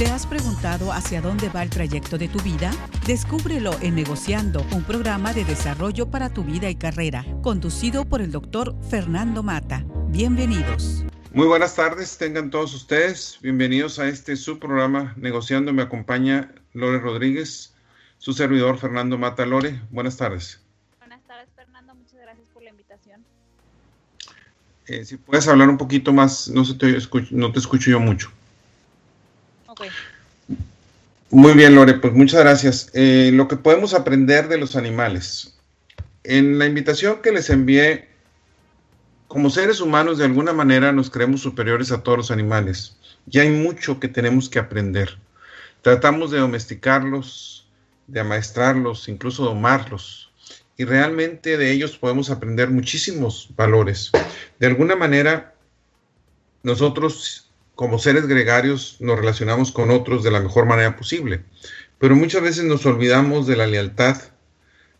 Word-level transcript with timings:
¿Te 0.00 0.06
has 0.06 0.26
preguntado 0.26 0.94
hacia 0.94 1.20
dónde 1.20 1.50
va 1.50 1.62
el 1.62 1.68
trayecto 1.68 2.16
de 2.16 2.26
tu 2.26 2.38
vida? 2.40 2.70
Descúbrelo 3.06 3.76
en 3.82 3.96
Negociando, 3.96 4.64
un 4.72 4.82
programa 4.82 5.34
de 5.34 5.44
desarrollo 5.44 6.10
para 6.10 6.30
tu 6.30 6.42
vida 6.42 6.70
y 6.70 6.74
carrera, 6.74 7.26
conducido 7.42 8.06
por 8.06 8.22
el 8.22 8.32
doctor 8.32 8.74
Fernando 8.88 9.42
Mata. 9.42 9.84
Bienvenidos. 10.08 11.04
Muy 11.34 11.46
buenas 11.46 11.76
tardes, 11.76 12.16
tengan 12.16 12.48
todos 12.48 12.72
ustedes. 12.72 13.38
Bienvenidos 13.42 13.98
a 13.98 14.08
este 14.08 14.36
subprograma 14.36 15.12
Negociando. 15.18 15.70
Me 15.74 15.82
acompaña 15.82 16.50
Lore 16.72 16.98
Rodríguez, 17.00 17.74
su 18.16 18.32
servidor 18.32 18.78
Fernando 18.78 19.18
Mata. 19.18 19.44
Lore, 19.44 19.82
buenas 19.90 20.16
tardes. 20.16 20.62
Buenas 20.98 21.22
tardes, 21.24 21.50
Fernando. 21.54 21.94
Muchas 21.94 22.20
gracias 22.22 22.48
por 22.54 22.62
la 22.62 22.70
invitación. 22.70 23.22
Eh, 24.86 25.04
si 25.04 25.18
puedes 25.18 25.46
hablar 25.46 25.68
un 25.68 25.76
poquito 25.76 26.10
más, 26.10 26.48
no, 26.48 26.64
se 26.64 26.72
te, 26.72 26.96
escucho, 26.96 27.28
no 27.32 27.52
te 27.52 27.58
escucho 27.58 27.90
yo 27.90 28.00
mucho. 28.00 28.32
Muy 31.32 31.52
bien, 31.52 31.76
Lore, 31.76 31.94
pues 31.94 32.12
muchas 32.12 32.40
gracias. 32.40 32.90
Eh, 32.92 33.30
lo 33.32 33.46
que 33.46 33.56
podemos 33.56 33.94
aprender 33.94 34.48
de 34.48 34.58
los 34.58 34.74
animales. 34.74 35.56
En 36.24 36.58
la 36.58 36.66
invitación 36.66 37.22
que 37.22 37.30
les 37.30 37.50
envié, 37.50 38.08
como 39.28 39.48
seres 39.48 39.80
humanos 39.80 40.18
de 40.18 40.24
alguna 40.24 40.52
manera 40.52 40.90
nos 40.90 41.08
creemos 41.08 41.40
superiores 41.40 41.92
a 41.92 42.02
todos 42.02 42.18
los 42.18 42.30
animales. 42.32 42.96
Y 43.30 43.38
hay 43.38 43.50
mucho 43.50 44.00
que 44.00 44.08
tenemos 44.08 44.48
que 44.48 44.58
aprender. 44.58 45.18
Tratamos 45.82 46.32
de 46.32 46.40
domesticarlos, 46.40 47.68
de 48.08 48.18
amaestrarlos, 48.18 49.08
incluso 49.08 49.44
domarlos. 49.44 50.32
Y 50.76 50.84
realmente 50.84 51.56
de 51.56 51.70
ellos 51.70 51.96
podemos 51.96 52.30
aprender 52.30 52.70
muchísimos 52.70 53.50
valores. 53.54 54.10
De 54.58 54.66
alguna 54.66 54.96
manera, 54.96 55.54
nosotros 56.64 57.49
como 57.80 57.98
seres 57.98 58.26
gregarios 58.26 58.98
nos 59.00 59.18
relacionamos 59.18 59.72
con 59.72 59.90
otros 59.90 60.22
de 60.22 60.30
la 60.30 60.40
mejor 60.40 60.66
manera 60.66 60.98
posible. 60.98 61.40
Pero 61.98 62.14
muchas 62.14 62.42
veces 62.42 62.64
nos 62.64 62.84
olvidamos 62.84 63.46
de 63.46 63.56
la 63.56 63.66
lealtad, 63.66 64.20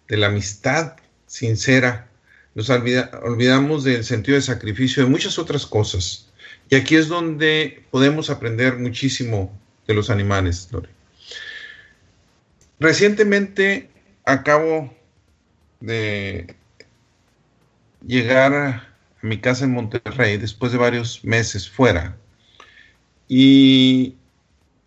de 0.08 0.16
la 0.16 0.28
amistad 0.28 0.96
sincera, 1.26 2.08
nos 2.54 2.70
olvida, 2.70 3.10
olvidamos 3.22 3.84
del 3.84 4.02
sentido 4.02 4.36
de 4.36 4.40
sacrificio, 4.40 5.02
de 5.04 5.10
muchas 5.10 5.38
otras 5.38 5.66
cosas. 5.66 6.30
Y 6.70 6.76
aquí 6.76 6.96
es 6.96 7.08
donde 7.08 7.84
podemos 7.90 8.30
aprender 8.30 8.78
muchísimo 8.78 9.54
de 9.86 9.92
los 9.92 10.08
animales, 10.08 10.66
Lore. 10.72 10.88
Recientemente 12.78 13.90
acabo 14.24 14.90
de 15.80 16.56
llegar 18.06 18.54
a 18.54 18.88
mi 19.20 19.38
casa 19.38 19.66
en 19.66 19.72
Monterrey 19.72 20.38
después 20.38 20.72
de 20.72 20.78
varios 20.78 21.22
meses 21.26 21.68
fuera 21.68 22.16
y 23.32 24.16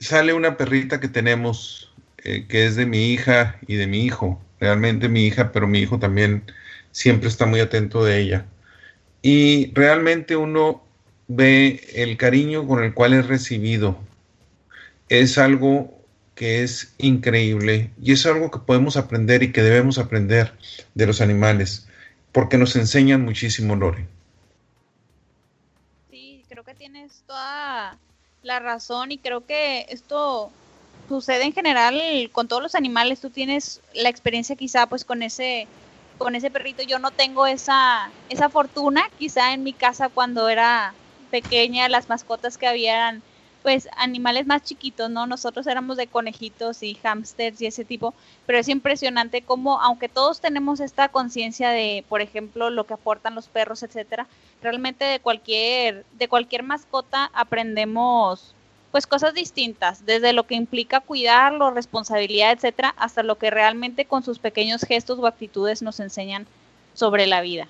sale 0.01 0.33
una 0.33 0.57
perrita 0.57 0.99
que 0.99 1.07
tenemos, 1.07 1.93
eh, 2.25 2.45
que 2.45 2.65
es 2.65 2.75
de 2.75 2.85
mi 2.85 3.13
hija 3.13 3.57
y 3.67 3.75
de 3.75 3.87
mi 3.87 4.03
hijo. 4.03 4.41
Realmente 4.59 5.07
mi 5.07 5.25
hija, 5.25 5.53
pero 5.53 5.65
mi 5.65 5.79
hijo 5.79 5.97
también 5.97 6.43
siempre 6.91 7.29
está 7.29 7.45
muy 7.45 7.61
atento 7.61 8.03
de 8.03 8.19
ella. 8.19 8.45
Y 9.21 9.71
realmente 9.73 10.35
uno 10.35 10.83
ve 11.29 11.87
el 11.95 12.17
cariño 12.17 12.67
con 12.67 12.83
el 12.83 12.93
cual 12.93 13.13
es 13.13 13.27
recibido. 13.27 13.97
Es 15.07 15.37
algo 15.37 15.97
que 16.35 16.63
es 16.63 16.93
increíble 16.97 17.91
y 18.01 18.11
es 18.11 18.25
algo 18.25 18.51
que 18.51 18.59
podemos 18.59 18.97
aprender 18.97 19.41
y 19.41 19.53
que 19.53 19.63
debemos 19.63 19.97
aprender 19.97 20.51
de 20.95 21.07
los 21.07 21.21
animales, 21.21 21.87
porque 22.33 22.57
nos 22.57 22.75
enseñan 22.75 23.21
muchísimo, 23.21 23.77
Lore. 23.77 24.05
Sí, 26.11 26.43
creo 26.49 26.65
que 26.65 26.75
tienes 26.75 27.23
toda 27.25 27.97
la 28.43 28.59
razón 28.59 29.11
y 29.11 29.17
creo 29.17 29.45
que 29.45 29.85
esto 29.89 30.51
sucede 31.07 31.43
en 31.43 31.53
general 31.53 32.01
con 32.31 32.47
todos 32.47 32.61
los 32.61 32.75
animales. 32.75 33.21
Tú 33.21 33.29
tienes 33.29 33.81
la 33.93 34.09
experiencia 34.09 34.55
quizá 34.55 34.87
pues 34.87 35.05
con 35.05 35.23
ese 35.23 35.67
con 36.17 36.35
ese 36.35 36.51
perrito. 36.51 36.83
Yo 36.83 36.99
no 36.99 37.11
tengo 37.11 37.47
esa 37.47 38.11
esa 38.29 38.49
fortuna. 38.49 39.03
Quizá 39.17 39.53
en 39.53 39.63
mi 39.63 39.73
casa 39.73 40.09
cuando 40.09 40.49
era 40.49 40.93
pequeña 41.31 41.89
las 41.89 42.09
mascotas 42.09 42.57
que 42.57 42.67
había 42.67 42.93
eran 42.95 43.23
pues 43.63 43.87
animales 43.97 44.45
más 44.45 44.61
chiquitos, 44.63 45.09
¿no? 45.09 45.25
Nosotros 45.25 45.65
éramos 45.67 45.95
de 45.97 46.07
conejitos 46.07 46.83
y 46.83 46.95
hámsters 47.01 47.61
y 47.61 47.65
ese 47.65 47.85
tipo, 47.85 48.13
pero 48.45 48.59
es 48.59 48.67
impresionante 48.67 49.45
cómo, 49.45 49.79
aunque 49.81 50.09
todos 50.09 50.41
tenemos 50.41 50.81
esta 50.81 51.09
conciencia 51.09 51.69
de, 51.69 52.05
por 52.09 52.21
ejemplo, 52.21 52.69
lo 52.69 52.85
que 52.85 52.93
aportan 52.95 53.35
los 53.35 53.47
perros, 53.47 53.81
etcétera, 53.81 54.27
realmente 54.63 55.05
de 55.05 55.19
cualquier, 55.19 56.05
de 56.17 56.27
cualquier 56.27 56.63
mascota 56.63 57.29
aprendemos 57.33 58.55
pues 58.91 59.07
cosas 59.07 59.33
distintas, 59.33 60.05
desde 60.05 60.33
lo 60.33 60.45
que 60.45 60.53
implica 60.53 60.99
cuidarlo, 60.99 61.71
responsabilidad, 61.71 62.51
etcétera, 62.51 62.93
hasta 62.95 63.23
lo 63.23 63.39
que 63.39 63.49
realmente 63.49 64.05
con 64.05 64.23
sus 64.23 64.37
pequeños 64.37 64.81
gestos 64.81 65.17
o 65.17 65.25
actitudes 65.25 65.81
nos 65.81 65.99
enseñan 65.99 66.45
sobre 66.93 67.25
la 67.25 67.41
vida. 67.41 67.67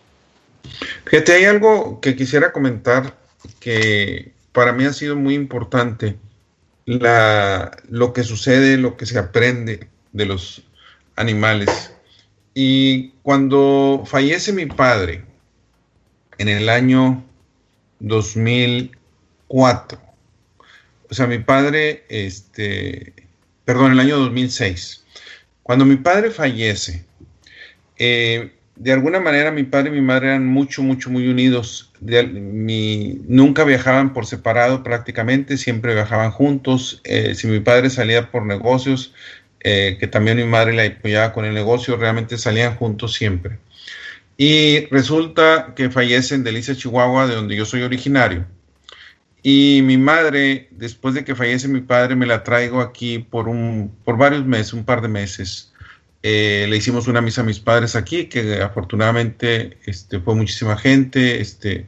Fíjate, 1.06 1.31
hay 1.31 1.46
algo 1.46 2.02
que 2.02 2.18
quisiera 2.18 2.52
comentar 2.52 3.16
que 3.62 4.34
para 4.52 4.74
mí 4.74 4.84
ha 4.84 4.92
sido 4.92 5.16
muy 5.16 5.34
importante 5.34 6.18
la, 6.86 7.72
lo 7.90 8.12
que 8.12 8.24
sucede, 8.24 8.78
lo 8.78 8.98
que 8.98 9.06
se 9.06 9.18
aprende 9.18 9.88
de 10.12 10.25
los 10.25 10.64
animales. 11.16 11.94
Y 12.54 13.12
cuando 13.24 14.04
fallece 14.06 14.52
mi 14.52 14.66
padre 14.66 15.24
en 16.44 16.50
el 16.50 16.70
año 16.70 17.24
2004, 18.00 20.00
o 21.09 21.14
sea, 21.14 21.26
mi 21.26 21.40
padre, 21.40 22.04
este, 22.09 23.14
perdón, 23.64 23.88
en 23.88 23.94
el 23.94 24.02
año 24.02 24.18
2006, 24.18 25.06
cuando 25.64 25.86
mi 25.86 25.96
padre 25.96 26.31
fallece, 26.31 27.06
eh, 27.98 28.52
de 28.76 28.92
alguna 28.92 29.22
manera 29.22 29.52
mi 29.52 29.64
padre 29.64 29.92
y 29.92 29.94
mi 29.94 30.02
madre 30.02 30.28
eran 30.28 30.46
mucho, 30.46 30.84
mucho, 30.84 31.09
muy 31.09 31.30
unidos. 31.30 31.94
nunca 32.02 33.64
viajaban 33.64 34.12
por 34.12 34.25
separado 34.25 34.84
prácticamente, 34.84 35.56
siempre 35.56 35.94
viajaban 35.94 36.31
juntos. 36.31 37.00
Eh, 37.06 37.36
si 37.36 37.48
mi 37.48 37.62
padre 37.62 37.90
salía 37.90 38.31
por 38.31 38.46
negocios, 38.46 39.14
eh, 39.62 39.96
que 39.98 40.08
también 40.08 40.36
mi 40.36 40.44
madre 40.44 40.74
le 40.74 40.88
apoyaba 40.88 41.31
con 41.31 41.46
el 41.46 41.54
negocio, 41.54 41.96
realmente 41.96 42.38
salían 42.38 42.75
juntos 42.75 43.14
siempre. 43.14 43.60
Y 44.38 44.85
resulta 44.88 45.73
que 45.75 45.89
fallece 45.89 46.35
en 46.35 46.44
Delicia, 46.44 46.75
Chihuahua, 46.75 47.27
de 47.27 47.35
donde 47.35 47.55
yo 47.55 47.66
soy 47.66 47.83
originario. 47.83 48.45
Y 49.44 49.81
mi 49.83 49.97
madre, 49.97 50.69
después 50.71 51.13
de 51.13 51.23
que 51.23 51.35
fallece 51.35 51.67
mi 51.67 51.81
padre, 51.81 52.16
me 52.16 52.25
la 52.25 52.44
traigo 52.44 52.81
aquí 52.81 53.19
por, 53.19 53.47
un, 53.47 53.94
por 54.03 54.17
varios 54.17 54.45
meses, 54.45 54.73
un 54.73 54.85
par 54.85 55.01
de 55.01 55.09
meses 55.09 55.73
eh, 56.25 56.67
le 56.69 56.77
hicimos 56.77 57.07
una 57.09 57.21
misa 57.21 57.41
a 57.41 57.44
mis 57.44 57.59
padres 57.59 57.97
aquí, 57.97 58.25
que 58.27 58.61
afortunadamente 58.61 59.77
este, 59.85 60.21
fue 60.21 60.35
muchísima 60.35 60.77
gente, 60.77 61.41
este, 61.41 61.88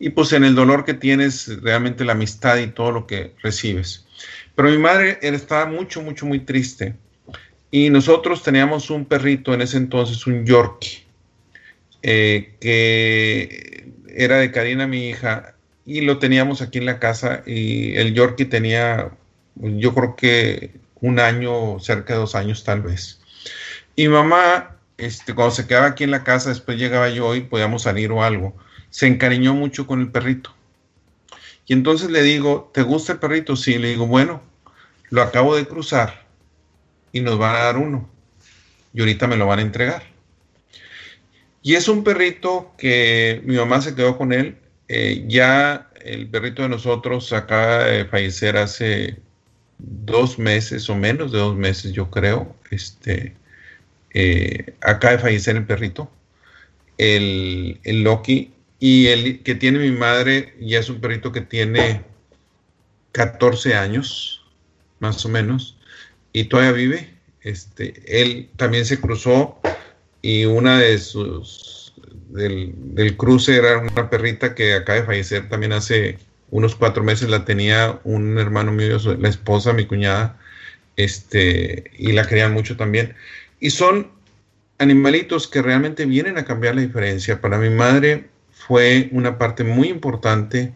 y 0.00 0.10
pues 0.10 0.32
en 0.32 0.42
el 0.42 0.56
dolor 0.56 0.84
que 0.84 0.94
tienes, 0.94 1.62
realmente 1.62 2.04
la 2.04 2.12
amistad 2.12 2.58
y 2.58 2.66
todo 2.66 2.90
lo 2.90 3.06
que 3.06 3.34
recibes. 3.42 4.04
Pero 4.56 4.70
mi 4.70 4.78
madre 4.78 5.20
estaba 5.22 5.66
mucho, 5.66 6.02
mucho, 6.02 6.26
muy 6.26 6.40
triste. 6.40 6.96
Y 7.70 7.90
nosotros 7.90 8.42
teníamos 8.42 8.90
un 8.90 9.04
perrito 9.04 9.54
en 9.54 9.62
ese 9.62 9.76
entonces, 9.76 10.26
un 10.26 10.44
Yorkie, 10.44 10.95
eh, 12.08 12.54
que 12.60 13.90
era 14.14 14.36
de 14.38 14.52
Karina, 14.52 14.86
mi 14.86 15.08
hija, 15.08 15.56
y 15.84 16.02
lo 16.02 16.20
teníamos 16.20 16.62
aquí 16.62 16.78
en 16.78 16.86
la 16.86 17.00
casa. 17.00 17.42
Y 17.44 17.96
el 17.96 18.14
Yorkie 18.14 18.44
tenía, 18.44 19.10
yo 19.56 19.92
creo 19.92 20.14
que 20.14 20.70
un 21.00 21.18
año, 21.18 21.80
cerca 21.80 22.12
de 22.12 22.20
dos 22.20 22.36
años 22.36 22.62
tal 22.62 22.82
vez. 22.82 23.20
Y 23.96 24.06
mamá, 24.06 24.76
este, 24.98 25.34
cuando 25.34 25.52
se 25.52 25.66
quedaba 25.66 25.88
aquí 25.88 26.04
en 26.04 26.12
la 26.12 26.22
casa, 26.22 26.50
después 26.50 26.78
llegaba 26.78 27.08
yo 27.08 27.34
y 27.34 27.40
podíamos 27.40 27.82
salir 27.82 28.12
o 28.12 28.22
algo, 28.22 28.56
se 28.88 29.08
encariñó 29.08 29.54
mucho 29.54 29.88
con 29.88 30.00
el 30.00 30.12
perrito. 30.12 30.54
Y 31.66 31.72
entonces 31.72 32.08
le 32.10 32.22
digo, 32.22 32.70
¿te 32.72 32.82
gusta 32.82 33.14
el 33.14 33.18
perrito? 33.18 33.56
Sí, 33.56 33.78
le 33.78 33.88
digo, 33.88 34.06
bueno, 34.06 34.42
lo 35.10 35.22
acabo 35.22 35.56
de 35.56 35.66
cruzar 35.66 36.24
y 37.10 37.20
nos 37.20 37.36
van 37.36 37.56
a 37.56 37.64
dar 37.64 37.78
uno. 37.78 38.08
Y 38.94 39.00
ahorita 39.00 39.26
me 39.26 39.36
lo 39.36 39.48
van 39.48 39.58
a 39.58 39.62
entregar. 39.62 40.15
Y 41.66 41.74
es 41.74 41.88
un 41.88 42.04
perrito 42.04 42.72
que 42.78 43.42
mi 43.44 43.56
mamá 43.56 43.80
se 43.80 43.96
quedó 43.96 44.16
con 44.16 44.32
él. 44.32 44.56
Eh, 44.86 45.24
ya 45.26 45.90
el 46.00 46.28
perrito 46.28 46.62
de 46.62 46.68
nosotros 46.68 47.32
acaba 47.32 47.86
de 47.86 48.04
fallecer 48.04 48.56
hace 48.56 49.16
dos 49.78 50.38
meses 50.38 50.88
o 50.88 50.94
menos 50.94 51.32
de 51.32 51.38
dos 51.38 51.56
meses, 51.56 51.90
yo 51.90 52.08
creo. 52.08 52.54
Este, 52.70 53.34
eh, 54.14 54.74
acaba 54.80 55.14
de 55.14 55.18
fallecer 55.18 55.56
el 55.56 55.66
perrito, 55.66 56.08
el, 56.98 57.80
el, 57.82 58.04
Loki, 58.04 58.52
y 58.78 59.08
el 59.08 59.42
que 59.42 59.56
tiene 59.56 59.80
mi 59.80 59.90
madre 59.90 60.54
ya 60.60 60.78
es 60.78 60.88
un 60.88 61.00
perrito 61.00 61.32
que 61.32 61.40
tiene 61.40 62.02
14 63.10 63.74
años, 63.74 64.46
más 65.00 65.26
o 65.26 65.28
menos, 65.28 65.76
y 66.32 66.44
todavía 66.44 66.70
vive. 66.70 67.14
Este, 67.40 68.20
él 68.22 68.50
también 68.56 68.86
se 68.86 69.00
cruzó 69.00 69.60
y 70.22 70.44
una 70.44 70.80
de 70.80 70.98
sus 70.98 71.94
del, 72.28 72.74
del, 72.76 73.16
cruce 73.16 73.56
era 73.56 73.78
una 73.78 74.10
perrita 74.10 74.54
que 74.54 74.74
acaba 74.74 75.00
de 75.00 75.06
fallecer 75.06 75.48
también 75.48 75.72
hace 75.72 76.18
unos 76.50 76.74
cuatro 76.76 77.02
meses 77.02 77.28
la 77.28 77.44
tenía 77.44 78.00
un 78.04 78.38
hermano 78.38 78.72
mío, 78.72 78.98
la 79.18 79.28
esposa, 79.28 79.72
mi 79.72 79.86
cuñada, 79.86 80.38
este, 80.96 81.90
y 81.98 82.12
la 82.12 82.26
querían 82.26 82.52
mucho 82.52 82.76
también. 82.76 83.14
Y 83.60 83.70
son 83.70 84.10
animalitos 84.78 85.48
que 85.48 85.62
realmente 85.62 86.06
vienen 86.06 86.38
a 86.38 86.44
cambiar 86.44 86.74
la 86.74 86.82
diferencia. 86.82 87.40
Para 87.40 87.58
mi 87.58 87.70
madre 87.70 88.28
fue 88.52 89.08
una 89.12 89.38
parte 89.38 89.64
muy 89.64 89.88
importante 89.88 90.72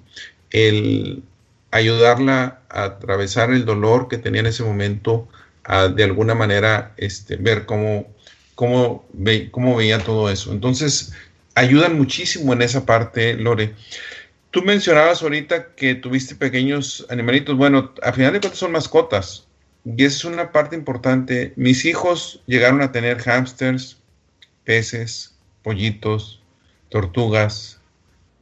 el 0.50 1.22
ayudarla 1.70 2.60
a 2.69 2.84
atravesar 2.84 3.52
el 3.52 3.64
dolor 3.64 4.08
que 4.08 4.19
tenía 4.19 4.40
en 4.40 4.46
ese 4.46 4.64
momento, 4.64 5.28
a 5.64 5.88
de 5.88 6.04
alguna 6.04 6.34
manera 6.34 6.94
este, 6.96 7.37
ver 7.37 7.64
cómo, 7.66 8.08
cómo, 8.61 9.07
ve, 9.15 9.49
cómo 9.51 9.75
veía 9.75 10.01
todo 10.01 10.29
eso. 10.29 10.53
Entonces, 10.53 11.15
ayudan 11.55 11.97
muchísimo 11.97 12.53
en 12.53 12.61
esa 12.61 12.85
parte, 12.85 13.33
Lore. 13.33 13.75
Tú 14.51 14.61
mencionabas 14.61 15.23
ahorita 15.23 15.75
que 15.75 15.95
tuviste 15.95 16.35
pequeños 16.35 17.07
animalitos. 17.09 17.57
Bueno, 17.57 17.95
a 18.03 18.12
final 18.12 18.35
de 18.35 18.41
cuentas 18.41 18.59
son 18.59 18.73
mascotas. 18.73 19.47
Y 19.87 20.05
esa 20.05 20.15
es 20.15 20.25
una 20.27 20.53
parte 20.53 20.77
importante. 20.77 21.55
Mis 21.57 21.87
hijos 21.87 22.43
llegaron 22.45 22.83
a 22.83 22.93
tener 22.93 23.23
hámsters, 23.23 23.97
peces, 24.65 25.35
pollitos, 25.62 26.43
tortugas, 26.91 27.81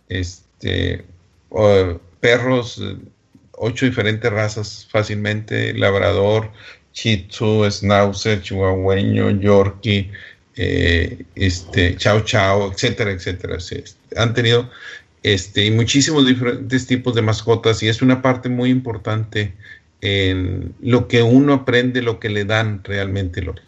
este, 0.08 1.04
perros, 2.18 2.82
ocho 3.52 3.86
diferentes 3.86 4.32
razas 4.32 4.88
fácilmente, 4.90 5.74
labrador, 5.74 6.50
Shih 6.98 7.28
Schnauzer, 7.30 8.42
Chihuahueño, 8.42 9.30
Yorkie, 9.40 10.10
eh, 10.56 11.24
este, 11.36 11.96
Chao 11.96 12.22
Chao, 12.24 12.72
etcétera, 12.72 13.12
etcétera. 13.12 13.58
han 14.16 14.34
tenido 14.34 14.68
este, 15.22 15.66
y 15.66 15.70
muchísimos 15.70 16.26
diferentes 16.26 16.88
tipos 16.88 17.14
de 17.14 17.22
mascotas 17.22 17.82
y 17.84 17.88
es 17.88 18.02
una 18.02 18.20
parte 18.20 18.48
muy 18.48 18.70
importante 18.70 19.54
en 20.00 20.74
lo 20.80 21.06
que 21.06 21.22
uno 21.22 21.52
aprende, 21.54 22.02
lo 22.02 22.18
que 22.18 22.30
le 22.30 22.44
dan 22.44 22.82
realmente, 22.82 23.42
Lore. 23.42 23.62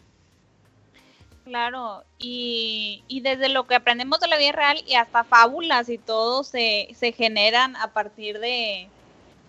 Claro, 1.45 2.03
y, 2.19 3.05
y, 3.07 3.21
desde 3.21 3.49
lo 3.49 3.67
que 3.67 3.75
aprendemos 3.77 4.21
de 4.21 4.29
la 4.29 4.39
vida 4.39 4.53
real 4.53 4.83
y 4.87 4.95
hasta 4.95 5.25
fábulas 5.25 5.89
y 5.89 5.99
todo 5.99 6.45
se, 6.45 6.89
se 6.97 7.13
generan 7.13 7.75
a 7.77 7.93
partir 7.93 8.39
de, 8.39 8.89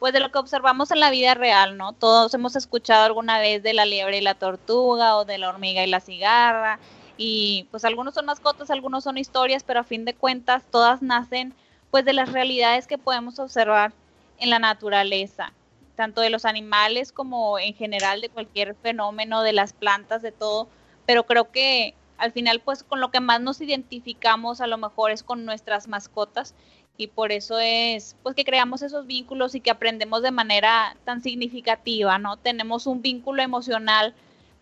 pues 0.01 0.13
de 0.13 0.19
lo 0.19 0.31
que 0.31 0.39
observamos 0.39 0.89
en 0.89 1.00
la 1.00 1.12
vida 1.12 1.36
real, 1.36 1.77
¿no? 1.77 1.94
Todos 1.94 2.33
hemos 2.33 2.56
escuchado 2.56 3.06
alguna 3.06 3.38
vez 3.38 3.62
de 3.62 3.75
la 3.75 3.86
liebre 3.86 4.18
y 4.18 4.21
la 4.21 4.33
tortuga 4.33 5.15
o 5.15 5.25
de 5.25 5.38
la 5.38 5.48
hormiga 5.48 5.83
y 5.83 5.88
la 5.88 6.00
cigarra 6.00 6.80
y 7.18 7.68
pues 7.69 7.86
algunos 7.86 8.15
son 8.15 8.25
mascotas, 8.25 8.71
algunos 8.71 9.03
son 9.03 9.19
historias, 9.19 9.62
pero 9.62 9.81
a 9.81 9.83
fin 9.83 10.03
de 10.03 10.15
cuentas 10.15 10.63
todas 10.71 11.03
nacen 11.03 11.53
pues 11.92 12.03
de 12.03 12.13
las 12.13 12.31
realidades 12.31 12.88
que 12.88 12.98
podemos 12.98 13.38
observar 13.38 13.94
en 14.39 14.50
la 14.50 14.57
naturaleza, 14.57 15.53
tanto 15.95 16.21
de 16.21 16.31
los 16.31 16.45
animales 16.45 17.12
como 17.12 17.59
en 17.59 17.75
general 17.75 18.21
de 18.21 18.30
cualquier 18.30 18.74
fenómeno, 18.74 19.44
de 19.44 19.53
las 19.53 19.71
plantas, 19.71 20.24
de 20.24 20.31
todo, 20.31 20.68
pero 21.06 21.27
creo 21.27 21.51
que 21.51 21.94
al 22.18 22.31
final 22.31 22.59
pues 22.59 22.83
con 22.83 23.01
lo 23.01 23.12
que 23.12 23.19
más 23.19 23.39
nos 23.39 23.62
identificamos 23.62 24.62
a 24.62 24.68
lo 24.68 24.80
mejor 24.80 25.12
es 25.12 25.21
con 25.21 25.45
nuestras 25.45 25.88
mascotas 25.88 26.56
y 27.01 27.07
por 27.07 27.31
eso 27.31 27.57
es 27.57 28.15
pues 28.21 28.36
que 28.36 28.44
creamos 28.44 28.83
esos 28.83 29.07
vínculos 29.07 29.56
y 29.56 29.59
que 29.59 29.71
aprendemos 29.71 30.21
de 30.21 30.30
manera 30.30 30.95
tan 31.03 31.24
significativa, 31.24 32.19
¿no? 32.19 32.38
Tenemos 32.38 32.86
un 32.86 33.01
vínculo 33.01 33.42
emocional 33.42 34.13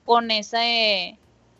con 0.06 0.32
ese 0.32 1.18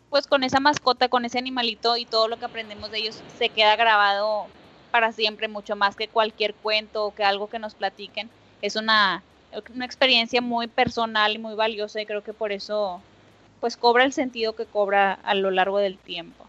pues 0.08 0.26
con 0.26 0.42
esa 0.42 0.58
mascota, 0.58 1.10
con 1.10 1.26
ese 1.26 1.38
animalito 1.38 1.98
y 1.98 2.06
todo 2.06 2.28
lo 2.28 2.38
que 2.38 2.46
aprendemos 2.46 2.90
de 2.90 2.98
ellos 2.98 3.22
se 3.38 3.50
queda 3.50 3.76
grabado 3.76 4.46
para 4.90 5.12
siempre, 5.12 5.48
mucho 5.48 5.76
más 5.76 5.96
que 5.96 6.08
cualquier 6.08 6.54
cuento 6.54 7.04
o 7.04 7.14
que 7.14 7.24
algo 7.24 7.50
que 7.50 7.58
nos 7.58 7.74
platiquen. 7.74 8.30
Es 8.62 8.74
una, 8.74 9.22
una 9.74 9.84
experiencia 9.84 10.40
muy 10.40 10.66
personal 10.66 11.34
y 11.34 11.38
muy 11.38 11.54
valiosa 11.54 12.00
y 12.00 12.06
creo 12.06 12.24
que 12.24 12.32
por 12.32 12.52
eso 12.52 13.02
pues 13.60 13.76
cobra 13.76 14.04
el 14.04 14.14
sentido 14.14 14.56
que 14.56 14.64
cobra 14.64 15.12
a 15.12 15.34
lo 15.34 15.50
largo 15.50 15.78
del 15.78 15.98
tiempo. 15.98 16.46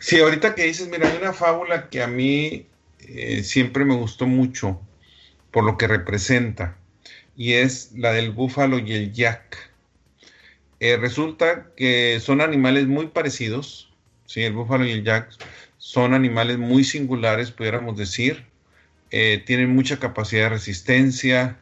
Sí, 0.00 0.18
ahorita 0.18 0.56
que 0.56 0.64
dices, 0.64 0.88
mira, 0.88 1.08
hay 1.08 1.18
una 1.18 1.32
fábula 1.32 1.88
que 1.88 2.02
a 2.02 2.08
mí 2.08 2.66
eh, 3.14 3.44
siempre 3.44 3.84
me 3.84 3.94
gustó 3.94 4.26
mucho 4.26 4.80
por 5.50 5.64
lo 5.64 5.76
que 5.76 5.86
representa, 5.86 6.76
y 7.36 7.52
es 7.52 7.92
la 7.94 8.12
del 8.12 8.30
búfalo 8.30 8.78
y 8.78 8.92
el 8.92 9.12
yak. 9.12 9.70
Eh, 10.80 10.96
resulta 10.96 11.68
que 11.76 12.18
son 12.20 12.40
animales 12.40 12.86
muy 12.86 13.08
parecidos, 13.08 13.92
¿sí? 14.26 14.42
el 14.42 14.54
búfalo 14.54 14.86
y 14.86 14.92
el 14.92 15.04
yak 15.04 15.30
son 15.78 16.14
animales 16.14 16.58
muy 16.58 16.84
singulares, 16.84 17.50
pudiéramos 17.50 17.96
decir, 17.96 18.44
eh, 19.10 19.42
tienen 19.44 19.74
mucha 19.74 19.98
capacidad 19.98 20.44
de 20.44 20.48
resistencia, 20.50 21.58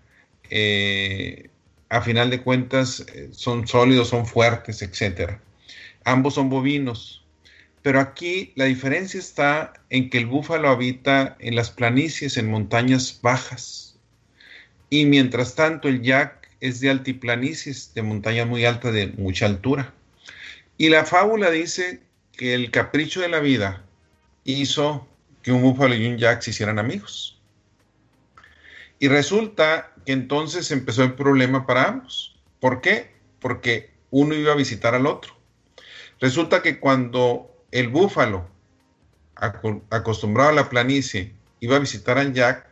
a 1.89 2.01
final 2.03 2.31
de 2.31 2.43
cuentas 2.43 3.05
son 3.31 3.67
sólidos, 3.69 4.09
son 4.09 4.27
fuertes, 4.27 4.83
etc. 4.83 5.39
Ambos 6.05 6.35
son 6.35 6.49
bovinos, 6.49 7.20
pero 7.83 8.01
aquí 8.01 8.53
la 8.57 8.67
diferencia 8.67 9.19
está 9.19 9.73
en 9.89 10.11
que 10.11 10.19
el 10.19 10.27
búfalo 10.27 10.69
habita 10.69 11.37
en 11.41 11.55
las 11.55 11.71
planicies, 11.71 12.37
en 12.37 12.51
montañas 12.51 13.21
bajas. 13.23 13.99
Y 14.91 15.07
mientras 15.07 15.55
tanto 15.55 15.89
el 15.89 16.03
yak 16.03 16.49
es 16.61 16.81
de 16.81 16.91
altiplanicies, 16.91 17.95
de 17.95 18.03
montañas 18.03 18.47
muy 18.47 18.65
altas, 18.65 18.93
de 18.93 19.09
mucha 19.09 19.47
altura. 19.47 19.95
Y 20.77 20.91
la 20.91 21.07
fábula 21.07 21.51
dice 21.51 22.03
que 22.33 22.55
el 22.55 22.71
capricho 22.71 23.21
de 23.21 23.29
la 23.29 23.41
vida 23.41 23.85
hizo 24.45 25.07
que 25.43 25.53
un 25.53 25.63
búfalo 25.63 25.95
y 25.95 26.07
un 26.07 26.19
yak 26.19 26.43
se 26.43 26.51
hicieran 26.51 26.79
amigos. 26.79 27.41
Y 28.99 29.09
resulta 29.09 29.95
que 30.05 30.13
entonces 30.13 30.71
empezó 30.71 31.03
el 31.03 31.15
problema 31.15 31.67
para 31.67 31.89
ambos. 31.89 32.39
¿Por 32.61 32.83
qué? 32.83 33.15
Porque 33.39 33.91
uno 34.11 34.35
iba 34.35 34.53
a 34.53 34.57
visitar 34.57 34.95
al 34.95 35.07
otro. 35.07 35.35
Resulta 36.21 36.61
que 36.61 36.79
cuando 36.79 37.50
el 37.73 37.89
búfalo, 37.89 38.49
acostumbrado 39.91 40.51
a 40.51 40.55
la 40.55 40.69
planicie, 40.69 41.35
iba 41.61 41.77
a 41.77 41.81
visitar 41.81 42.19
al 42.19 42.33
Jack, 42.33 42.67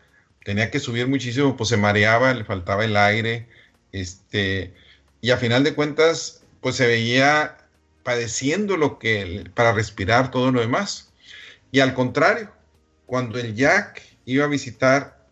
tenía 0.44 0.70
que 0.70 0.80
subir 0.80 1.08
muchísimo, 1.08 1.56
pues 1.56 1.68
se 1.70 1.76
mareaba, 1.76 2.34
le 2.34 2.44
faltaba 2.44 2.84
el 2.84 2.96
aire, 2.96 3.48
este, 3.92 4.74
y 5.20 5.30
a 5.30 5.36
final 5.36 5.64
de 5.64 5.74
cuentas, 5.74 6.42
pues 6.60 6.76
se 6.76 6.86
veía 6.86 7.56
padeciendo 8.02 8.76
lo 8.76 8.98
que, 8.98 9.50
para 9.54 9.72
respirar 9.72 10.30
todo 10.30 10.50
lo 10.52 10.60
demás. 10.60 11.12
Y 11.70 11.80
al 11.80 11.94
contrario, 11.94 12.50
cuando 13.06 13.38
el 13.38 13.54
Jack 13.54 14.02
iba 14.24 14.44
a 14.44 14.48
visitar 14.48 15.26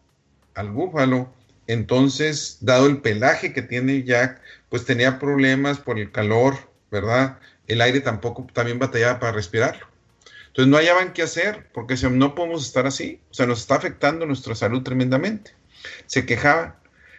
al 0.54 0.70
búfalo, 0.70 1.32
entonces, 1.66 2.58
dado 2.60 2.86
el 2.86 2.98
pelaje 2.98 3.52
que 3.52 3.62
tiene 3.62 4.04
Jack, 4.04 4.40
pues 4.68 4.84
tenía 4.84 5.18
problemas 5.18 5.78
por 5.78 5.98
el 5.98 6.12
calor, 6.12 6.56
¿verdad? 6.90 7.38
El 7.66 7.80
aire 7.80 8.00
tampoco 8.00 8.46
también 8.52 8.78
batallaba 8.78 9.18
para 9.18 9.32
respirarlo. 9.32 9.86
Entonces 10.48 10.70
no 10.70 10.78
hallaban 10.78 11.12
qué 11.12 11.22
hacer, 11.22 11.68
porque 11.74 11.96
no 12.10 12.34
podemos 12.34 12.64
estar 12.64 12.86
así, 12.86 13.20
o 13.30 13.34
sea, 13.34 13.46
nos 13.46 13.60
está 13.60 13.74
afectando 13.74 14.24
nuestra 14.24 14.54
salud 14.54 14.82
tremendamente. 14.82 15.52
Se 16.06 16.24
quejaban. 16.24 16.74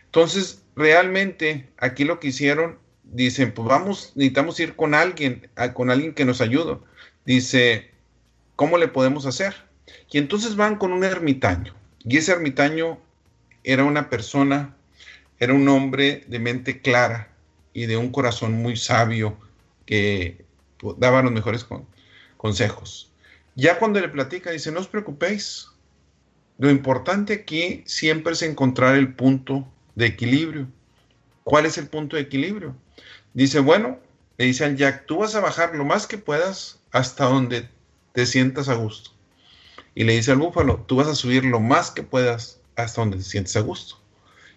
Entonces, 0.06 0.64
realmente, 0.76 1.70
aquí 1.78 2.04
lo 2.04 2.20
que 2.20 2.30
hicieron, 2.30 2.80
dicen, 3.04 3.54
pues 3.54 3.68
vamos, 3.68 4.14
necesitamos 4.16 4.60
ir 4.60 4.76
con 4.76 4.96
alguien, 4.96 5.50
con 5.74 5.92
alguien 5.92 6.14
que 6.14 6.26
nos 6.26 6.42
ayude. 6.42 6.80
Dice, 7.26 7.92
¿cómo 8.56 8.78
le 8.78 8.88
podemos 8.88 9.26
hacer? 9.28 9.56
Y 10.10 10.18
entonces 10.18 10.56
van 10.56 10.78
con 10.78 10.92
un 10.92 11.04
ermitaño. 11.04 11.76
Y 12.04 12.18
ese 12.18 12.32
ermitaño 12.32 13.00
era 13.64 13.84
una 13.84 14.10
persona, 14.10 14.76
era 15.40 15.54
un 15.54 15.68
hombre 15.70 16.24
de 16.28 16.40
mente 16.40 16.82
clara 16.82 17.30
y 17.74 17.86
de 17.86 17.98
un 17.98 18.12
corazón 18.12 18.54
muy 18.54 18.78
sabio, 18.78 19.38
que 19.88 20.46
daba 20.98 21.24
los 21.24 21.32
mejores 21.32 21.66
consejos. 22.38 23.12
Ya 23.56 23.80
cuando 23.80 24.00
le 24.00 24.10
platica, 24.10 24.52
dice, 24.52 24.72
no 24.72 24.80
os 24.80 24.88
preocupéis, 24.88 25.70
lo 26.60 26.70
importante 26.70 27.34
aquí 27.34 27.84
siempre 27.88 28.34
es 28.34 28.44
encontrar 28.44 28.96
el 28.96 29.16
punto 29.16 29.68
de 29.96 30.06
equilibrio. 30.06 30.68
¿Cuál 31.44 31.66
es 31.66 31.80
el 31.80 31.88
punto 31.88 32.16
de 32.16 32.24
equilibrio? 32.24 32.76
Dice, 33.34 33.60
bueno, 33.60 34.00
le 34.38 34.46
dice 34.46 34.66
al 34.66 34.76
Jack, 34.76 35.06
tú 35.08 35.18
vas 35.20 35.34
a 35.34 35.40
bajar 35.40 35.76
lo 35.76 35.86
más 35.86 36.06
que 36.06 36.20
puedas 36.20 36.80
hasta 36.92 37.26
donde 37.26 37.68
te 38.12 38.26
sientas 38.26 38.70
a 38.70 38.76
gusto. 38.76 39.12
Y 39.96 40.04
le 40.04 40.14
dice 40.14 40.32
al 40.32 40.38
búfalo, 40.38 40.84
tú 40.88 40.98
vas 40.98 41.08
a 41.08 41.16
subir 41.16 41.46
lo 41.46 41.60
más 41.60 41.90
que 41.90 42.04
puedas 42.04 42.60
hasta 42.76 43.02
donde 43.02 43.18
te 43.18 43.24
sientes 43.24 43.56
a 43.56 43.62
gusto. 43.62 44.00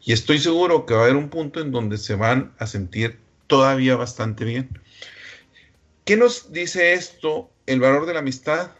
Y 0.03 0.13
estoy 0.13 0.39
seguro 0.39 0.85
que 0.85 0.95
va 0.95 1.01
a 1.01 1.05
haber 1.05 1.17
un 1.17 1.29
punto 1.29 1.61
en 1.61 1.71
donde 1.71 1.97
se 1.97 2.15
van 2.15 2.53
a 2.59 2.67
sentir 2.67 3.19
todavía 3.47 3.97
bastante 3.97 4.45
bien. 4.45 4.80
¿Qué 6.05 6.17
nos 6.17 6.53
dice 6.53 6.95
esto? 6.95 7.51
El 7.67 7.81
valor 7.81 8.07
de 8.07 8.15
la 8.15 8.21
amistad 8.21 8.73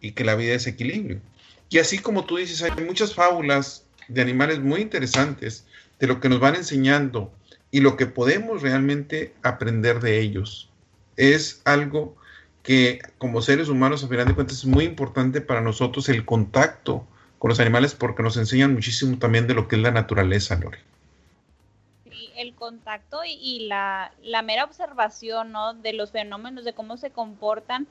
y 0.00 0.12
que 0.12 0.24
la 0.24 0.34
vida 0.34 0.54
es 0.54 0.66
equilibrio. 0.66 1.20
Y 1.68 1.78
así 1.78 1.98
como 1.98 2.24
tú 2.24 2.36
dices, 2.36 2.62
hay 2.62 2.84
muchas 2.84 3.14
fábulas 3.14 3.84
de 4.08 4.22
animales 4.22 4.58
muy 4.58 4.80
interesantes 4.80 5.64
de 5.98 6.06
lo 6.06 6.20
que 6.20 6.28
nos 6.28 6.40
van 6.40 6.56
enseñando 6.56 7.32
y 7.70 7.80
lo 7.80 7.96
que 7.96 8.06
podemos 8.06 8.62
realmente 8.62 9.32
aprender 9.42 10.00
de 10.00 10.20
ellos. 10.20 10.68
Es 11.16 11.62
algo 11.64 12.16
que 12.62 12.98
como 13.18 13.42
seres 13.42 13.68
humanos, 13.68 14.02
a 14.02 14.08
final 14.08 14.26
de 14.26 14.34
cuentas, 14.34 14.58
es 14.58 14.66
muy 14.66 14.84
importante 14.84 15.40
para 15.40 15.60
nosotros 15.60 16.08
el 16.08 16.24
contacto 16.24 17.06
con 17.38 17.48
los 17.48 17.60
animales 17.60 17.94
porque 17.94 18.22
nos 18.22 18.36
enseñan 18.36 18.74
muchísimo 18.74 19.18
también 19.18 19.46
de 19.46 19.54
lo 19.54 19.68
que 19.68 19.76
es 19.76 19.82
la 19.82 19.92
naturaleza, 19.92 20.56
Lore. 20.56 20.78
El 22.40 22.54
contacto 22.54 23.20
y, 23.24 23.66
la, 23.66 24.12
la, 24.22 24.42
mera 24.42 24.64
observación 24.64 25.52
¿no? 25.52 25.74
de 25.74 25.92
los 25.92 26.10
fenómenos, 26.10 26.64
de 26.64 26.72
cómo 26.72 26.96
se 26.96 27.10
comportan, 27.10 27.86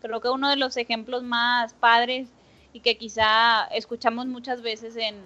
creo 0.00 0.20
que 0.20 0.28
uno 0.28 0.50
de 0.50 0.56
los 0.56 0.76
ejemplos 0.76 1.22
más 1.22 1.72
padres 1.74 2.28
y 2.72 2.80
que 2.80 2.96
quizá 2.96 3.64
escuchamos 3.72 4.26
muchas 4.26 4.60
veces 4.62 4.96
en, 4.96 5.16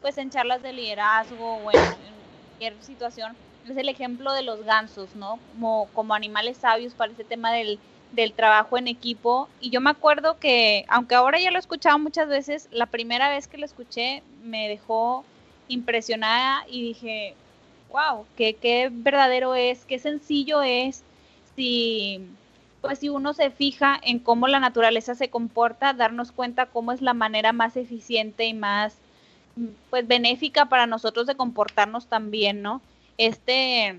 pues, 0.00 0.18
en 0.18 0.30
charlas 0.30 0.62
de 0.62 0.72
liderazgo 0.72 1.56
o 1.56 1.70
en, 1.70 1.80
cualquier 2.58 2.82
situación, 2.82 3.36
es 3.68 3.76
el 3.76 3.88
ejemplo 3.88 4.32
de 4.32 4.42
los 4.42 4.62
gansos, 4.64 5.14
¿no? 5.14 5.38
Como, 5.52 5.88
como 5.94 6.14
animales 6.14 6.56
sabios 6.56 6.94
para 6.94 7.12
ese 7.12 7.24
tema 7.24 7.52
del 7.52 7.78
del 8.12 8.32
trabajo 8.32 8.78
en 8.78 8.88
equipo. 8.88 9.48
Y 9.60 9.70
yo 9.70 9.80
me 9.80 9.90
acuerdo 9.90 10.38
que, 10.38 10.84
aunque 10.88 11.14
ahora 11.14 11.38
ya 11.38 11.50
lo 11.50 11.56
he 11.56 11.60
escuchado 11.60 11.98
muchas 11.98 12.28
veces, 12.28 12.68
la 12.72 12.86
primera 12.86 13.28
vez 13.28 13.48
que 13.48 13.58
lo 13.58 13.66
escuché 13.66 14.22
me 14.42 14.68
dejó 14.68 15.24
impresionada 15.68 16.64
y 16.68 16.82
dije, 16.82 17.34
wow, 17.90 18.26
qué, 18.36 18.54
qué 18.54 18.88
verdadero 18.92 19.54
es, 19.54 19.84
qué 19.84 19.98
sencillo 19.98 20.62
es 20.62 21.02
si 21.56 22.20
pues 22.80 23.00
si 23.00 23.08
uno 23.08 23.34
se 23.34 23.50
fija 23.50 23.98
en 24.02 24.20
cómo 24.20 24.46
la 24.46 24.60
naturaleza 24.60 25.14
se 25.14 25.30
comporta, 25.30 25.92
darnos 25.92 26.30
cuenta 26.30 26.66
cómo 26.66 26.92
es 26.92 27.02
la 27.02 27.14
manera 27.14 27.52
más 27.52 27.76
eficiente 27.76 28.46
y 28.46 28.54
más 28.54 28.94
pues 29.90 30.06
benéfica 30.06 30.66
para 30.66 30.86
nosotros 30.86 31.26
de 31.26 31.34
comportarnos 31.34 32.06
también, 32.06 32.62
¿no? 32.62 32.80
Este 33.16 33.98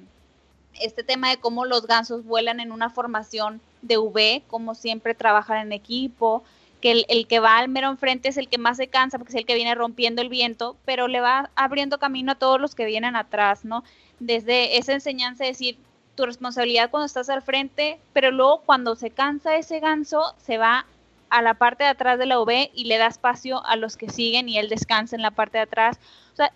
este 0.80 1.04
tema 1.04 1.30
de 1.30 1.38
cómo 1.38 1.66
los 1.66 1.88
gansos 1.88 2.24
vuelan 2.24 2.60
en 2.60 2.72
una 2.72 2.90
formación 2.90 3.60
de 3.82 3.98
V, 3.98 4.44
como 4.48 4.76
siempre 4.76 5.14
trabajan 5.14 5.58
en 5.58 5.74
equipo, 5.74 6.44
que 6.82 7.06
el, 7.08 7.28
que 7.28 7.40
va 7.40 7.58
al 7.58 7.68
mero 7.68 7.90
enfrente 7.90 8.30
es 8.30 8.38
el 8.38 8.48
que 8.48 8.58
más 8.58 8.78
se 8.78 8.88
cansa 8.88 9.18
porque 9.18 9.32
es 9.32 9.40
el 9.40 9.46
que 9.46 9.56
viene 9.56 9.76
rompiendo 9.76 10.22
el 10.22 10.30
viento, 10.30 10.78
pero 10.86 11.08
le 11.08 11.20
va 11.20 11.50
abriendo 11.56 12.00
camino 12.00 12.32
a 12.32 12.36
todos 12.36 12.60
los 12.60 12.76
que 12.76 12.86
vienen 12.86 13.16
atrás, 13.16 13.66
¿no? 13.66 13.84
Desde 14.20 14.78
esa 14.78 14.94
enseñanza 14.94 15.44
de 15.44 15.52
decir 15.52 15.78
tu 16.16 16.26
responsabilidad 16.26 16.90
cuando 16.90 17.06
estás 17.06 17.30
al 17.30 17.42
frente, 17.42 18.00
pero 18.14 18.32
luego 18.32 18.62
cuando 18.66 18.96
se 18.96 19.10
cansa 19.10 19.56
ese 19.56 19.80
ganso, 19.80 20.34
se 20.38 20.58
va 20.58 20.86
a 21.30 21.42
la 21.42 21.54
parte 21.54 21.84
de 21.84 21.90
atrás 21.90 22.18
de 22.18 22.26
la 22.26 22.40
V 22.40 22.72
y 22.74 22.86
le 22.86 22.98
da 22.98 23.08
espacio 23.08 23.66
a 23.66 23.76
los 23.76 23.98
que 23.98 24.10
siguen 24.10 24.50
y 24.50 24.58
él 24.58 24.70
descansa 24.70 25.16
en 25.16 25.22
la 25.22 25.32
parte 25.32 25.58
de 25.58 25.64
atrás. 25.64 26.00
O 26.34 26.36
sea, 26.36 26.52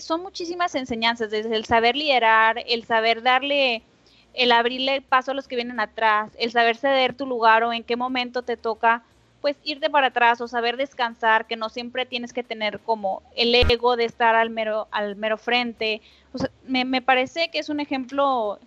son 0.00 0.22
muchísimas 0.22 0.74
enseñanzas, 0.74 1.30
desde 1.30 1.56
el 1.56 1.64
saber 1.64 1.96
liderar, 1.96 2.62
el 2.66 2.84
saber 2.84 3.22
darle 3.22 3.82
el 4.32 4.52
abrirle 4.52 5.00
paso 5.00 5.32
a 5.32 5.34
los 5.34 5.48
que 5.48 5.56
vienen 5.56 5.80
atrás, 5.80 6.30
el 6.38 6.52
saber 6.52 6.76
ceder 6.76 7.14
tu 7.14 7.26
lugar 7.26 7.64
o 7.64 7.72
en 7.72 7.82
qué 7.82 7.96
momento 7.96 8.42
te 8.42 8.56
toca 8.56 9.02
pues 9.40 9.56
irte 9.64 9.88
para 9.88 10.08
atrás 10.08 10.40
o 10.40 10.48
saber 10.48 10.76
descansar, 10.76 11.46
que 11.46 11.56
no 11.56 11.68
siempre 11.68 12.06
tienes 12.06 12.32
que 12.32 12.42
tener 12.42 12.80
como 12.80 13.22
el 13.36 13.54
ego 13.54 13.96
de 13.96 14.04
estar 14.04 14.34
al 14.34 14.50
mero, 14.50 14.88
al 14.90 15.16
mero 15.16 15.38
frente. 15.38 16.02
me, 16.66 16.84
me 16.84 17.02
parece 17.02 17.50
que 17.50 17.58
es 17.58 17.68
un 17.68 17.80
ejemplo 17.80 18.58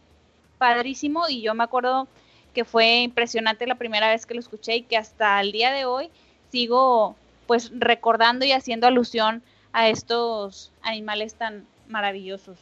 padrísimo 0.58 1.30
y 1.30 1.42
yo 1.42 1.54
me 1.54 1.64
acuerdo 1.64 2.08
que 2.54 2.66
fue 2.66 3.02
impresionante 3.02 3.68
la 3.68 3.76
primera 3.76 4.10
vez 4.10 4.26
que 4.26 4.34
lo 4.34 4.40
escuché 4.40 4.78
y 4.78 4.82
que 4.84 4.98
hasta 4.98 5.40
el 5.42 5.52
día 5.52 5.72
de 5.72 5.86
hoy 5.86 6.10
sigo 6.52 7.16
pues 7.48 7.72
recordando 7.74 8.46
y 8.46 8.52
haciendo 8.52 8.88
alusión 8.88 9.44
a 9.74 9.90
estos 9.90 10.72
animales 10.82 11.34
tan 11.34 11.66
maravillosos. 11.90 12.58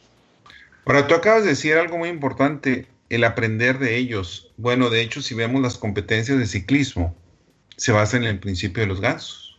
Ahora, 0.84 1.06
tú 1.06 1.14
acabas 1.14 1.44
de 1.44 1.50
decir 1.50 1.74
algo 1.74 1.98
muy 1.98 2.08
importante, 2.08 2.88
el 3.08 3.22
aprender 3.24 3.78
de 3.78 3.96
ellos. 3.96 4.50
Bueno, 4.56 4.90
de 4.90 5.02
hecho, 5.02 5.22
si 5.22 5.34
vemos 5.34 5.62
las 5.62 5.78
competencias 5.78 6.38
de 6.38 6.46
ciclismo, 6.46 7.14
se 7.76 7.92
basa 7.92 8.16
en 8.16 8.24
el 8.24 8.38
principio 8.38 8.82
de 8.82 8.88
los 8.88 9.00
gansos. 9.00 9.58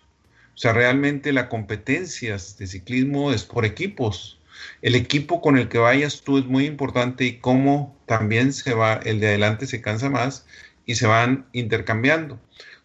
O 0.55 0.57
sea, 0.57 0.73
realmente 0.73 1.33
las 1.33 1.47
competencias 1.47 2.57
de 2.57 2.67
ciclismo 2.67 3.31
es 3.31 3.43
por 3.43 3.65
equipos. 3.65 4.39
El 4.81 4.95
equipo 4.95 5.41
con 5.41 5.57
el 5.57 5.67
que 5.67 5.79
vayas 5.79 6.21
tú 6.21 6.37
es 6.37 6.45
muy 6.45 6.65
importante 6.65 7.25
y 7.25 7.37
cómo 7.39 7.97
también 8.05 8.53
se 8.53 8.73
va, 8.73 8.99
el 9.03 9.19
de 9.19 9.27
adelante 9.27 9.65
se 9.65 9.81
cansa 9.81 10.09
más 10.09 10.45
y 10.85 10.95
se 10.95 11.07
van 11.07 11.47
intercambiando. 11.53 12.39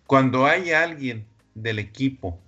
Cuando 0.07 0.47
hay 0.47 0.71
alguien 0.71 1.27
del 1.55 1.79
equipo 1.79 2.41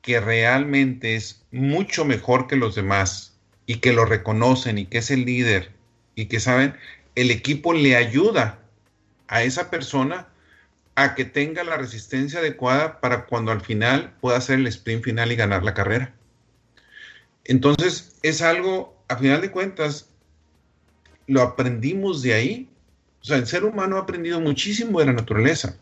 que 0.00 0.20
realmente 0.20 1.16
es 1.16 1.44
mucho 1.52 2.04
mejor 2.04 2.46
que 2.46 2.56
los 2.56 2.74
demás, 2.74 3.38
y 3.68 3.76
que 3.76 3.92
lo 3.92 4.06
reconocen 4.06 4.78
y 4.78 4.86
que 4.86 4.98
es 4.98 5.10
el 5.12 5.26
líder 5.26 5.70
y 6.14 6.24
que 6.24 6.40
saben, 6.40 6.74
el 7.14 7.30
equipo 7.30 7.74
le 7.74 7.94
ayuda 7.96 8.60
a 9.28 9.42
esa 9.42 9.70
persona 9.70 10.26
a 10.98 11.14
que 11.14 11.24
tenga 11.24 11.62
la 11.62 11.76
resistencia 11.76 12.40
adecuada 12.40 13.00
para 13.00 13.26
cuando 13.26 13.52
al 13.52 13.60
final 13.60 14.16
pueda 14.20 14.38
hacer 14.38 14.58
el 14.58 14.66
sprint 14.66 15.04
final 15.04 15.30
y 15.30 15.36
ganar 15.36 15.62
la 15.62 15.72
carrera. 15.72 16.12
Entonces, 17.44 18.16
es 18.22 18.42
algo, 18.42 19.00
a 19.06 19.16
final 19.16 19.40
de 19.40 19.52
cuentas, 19.52 20.10
lo 21.28 21.42
aprendimos 21.42 22.20
de 22.22 22.34
ahí. 22.34 22.68
O 23.22 23.24
sea, 23.24 23.36
el 23.36 23.46
ser 23.46 23.64
humano 23.64 23.96
ha 23.96 24.00
aprendido 24.00 24.40
muchísimo 24.40 24.98
de 24.98 25.06
la 25.06 25.12
naturaleza 25.12 25.78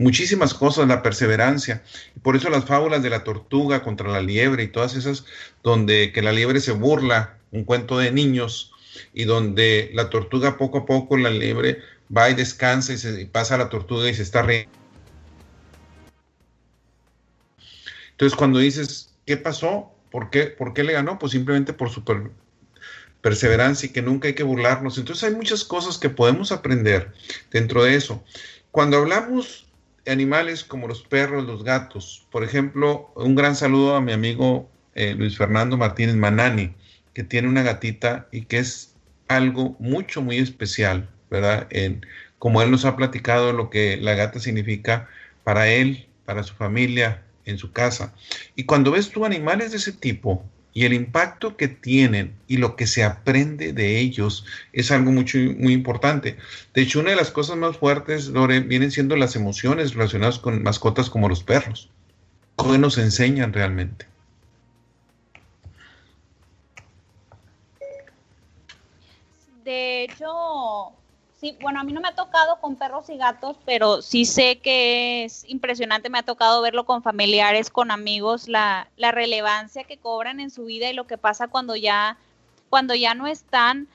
muchísimas 0.00 0.54
cosas, 0.54 0.88
la 0.88 1.02
perseverancia. 1.02 1.82
Por 2.22 2.34
eso 2.34 2.48
las 2.48 2.64
fábulas 2.64 3.02
de 3.02 3.10
la 3.10 3.22
tortuga 3.22 3.82
contra 3.82 4.08
la 4.08 4.22
liebre 4.22 4.62
y 4.62 4.68
todas 4.68 4.94
esas, 4.96 5.26
donde 5.62 6.10
que 6.12 6.22
la 6.22 6.32
liebre 6.32 6.60
se 6.60 6.72
burla, 6.72 7.36
un 7.52 7.64
cuento 7.64 7.98
de 7.98 8.10
niños, 8.10 8.72
y 9.12 9.24
donde 9.24 9.90
la 9.92 10.08
tortuga 10.08 10.56
poco 10.56 10.78
a 10.78 10.86
poco, 10.86 11.18
la 11.18 11.28
liebre 11.28 11.80
va 12.14 12.30
y 12.30 12.34
descansa 12.34 12.92
y, 12.92 12.98
se, 12.98 13.26
pasa 13.26 13.58
la 13.58 13.68
tortuga 13.68 14.08
y 14.08 14.14
se 14.14 14.22
está 14.22 14.42
riendo. 14.42 14.70
Entonces 18.12 18.36
cuando 18.36 18.58
dices, 18.58 19.14
¿qué 19.26 19.36
pasó? 19.36 19.94
¿Por 20.10 20.30
qué, 20.30 20.44
¿Por 20.44 20.74
qué 20.74 20.84
le 20.84 20.92
ganó? 20.92 21.18
Pues 21.18 21.32
simplemente 21.32 21.72
por 21.72 21.90
su 21.90 22.04
perseverancia 23.20 23.86
y 23.86 23.92
que 23.92 24.02
nunca 24.02 24.28
hay 24.28 24.34
que 24.34 24.42
burlarnos. 24.42 24.98
Entonces 24.98 25.24
hay 25.24 25.34
muchas 25.34 25.64
cosas 25.64 25.98
que 25.98 26.10
podemos 26.10 26.52
aprender 26.52 27.12
dentro 27.50 27.84
de 27.84 27.94
eso. 27.94 28.22
Cuando 28.70 28.98
hablamos 28.98 29.70
animales 30.06 30.64
como 30.64 30.88
los 30.88 31.02
perros, 31.02 31.46
los 31.46 31.64
gatos. 31.64 32.26
Por 32.30 32.44
ejemplo, 32.44 33.12
un 33.16 33.34
gran 33.34 33.56
saludo 33.56 33.96
a 33.96 34.00
mi 34.00 34.12
amigo 34.12 34.70
eh, 34.94 35.14
Luis 35.14 35.36
Fernando 35.36 35.76
Martínez 35.76 36.16
Manani, 36.16 36.74
que 37.14 37.24
tiene 37.24 37.48
una 37.48 37.62
gatita 37.62 38.28
y 38.32 38.42
que 38.42 38.58
es 38.58 38.94
algo 39.28 39.76
mucho, 39.78 40.22
muy 40.22 40.38
especial, 40.38 41.08
¿verdad? 41.30 41.66
En, 41.70 42.04
como 42.38 42.62
él 42.62 42.70
nos 42.70 42.84
ha 42.84 42.96
platicado 42.96 43.52
lo 43.52 43.70
que 43.70 43.96
la 43.96 44.14
gata 44.14 44.40
significa 44.40 45.08
para 45.44 45.68
él, 45.68 46.06
para 46.24 46.42
su 46.42 46.54
familia, 46.54 47.22
en 47.44 47.58
su 47.58 47.72
casa. 47.72 48.14
Y 48.56 48.64
cuando 48.64 48.90
ves 48.90 49.10
tú 49.10 49.24
animales 49.24 49.70
de 49.70 49.78
ese 49.78 49.92
tipo, 49.92 50.44
y 50.72 50.84
el 50.84 50.92
impacto 50.92 51.56
que 51.56 51.68
tienen 51.68 52.34
y 52.46 52.58
lo 52.58 52.76
que 52.76 52.86
se 52.86 53.02
aprende 53.02 53.72
de 53.72 53.98
ellos 53.98 54.44
es 54.72 54.90
algo 54.90 55.10
mucho, 55.10 55.38
muy 55.38 55.72
importante. 55.72 56.36
De 56.74 56.82
hecho, 56.82 57.00
una 57.00 57.10
de 57.10 57.16
las 57.16 57.30
cosas 57.30 57.56
más 57.56 57.76
fuertes, 57.76 58.28
Lore, 58.28 58.60
vienen 58.60 58.90
siendo 58.90 59.16
las 59.16 59.34
emociones 59.36 59.94
relacionadas 59.94 60.38
con 60.38 60.62
mascotas 60.62 61.10
como 61.10 61.28
los 61.28 61.42
perros. 61.42 61.90
¿Cómo 62.56 62.76
nos 62.78 62.98
enseñan 62.98 63.52
realmente? 63.52 64.06
De 69.64 70.04
hecho, 70.04 70.92
Sí, 71.40 71.56
bueno, 71.62 71.80
a 71.80 71.84
mí 71.84 71.94
no 71.94 72.02
me 72.02 72.08
ha 72.08 72.14
tocado 72.14 72.60
con 72.60 72.76
perros 72.76 73.08
y 73.08 73.16
gatos, 73.16 73.56
pero 73.64 74.02
sí 74.02 74.26
sé 74.26 74.58
que 74.58 75.24
es 75.24 75.48
impresionante, 75.48 76.10
me 76.10 76.18
ha 76.18 76.22
tocado 76.22 76.60
verlo 76.60 76.84
con 76.84 77.02
familiares, 77.02 77.70
con 77.70 77.90
amigos, 77.90 78.46
la, 78.46 78.90
la 78.98 79.10
relevancia 79.10 79.84
que 79.84 79.96
cobran 79.96 80.38
en 80.38 80.50
su 80.50 80.66
vida 80.66 80.90
y 80.90 80.92
lo 80.92 81.06
que 81.06 81.16
pasa 81.16 81.48
cuando 81.48 81.76
ya, 81.76 82.18
cuando 82.68 82.94
ya 82.94 83.14
no 83.14 83.26
están. 83.26 83.88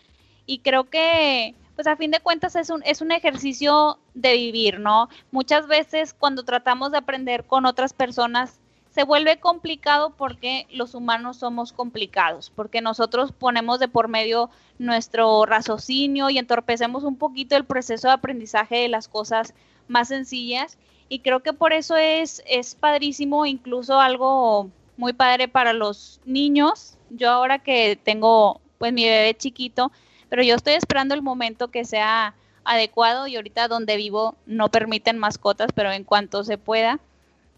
Y 0.47 0.59
creo 0.59 0.89
que, 0.89 1.53
pues 1.75 1.85
a 1.85 1.95
fin 1.95 2.09
de 2.09 2.19
cuentas 2.19 2.55
es 2.55 2.71
un, 2.71 2.81
es 2.83 3.01
un 3.01 3.11
ejercicio 3.11 3.99
de 4.15 4.33
vivir, 4.33 4.79
¿no? 4.79 5.07
Muchas 5.29 5.67
veces 5.67 6.15
cuando 6.15 6.45
tratamos 6.45 6.91
de 6.91 6.97
aprender 6.97 7.45
con 7.45 7.67
otras 7.67 7.93
personas, 7.93 8.59
se 8.95 9.03
vuelve 9.03 9.41
complicado 9.41 10.11
porque 10.11 10.67
los 10.71 10.95
humanos 10.95 11.35
somos 11.35 11.73
complicados, 11.73 12.49
porque 12.55 12.79
nosotros 12.79 13.33
ponemos 13.33 13.81
de 13.81 13.89
por 13.89 14.07
medio 14.07 14.49
nuestro 14.79 15.45
raciocinio 15.45 16.29
y 16.29 16.37
entorpecemos 16.37 17.03
un 17.03 17.17
poquito 17.17 17.57
el 17.57 17.65
proceso 17.65 18.07
de 18.07 18.13
aprendizaje 18.13 18.77
de 18.77 18.87
las 18.87 19.09
cosas 19.09 19.53
más 19.89 20.07
sencillas. 20.07 20.77
Y 21.09 21.19
creo 21.19 21.41
que 21.41 21.51
por 21.51 21.73
eso 21.73 21.97
es, 21.97 22.41
es 22.47 22.73
padrísimo, 22.75 23.45
incluso 23.45 23.99
algo 23.99 24.69
muy 24.95 25.11
padre 25.11 25.49
para 25.49 25.73
los 25.73 26.21
niños. 26.23 26.97
Yo 27.09 27.31
ahora 27.31 27.59
que 27.59 27.99
tengo 28.01 28.61
pues 28.77 28.93
mi 28.93 29.03
bebé 29.03 29.35
chiquito, 29.35 29.91
pero 30.29 30.41
yo 30.41 30.55
estoy 30.55 30.75
esperando 30.75 31.15
el 31.15 31.21
momento 31.21 31.67
que 31.67 31.83
sea 31.83 32.33
adecuado 32.63 33.27
y 33.27 33.35
ahorita 33.35 33.67
donde 33.67 33.97
vivo 33.97 34.35
no 34.45 34.69
permiten 34.69 35.17
mascotas, 35.17 35.71
pero 35.75 35.91
en 35.91 36.05
cuanto 36.05 36.45
se 36.45 36.57
pueda, 36.57 37.01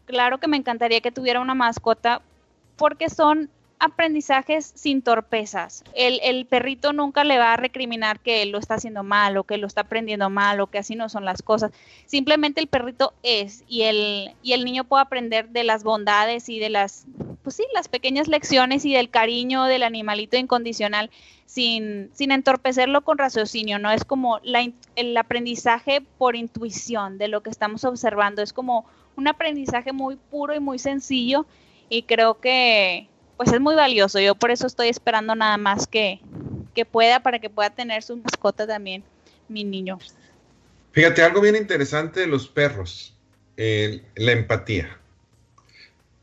claro 0.08 0.40
que 0.40 0.48
me 0.48 0.58
encantaría 0.58 1.02
que 1.02 1.12
tuviera 1.12 1.40
una 1.40 1.54
mascota 1.54 2.22
porque 2.78 3.10
son 3.10 3.52
aprendizajes 3.80 4.72
sin 4.74 5.02
torpezas. 5.02 5.84
El, 5.94 6.46
perrito 6.48 6.94
nunca 6.94 7.24
le 7.24 7.38
va 7.38 7.54
a 7.54 7.58
recriminar 7.58 8.20
que 8.20 8.44
lo 8.48 8.58
está 8.58 8.76
haciendo 8.76 9.04
mal 9.04 9.38
o 9.38 9.44
que 9.44 9.58
lo 9.58 9.68
está 9.68 9.82
aprendiendo 9.82 10.30
mal 10.30 10.60
o 10.62 10.68
que 10.68 10.80
así 10.80 10.96
no 10.96 11.10
son 11.10 11.26
las 11.26 11.44
cosas. 11.44 11.72
Simplemente 12.06 12.60
el 12.60 12.68
perrito 12.68 13.14
es 13.22 13.64
y 13.68 13.84
el, 13.84 14.34
y 14.42 14.54
el 14.54 14.66
niño 14.66 14.84
puede 14.84 15.04
aprender 15.04 15.50
de 15.50 15.64
las 15.64 15.84
bondades 15.84 16.50
y 16.50 16.58
de 16.58 16.70
las, 16.70 17.06
pues 17.44 17.58
sí, 17.58 17.66
las 17.74 17.88
pequeñas 17.88 18.28
lecciones 18.28 18.84
y 18.86 18.94
del 18.94 19.10
cariño 19.10 19.66
del 19.66 19.84
animalito 19.84 20.38
incondicional 20.38 21.12
sin, 21.46 22.10
sin 22.14 22.32
entorpecerlo 22.32 23.02
con 23.02 23.20
raciocinio, 23.20 23.78
¿no? 23.78 23.92
Es 23.92 24.04
como 24.04 24.40
el 24.96 25.18
aprendizaje 25.18 26.02
por 26.18 26.36
intuición 26.36 27.20
de 27.20 27.28
lo 27.28 27.42
que 27.42 27.52
estamos 27.52 27.84
observando. 27.86 28.42
Es 28.42 28.54
como 28.54 28.86
un 29.18 29.28
aprendizaje 29.28 29.92
muy 29.92 30.16
puro 30.16 30.56
y 30.56 30.60
muy 30.60 30.80
sencillo 30.80 31.46
y 31.90 32.04
creo 32.04 32.40
que 32.40 33.10
pues 33.36 33.52
es 33.52 33.60
muy 33.60 33.76
valioso. 33.76 34.20
Yo 34.20 34.36
por 34.36 34.52
eso 34.52 34.66
estoy 34.66 34.88
esperando 34.88 35.36
nada 35.36 35.58
más 35.58 35.88
que, 35.88 36.22
que 36.74 36.86
pueda 36.86 37.22
para 37.22 37.40
que 37.40 37.50
pueda 37.50 37.70
tener 37.70 38.04
su 38.04 38.16
mascota 38.18 38.66
también, 38.66 39.04
mi 39.50 39.64
niño. 39.64 40.00
Fíjate, 40.92 41.22
algo 41.22 41.42
bien 41.42 41.56
interesante 41.56 42.22
de 42.22 42.28
los 42.28 42.48
perros, 42.48 43.16
la 43.58 44.32
empatía. 44.32 44.98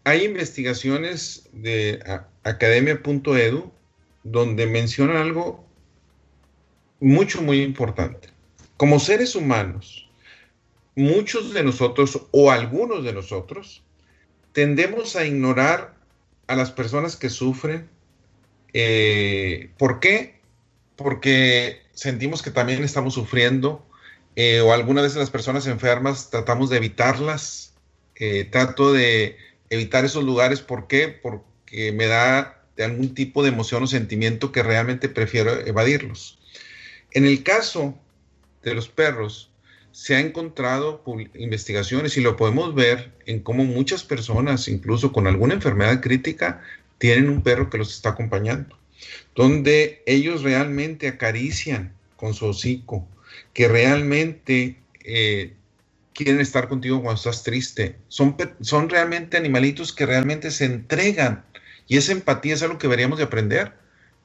Hay 0.05 0.25
investigaciones 0.25 1.49
de 1.53 2.03
academia.edu 2.43 3.73
donde 4.25 4.67
mencionan 4.67 5.17
algo 5.17 5.65
mucho, 7.01 7.43
muy 7.43 7.63
importante. 7.63 8.29
Como 8.77 8.99
seres 8.99 9.37
humanos, 9.37 10.04
muchos 10.97 11.53
de 11.53 11.63
nosotros 11.63 12.27
o 12.31 12.51
algunos 12.51 13.05
de 13.05 13.13
nosotros 13.13 13.83
tendemos 14.53 15.17
a 15.17 15.25
ignorar 15.25 15.95
a 16.47 16.57
las 16.57 16.71
personas 16.71 17.17
que 17.17 17.31
sufren. 17.31 17.89
Eh, 18.73 19.71
¿Por 19.79 20.01
qué? 20.01 20.41
Porque 20.97 21.83
sentimos 21.93 22.43
que 22.43 22.51
también 22.51 22.83
estamos 22.85 23.15
sufriendo 23.15 23.85
eh, 24.37 24.61
o 24.61 24.73
algunas 24.73 25.05
veces 25.05 25.19
las 25.19 25.31
personas 25.31 25.67
enfermas 25.67 26.31
tratamos 26.31 26.71
de 26.71 26.77
evitarlas. 26.79 27.75
Eh, 28.17 28.45
trato 28.45 28.93
de 28.93 29.37
evitar 29.71 30.05
esos 30.05 30.25
lugares. 30.25 30.61
¿Por 30.61 30.87
qué? 30.87 31.09
Porque 31.09 31.93
me 31.93 32.07
da 32.07 32.63
algún 32.79 33.15
tipo 33.15 33.43
de 33.43 33.49
emoción 33.49 33.83
o 33.83 33.87
sentimiento 33.87 34.53
que 34.53 34.63
realmente 34.63 35.09
prefiero 35.09 35.67
evadirlos. 35.67 36.39
En 37.11 37.25
el 37.25 37.43
caso 37.43 37.99
de 38.63 38.75
los 38.75 38.89
perros, 38.89 39.51
se 39.95 40.17
ha 40.17 40.21
encontrado 40.21 41.05
investigaciones 41.35 42.17
y 42.17 42.21
lo 42.21 42.35
podemos 42.37 42.75
ver 42.75 43.13
en 43.27 43.39
cómo 43.39 43.65
muchas 43.65 44.03
personas, 44.03 44.67
incluso 44.67 45.13
con 45.13 45.29
alguna 45.29 45.55
enfermedad 45.55 46.01
crítica, 46.01 46.63
tienen 46.99 47.29
un 47.29 47.43
perro 47.43 47.71
que 47.71 47.79
los 47.79 47.95
está 47.95 48.09
acompañando, 48.09 48.77
donde 49.37 50.03
ellos 50.05 50.43
realmente 50.43 51.07
acarician 51.07 51.93
con 52.17 52.35
su 52.35 52.47
hocico, 52.47 53.07
que 53.53 53.69
realmente 53.69 54.81
eh, 55.05 55.53
quieren 56.13 56.41
estar 56.41 56.67
contigo 56.67 57.01
cuando 57.01 57.19
estás 57.19 57.45
triste. 57.45 57.95
Son, 58.09 58.37
son 58.63 58.89
realmente 58.89 59.37
animalitos 59.37 59.93
que 59.93 60.07
realmente 60.07 60.51
se 60.51 60.65
entregan 60.65 61.45
y 61.87 61.99
esa 61.99 62.11
empatía 62.11 62.55
es 62.55 62.65
algo 62.65 62.79
que 62.79 62.89
deberíamos 62.89 63.19
de 63.19 63.25
aprender 63.25 63.75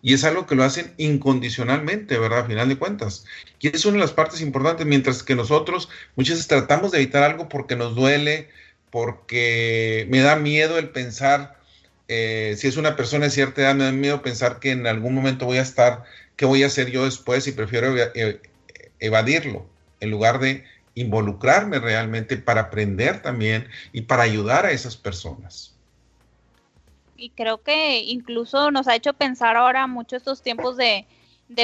y 0.02 0.14
es 0.14 0.24
algo 0.24 0.46
que 0.46 0.56
lo 0.56 0.64
hacen 0.64 0.94
incondicionalmente, 0.98 2.18
¿verdad? 2.18 2.40
A 2.40 2.46
final 2.46 2.70
de 2.70 2.78
cuentas. 2.78 3.26
Y 3.60 3.68
es 3.76 3.86
una 3.86 3.96
de 3.96 4.02
las 4.02 4.14
partes 4.14 4.42
importantes, 4.42 4.86
mientras 4.86 5.24
que 5.24 5.36
nosotros 5.36 5.90
muchas 6.16 6.36
veces 6.36 6.48
tratamos 6.48 6.92
de 6.92 7.00
evitar 7.00 7.24
algo 7.24 7.50
porque 7.50 7.76
nos 7.76 7.96
duele, 7.96 8.50
porque 8.92 10.08
me 10.10 10.20
da 10.20 10.36
miedo 10.36 10.78
el 10.78 10.90
pensar, 10.90 11.60
eh, 12.08 12.56
si 12.58 12.68
es 12.68 12.78
una 12.78 12.96
persona 12.96 13.26
de 13.26 13.32
cierta 13.32 13.62
edad, 13.62 13.76
me 13.76 13.86
da 13.86 13.92
miedo 13.92 14.22
pensar 14.22 14.60
que 14.60 14.72
en 14.72 14.88
algún 14.88 15.14
momento 15.14 15.46
voy 15.46 15.58
a 15.58 15.62
estar, 15.62 16.04
¿qué 16.38 16.46
voy 16.46 16.64
a 16.64 16.68
hacer 16.68 16.92
yo 16.92 17.06
después? 17.06 17.48
Y 17.48 17.52
prefiero 17.52 17.94
evadirlo 19.00 19.70
en 20.00 20.12
lugar 20.12 20.40
de 20.40 20.64
involucrarme 20.96 21.80
realmente 21.80 22.38
para 22.38 22.62
aprender 22.62 23.22
también 23.22 23.68
y 23.94 24.02
para 24.04 24.24
ayudar 24.24 24.66
a 24.66 24.72
esas 24.72 24.98
personas 24.98 25.79
y 27.20 27.30
creo 27.32 27.62
que 27.62 28.00
incluso 28.00 28.72
nos 28.72 28.88
ha 28.88 28.96
hecho 28.96 29.14
pensar 29.14 29.58
ahora 29.58 29.88
mucho 29.88 30.16
estos 30.16 30.42
tiempos 30.42 30.78
de, 30.78 31.06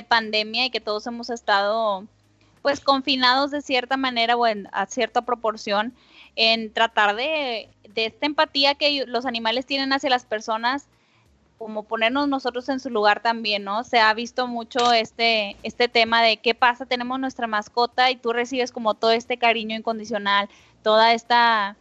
pandemia 0.08 0.66
y 0.66 0.70
que 0.72 0.82
todos 0.82 1.06
hemos 1.06 1.30
estado 1.30 2.06
pues 2.64 2.80
confinados 2.80 3.52
de 3.52 3.62
cierta 3.62 3.98
manera 3.98 4.36
o 4.36 4.48
en, 4.48 4.68
a 4.72 4.88
cierta 4.88 5.22
proporción 5.22 5.94
en 6.36 6.74
tratar 6.74 7.16
de, 7.16 7.70
de 7.94 8.06
esta 8.08 8.26
empatía 8.26 8.74
que 8.74 9.06
los 9.06 9.28
animales 9.28 9.68
tienen 9.68 9.94
hacia 9.94 10.10
las 10.10 10.26
personas 10.26 10.88
como 11.58 11.84
ponernos 11.84 12.28
nosotros 12.28 12.68
en 12.70 12.80
su 12.80 12.90
lugar 12.90 13.22
también, 13.22 13.64
¿no? 13.64 13.84
Se 13.84 14.00
ha 14.00 14.14
visto 14.14 14.48
mucho 14.48 14.92
este, 14.92 15.56
este 15.64 15.88
tema 15.88 16.22
de 16.22 16.38
qué 16.38 16.54
pasa, 16.54 16.86
tenemos 16.86 17.20
nuestra 17.20 17.48
mascota 17.48 18.12
y 18.12 18.18
tú 18.18 18.34
recibes 18.34 18.72
como 18.72 18.94
todo 18.94 19.12
este 19.12 19.38
cariño 19.38 19.76
incondicional, 19.76 20.50
toda 20.84 21.14
esta, 21.14 21.78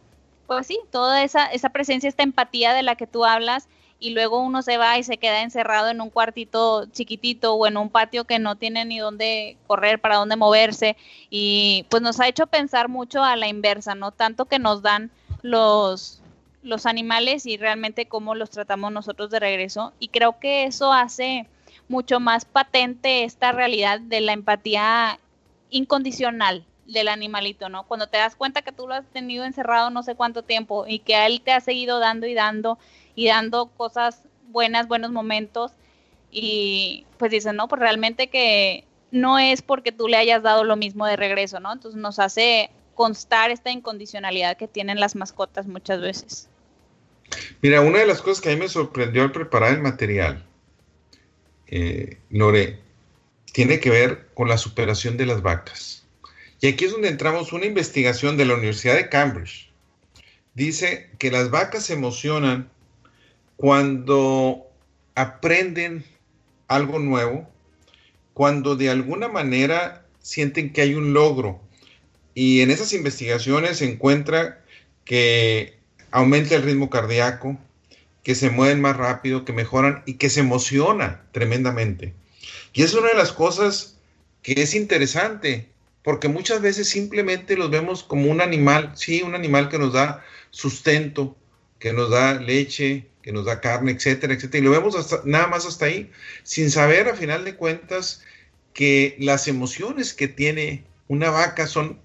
pues 0.47 0.67
sí, 0.67 0.79
toda 0.91 1.23
esa, 1.23 1.47
esa 1.47 1.69
presencia, 1.69 2.07
esta 2.07 2.23
empatía 2.23 2.73
de 2.73 2.83
la 2.83 2.95
que 2.95 3.07
tú 3.07 3.25
hablas 3.25 3.67
y 4.05 4.11
luego 4.11 4.39
uno 4.39 4.61
se 4.61 4.77
va 4.77 4.99
y 4.99 5.03
se 5.03 5.17
queda 5.17 5.41
encerrado 5.41 5.89
en 5.89 5.99
un 5.99 6.11
cuartito 6.11 6.85
chiquitito 6.91 7.55
o 7.55 7.65
en 7.65 7.75
un 7.75 7.89
patio 7.89 8.25
que 8.25 8.37
no 8.37 8.55
tiene 8.55 8.85
ni 8.85 8.99
dónde 8.99 9.57
correr, 9.65 9.99
para 9.99 10.17
dónde 10.17 10.35
moverse 10.35 10.95
y 11.31 11.87
pues 11.89 12.03
nos 12.03 12.19
ha 12.19 12.27
hecho 12.27 12.45
pensar 12.45 12.87
mucho 12.87 13.23
a 13.23 13.35
la 13.35 13.47
inversa, 13.47 13.95
¿no? 13.95 14.11
Tanto 14.11 14.45
que 14.45 14.59
nos 14.59 14.83
dan 14.83 15.09
los 15.41 16.21
los 16.61 16.85
animales 16.85 17.47
y 17.47 17.57
realmente 17.57 18.07
cómo 18.07 18.35
los 18.35 18.51
tratamos 18.51 18.91
nosotros 18.91 19.31
de 19.31 19.39
regreso 19.39 19.91
y 19.99 20.09
creo 20.09 20.37
que 20.39 20.65
eso 20.65 20.93
hace 20.93 21.47
mucho 21.87 22.19
más 22.19 22.45
patente 22.45 23.23
esta 23.23 23.53
realidad 23.53 23.99
de 23.99 24.21
la 24.21 24.33
empatía 24.33 25.19
incondicional 25.71 26.63
del 26.85 27.07
animalito, 27.07 27.69
¿no? 27.69 27.87
Cuando 27.87 28.05
te 28.05 28.17
das 28.17 28.35
cuenta 28.35 28.61
que 28.61 28.71
tú 28.71 28.87
lo 28.87 28.93
has 28.93 29.05
tenido 29.07 29.45
encerrado 29.45 29.89
no 29.89 30.03
sé 30.03 30.13
cuánto 30.13 30.43
tiempo 30.43 30.85
y 30.87 30.99
que 30.99 31.15
a 31.15 31.25
él 31.25 31.41
te 31.41 31.53
ha 31.53 31.59
seguido 31.59 31.97
dando 31.97 32.27
y 32.27 32.35
dando 32.35 32.77
y 33.15 33.27
dando 33.27 33.67
cosas 33.67 34.21
buenas, 34.49 34.87
buenos 34.87 35.11
momentos 35.11 35.71
y 36.31 37.05
pues 37.17 37.31
dicen, 37.31 37.55
no, 37.55 37.67
pues 37.67 37.79
realmente 37.79 38.27
que 38.27 38.83
no 39.11 39.39
es 39.39 39.61
porque 39.61 39.91
tú 39.91 40.07
le 40.07 40.17
hayas 40.17 40.43
dado 40.43 40.63
lo 40.63 40.75
mismo 40.75 41.05
de 41.05 41.15
regreso, 41.15 41.59
¿no? 41.59 41.71
Entonces 41.71 41.99
nos 41.99 42.19
hace 42.19 42.69
constar 42.93 43.51
esta 43.51 43.71
incondicionalidad 43.71 44.57
que 44.57 44.67
tienen 44.67 44.99
las 44.99 45.15
mascotas 45.15 45.67
muchas 45.67 46.01
veces. 46.01 46.49
Mira, 47.61 47.81
una 47.81 47.99
de 47.99 48.05
las 48.05 48.21
cosas 48.21 48.41
que 48.41 48.49
a 48.49 48.53
mí 48.53 48.59
me 48.59 48.67
sorprendió 48.67 49.23
al 49.23 49.31
preparar 49.31 49.73
el 49.73 49.81
material, 49.81 50.45
eh, 51.67 52.19
Lore, 52.29 52.79
tiene 53.51 53.79
que 53.79 53.89
ver 53.89 54.29
con 54.33 54.49
la 54.49 54.57
superación 54.57 55.17
de 55.17 55.25
las 55.25 55.41
vacas. 55.41 56.05
Y 56.61 56.67
aquí 56.67 56.85
es 56.85 56.91
donde 56.91 57.09
entramos 57.09 57.53
una 57.53 57.65
investigación 57.65 58.37
de 58.37 58.45
la 58.45 58.55
Universidad 58.55 58.95
de 58.95 59.09
Cambridge. 59.09 59.71
Dice 60.53 61.09
que 61.17 61.31
las 61.31 61.49
vacas 61.49 61.85
se 61.85 61.93
emocionan 61.93 62.69
cuando 63.57 64.67
aprenden 65.15 66.03
algo 66.67 66.99
nuevo, 66.99 67.49
cuando 68.33 68.75
de 68.75 68.89
alguna 68.89 69.27
manera 69.27 70.05
sienten 70.19 70.73
que 70.73 70.81
hay 70.81 70.95
un 70.95 71.13
logro. 71.13 71.61
Y 72.33 72.61
en 72.61 72.71
esas 72.71 72.91
investigaciones 72.93 73.77
se 73.77 73.89
encuentra 73.89 74.61
que 75.05 75.77
aumenta 76.11 76.55
el 76.55 76.63
ritmo 76.63 76.89
cardíaco, 76.89 77.57
que 78.23 78.35
se 78.35 78.49
mueven 78.49 78.81
más 78.81 78.97
rápido, 78.97 79.45
que 79.45 79.53
mejoran 79.53 80.03
y 80.05 80.15
que 80.15 80.29
se 80.29 80.41
emociona 80.41 81.23
tremendamente. 81.31 82.13
Y 82.73 82.83
es 82.83 82.93
una 82.93 83.09
de 83.09 83.13
las 83.13 83.31
cosas 83.31 83.97
que 84.41 84.53
es 84.57 84.75
interesante, 84.75 85.69
porque 86.03 86.27
muchas 86.27 86.61
veces 86.61 86.89
simplemente 86.89 87.55
los 87.55 87.69
vemos 87.69 88.03
como 88.03 88.29
un 88.29 88.41
animal, 88.41 88.91
sí, 88.95 89.21
un 89.21 89.35
animal 89.35 89.69
que 89.69 89.79
nos 89.79 89.93
da 89.93 90.25
sustento, 90.49 91.37
que 91.85 91.93
nos 91.93 92.09
da 92.09 92.33
leche, 92.33 93.05
que 93.21 93.31
nos 93.31 93.45
da 93.45 93.61
carne, 93.61 93.91
etcétera, 93.91 94.33
etcétera, 94.33 94.57
y 94.59 94.65
lo 94.65 94.71
vemos 94.71 94.95
hasta, 94.95 95.21
nada 95.23 95.45
más 95.45 95.67
hasta 95.67 95.85
ahí, 95.85 96.09
sin 96.41 96.71
saber 96.71 97.07
a 97.07 97.13
final 97.13 97.45
de 97.45 97.55
cuentas 97.55 98.23
que 98.73 99.15
las 99.19 99.47
emociones 99.47 100.15
que 100.15 100.27
tiene 100.27 100.83
una 101.09 101.29
vaca 101.29 101.67
son, 101.67 101.99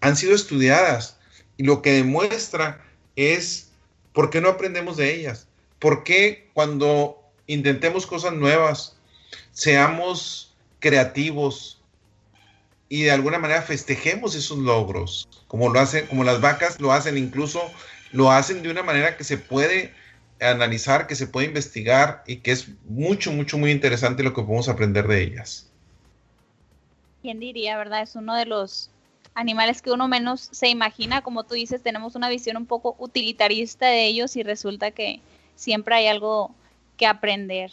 han 0.00 0.16
sido 0.16 0.36
estudiadas. 0.36 1.18
Y 1.56 1.64
lo 1.64 1.82
que 1.82 1.94
demuestra 1.94 2.86
es 3.16 3.72
por 4.12 4.30
qué 4.30 4.40
no 4.40 4.50
aprendemos 4.50 4.96
de 4.96 5.12
ellas, 5.12 5.48
por 5.80 6.04
qué 6.04 6.48
cuando 6.54 7.20
intentemos 7.48 8.06
cosas 8.06 8.34
nuevas, 8.34 8.96
seamos 9.50 10.54
creativos, 10.78 11.82
y 12.88 13.02
de 13.02 13.10
alguna 13.10 13.40
manera 13.40 13.62
festejemos 13.62 14.36
esos 14.36 14.58
logros, 14.58 15.28
como 15.48 15.70
lo 15.70 15.80
hacen, 15.80 16.06
como 16.06 16.22
las 16.22 16.40
vacas 16.40 16.80
lo 16.80 16.92
hacen, 16.92 17.18
incluso 17.18 17.60
lo 18.14 18.30
hacen 18.30 18.62
de 18.62 18.70
una 18.70 18.84
manera 18.84 19.16
que 19.16 19.24
se 19.24 19.36
puede 19.36 19.92
analizar, 20.40 21.08
que 21.08 21.16
se 21.16 21.26
puede 21.26 21.48
investigar 21.48 22.22
y 22.28 22.36
que 22.36 22.52
es 22.52 22.68
mucho, 22.84 23.32
mucho, 23.32 23.58
muy 23.58 23.72
interesante 23.72 24.22
lo 24.22 24.32
que 24.32 24.42
podemos 24.42 24.68
aprender 24.68 25.08
de 25.08 25.20
ellas. 25.20 25.68
¿Quién 27.22 27.40
diría, 27.40 27.76
verdad? 27.76 28.02
Es 28.02 28.14
uno 28.14 28.36
de 28.36 28.46
los 28.46 28.90
animales 29.34 29.82
que 29.82 29.90
uno 29.90 30.06
menos 30.06 30.48
se 30.52 30.68
imagina, 30.68 31.22
como 31.22 31.42
tú 31.42 31.54
dices, 31.54 31.82
tenemos 31.82 32.14
una 32.14 32.28
visión 32.28 32.56
un 32.56 32.66
poco 32.66 32.94
utilitarista 33.00 33.86
de 33.86 34.06
ellos 34.06 34.36
y 34.36 34.44
resulta 34.44 34.92
que 34.92 35.20
siempre 35.56 35.96
hay 35.96 36.06
algo 36.06 36.54
que 36.96 37.08
aprender. 37.08 37.72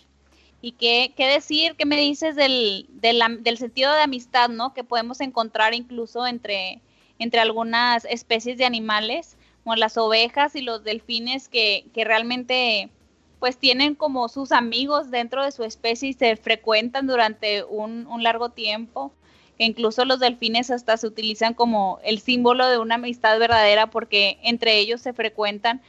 ¿Y 0.60 0.72
qué, 0.72 1.14
qué 1.16 1.28
decir, 1.28 1.76
qué 1.76 1.86
me 1.86 1.98
dices 1.98 2.36
del, 2.36 2.88
del, 2.90 3.58
sentido 3.60 3.94
de 3.94 4.02
amistad, 4.02 4.50
¿no? 4.50 4.74
Que 4.74 4.84
podemos 4.84 5.22
encontrar 5.22 5.76
incluso 5.76 6.26
entre, 6.26 6.82
entre 7.20 7.42
algunas 7.42 8.06
especies 8.06 8.58
de 8.58 8.66
animales, 8.66 9.38
como 9.64 9.76
las 9.76 9.98
ovejas 9.98 10.56
y 10.56 10.62
los 10.62 10.84
delfines, 10.84 11.48
que, 11.48 11.86
que 11.94 12.04
realmente 12.04 12.90
pues 13.40 13.58
tienen 13.58 13.96
como 13.96 14.30
sus 14.30 14.52
amigos 14.52 15.10
dentro 15.10 15.44
de 15.44 15.52
su 15.52 15.64
especie 15.64 16.10
y 16.10 16.14
se 16.14 16.36
frecuentan 16.36 17.08
durante 17.08 17.64
un, 17.64 18.06
un 18.08 18.24
largo 18.24 18.50
tiempo. 18.50 19.12
Incluso 19.58 20.06
los 20.06 20.20
delfines 20.20 20.70
hasta 20.72 20.98
se 20.98 21.08
utilizan 21.08 21.54
como 21.54 22.00
el 22.04 22.20
símbolo 22.20 22.68
de 22.68 22.78
una 22.78 22.96
amistad 22.96 23.40
verdadera 23.40 23.90
porque 23.90 24.40
entre 24.44 24.78
ellos 24.78 25.02
se 25.02 25.14
frecuentan. 25.14 25.82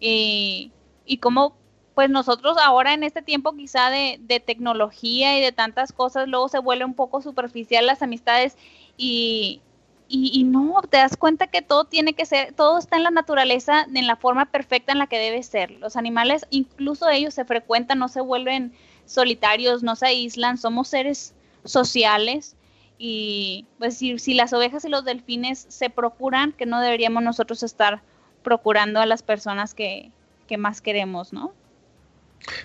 Y, 0.00 0.72
y 1.04 1.18
como 1.18 1.56
pues 1.94 2.10
nosotros 2.10 2.56
ahora 2.62 2.92
en 2.92 3.04
este 3.04 3.22
tiempo 3.22 3.54
quizá 3.54 3.90
de, 3.90 4.18
tecnología 4.44 5.38
y 5.38 5.40
de 5.40 5.52
tantas 5.52 5.92
cosas, 5.92 6.28
luego 6.28 6.48
se 6.48 6.58
vuelve 6.58 6.84
un 6.84 6.94
poco 6.94 7.22
superficial 7.22 7.86
las 7.86 8.02
amistades 8.02 8.56
y, 8.96 9.60
y, 10.06 10.44
no, 10.44 10.80
te 10.88 10.98
das 10.98 11.16
cuenta 11.16 11.46
que 11.46 11.62
todo 11.62 11.86
tiene 11.86 12.14
que 12.14 12.26
ser, 12.26 12.52
todo 12.52 12.78
está 12.78 12.96
en 12.96 13.02
la 13.02 13.10
naturaleza, 13.10 13.86
en 13.92 14.06
la 14.06 14.16
forma 14.16 14.46
perfecta 14.46 14.92
en 14.92 14.98
la 14.98 15.06
que 15.06 15.18
debe 15.18 15.42
ser. 15.42 15.70
Los 15.72 15.96
animales, 15.96 16.46
incluso 16.50 17.08
ellos 17.08 17.34
se 17.34 17.44
frecuentan, 17.44 17.98
no 17.98 18.08
se 18.08 18.20
vuelven 18.20 18.72
solitarios, 19.06 19.82
no 19.82 19.96
se 19.96 20.06
aíslan, 20.06 20.58
somos 20.58 20.88
seres 20.88 21.34
sociales 21.64 22.54
y 22.98 23.66
pues 23.78 23.96
si, 23.96 24.18
si 24.18 24.34
las 24.34 24.52
ovejas 24.52 24.84
y 24.84 24.88
los 24.88 25.04
delfines 25.04 25.66
se 25.68 25.90
procuran, 25.90 26.52
que 26.52 26.66
no 26.66 26.80
deberíamos 26.80 27.22
nosotros 27.22 27.62
estar 27.62 28.02
procurando 28.42 29.00
a 29.00 29.06
las 29.06 29.22
personas 29.22 29.74
que, 29.74 30.10
que 30.46 30.58
más 30.58 30.80
queremos, 30.80 31.32
¿no? 31.32 31.52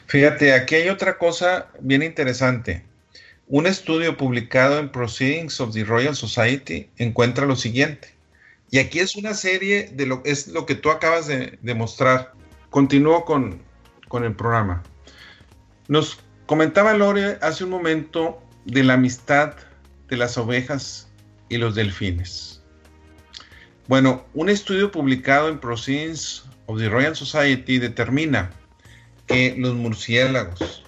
Fíjate, 0.07 0.53
aquí 0.53 0.75
hay 0.75 0.89
otra 0.89 1.17
cosa 1.17 1.67
bien 1.79 2.03
interesante. 2.03 2.83
Un 3.51 3.65
estudio 3.65 4.15
publicado 4.15 4.77
en 4.77 4.89
Proceedings 4.91 5.59
of 5.59 5.73
the 5.73 5.83
Royal 5.83 6.15
Society 6.15 6.87
encuentra 6.97 7.47
lo 7.47 7.55
siguiente. 7.55 8.13
Y 8.69 8.77
aquí 8.77 8.99
es 8.99 9.15
una 9.15 9.33
serie 9.33 9.89
de 9.91 10.05
lo 10.05 10.21
es 10.23 10.49
lo 10.49 10.67
que 10.67 10.75
tú 10.75 10.91
acabas 10.91 11.25
de, 11.25 11.57
mostrar. 11.73 12.33
Continúo 12.69 13.25
con, 13.25 13.59
con, 14.07 14.23
el 14.23 14.35
programa. 14.35 14.83
Nos 15.87 16.19
comentaba 16.45 16.93
Lore 16.93 17.39
hace 17.41 17.63
un 17.63 17.71
momento 17.71 18.39
de 18.65 18.83
la 18.83 18.93
amistad 18.93 19.55
de 20.09 20.17
las 20.17 20.37
ovejas 20.37 21.09
y 21.49 21.57
los 21.57 21.73
delfines. 21.73 22.61
Bueno, 23.87 24.27
un 24.35 24.49
estudio 24.49 24.91
publicado 24.91 25.49
en 25.49 25.57
Proceedings 25.57 26.45
of 26.67 26.77
the 26.77 26.87
Royal 26.87 27.15
Society 27.15 27.79
determina 27.79 28.51
que 29.25 29.55
los 29.57 29.73
murciélagos, 29.73 30.83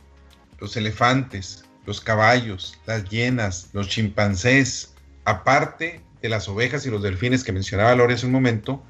los 0.60 0.78
elefantes, 0.78 1.66
los 1.86 2.02
caballos, 2.02 2.80
las 2.86 3.10
hienas, 3.10 3.70
los 3.74 3.88
chimpancés, 3.88 4.94
aparte 5.26 6.02
de 6.22 6.30
las 6.30 6.48
ovejas 6.48 6.86
y 6.86 6.90
los 6.90 7.02
delfines 7.02 7.44
que 7.44 7.52
mencionaba 7.52 7.96
Lore 7.96 8.14
hace 8.14 8.26
un 8.26 8.32
momento, 8.32 8.84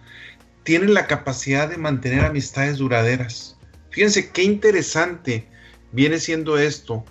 tienen 0.64 0.94
la 0.94 1.08
capacidad 1.08 1.70
de 1.70 1.78
mantener 1.78 2.26
amistades 2.26 2.78
duraderas. 2.78 3.58
Fíjense 3.90 4.32
qué 4.32 4.44
interesante 4.44 5.48
viene 5.92 6.20
siendo 6.20 6.58
esto, 6.58 7.04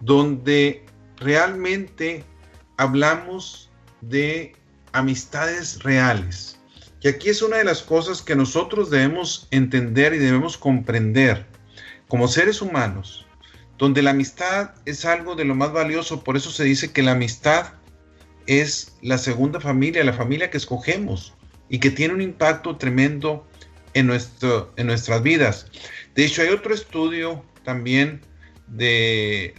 donde 0.00 0.84
realmente 1.16 2.24
hablamos 2.76 3.70
de 4.00 4.54
amistades 4.92 5.82
reales. 5.82 6.58
Y 7.00 7.08
aquí 7.08 7.28
es 7.28 7.42
una 7.42 7.58
de 7.58 7.64
las 7.64 7.82
cosas 7.82 8.22
que 8.22 8.34
nosotros 8.34 8.90
debemos 8.90 9.46
entender 9.50 10.14
y 10.14 10.18
debemos 10.18 10.58
comprender 10.58 11.46
como 12.08 12.26
seres 12.26 12.60
humanos, 12.60 13.26
donde 13.78 14.02
la 14.02 14.10
amistad 14.10 14.72
es 14.84 15.04
algo 15.04 15.36
de 15.36 15.44
lo 15.44 15.54
más 15.54 15.72
valioso, 15.72 16.24
por 16.24 16.36
eso 16.36 16.50
se 16.50 16.64
dice 16.64 16.92
que 16.92 17.02
la 17.02 17.12
amistad 17.12 17.74
es 18.46 18.96
la 19.02 19.18
segunda 19.18 19.60
familia, 19.60 20.02
la 20.04 20.12
familia 20.12 20.50
que 20.50 20.56
escogemos 20.56 21.34
y 21.68 21.78
que 21.78 21.90
tiene 21.90 22.14
un 22.14 22.22
impacto 22.22 22.76
tremendo 22.76 23.46
en, 23.94 24.06
nuestro, 24.06 24.72
en 24.76 24.88
nuestras 24.88 25.22
vidas. 25.22 25.66
De 26.14 26.24
hecho, 26.24 26.42
hay 26.42 26.48
otro 26.48 26.74
estudio 26.74 27.44
también 27.62 28.22
de 28.66 29.54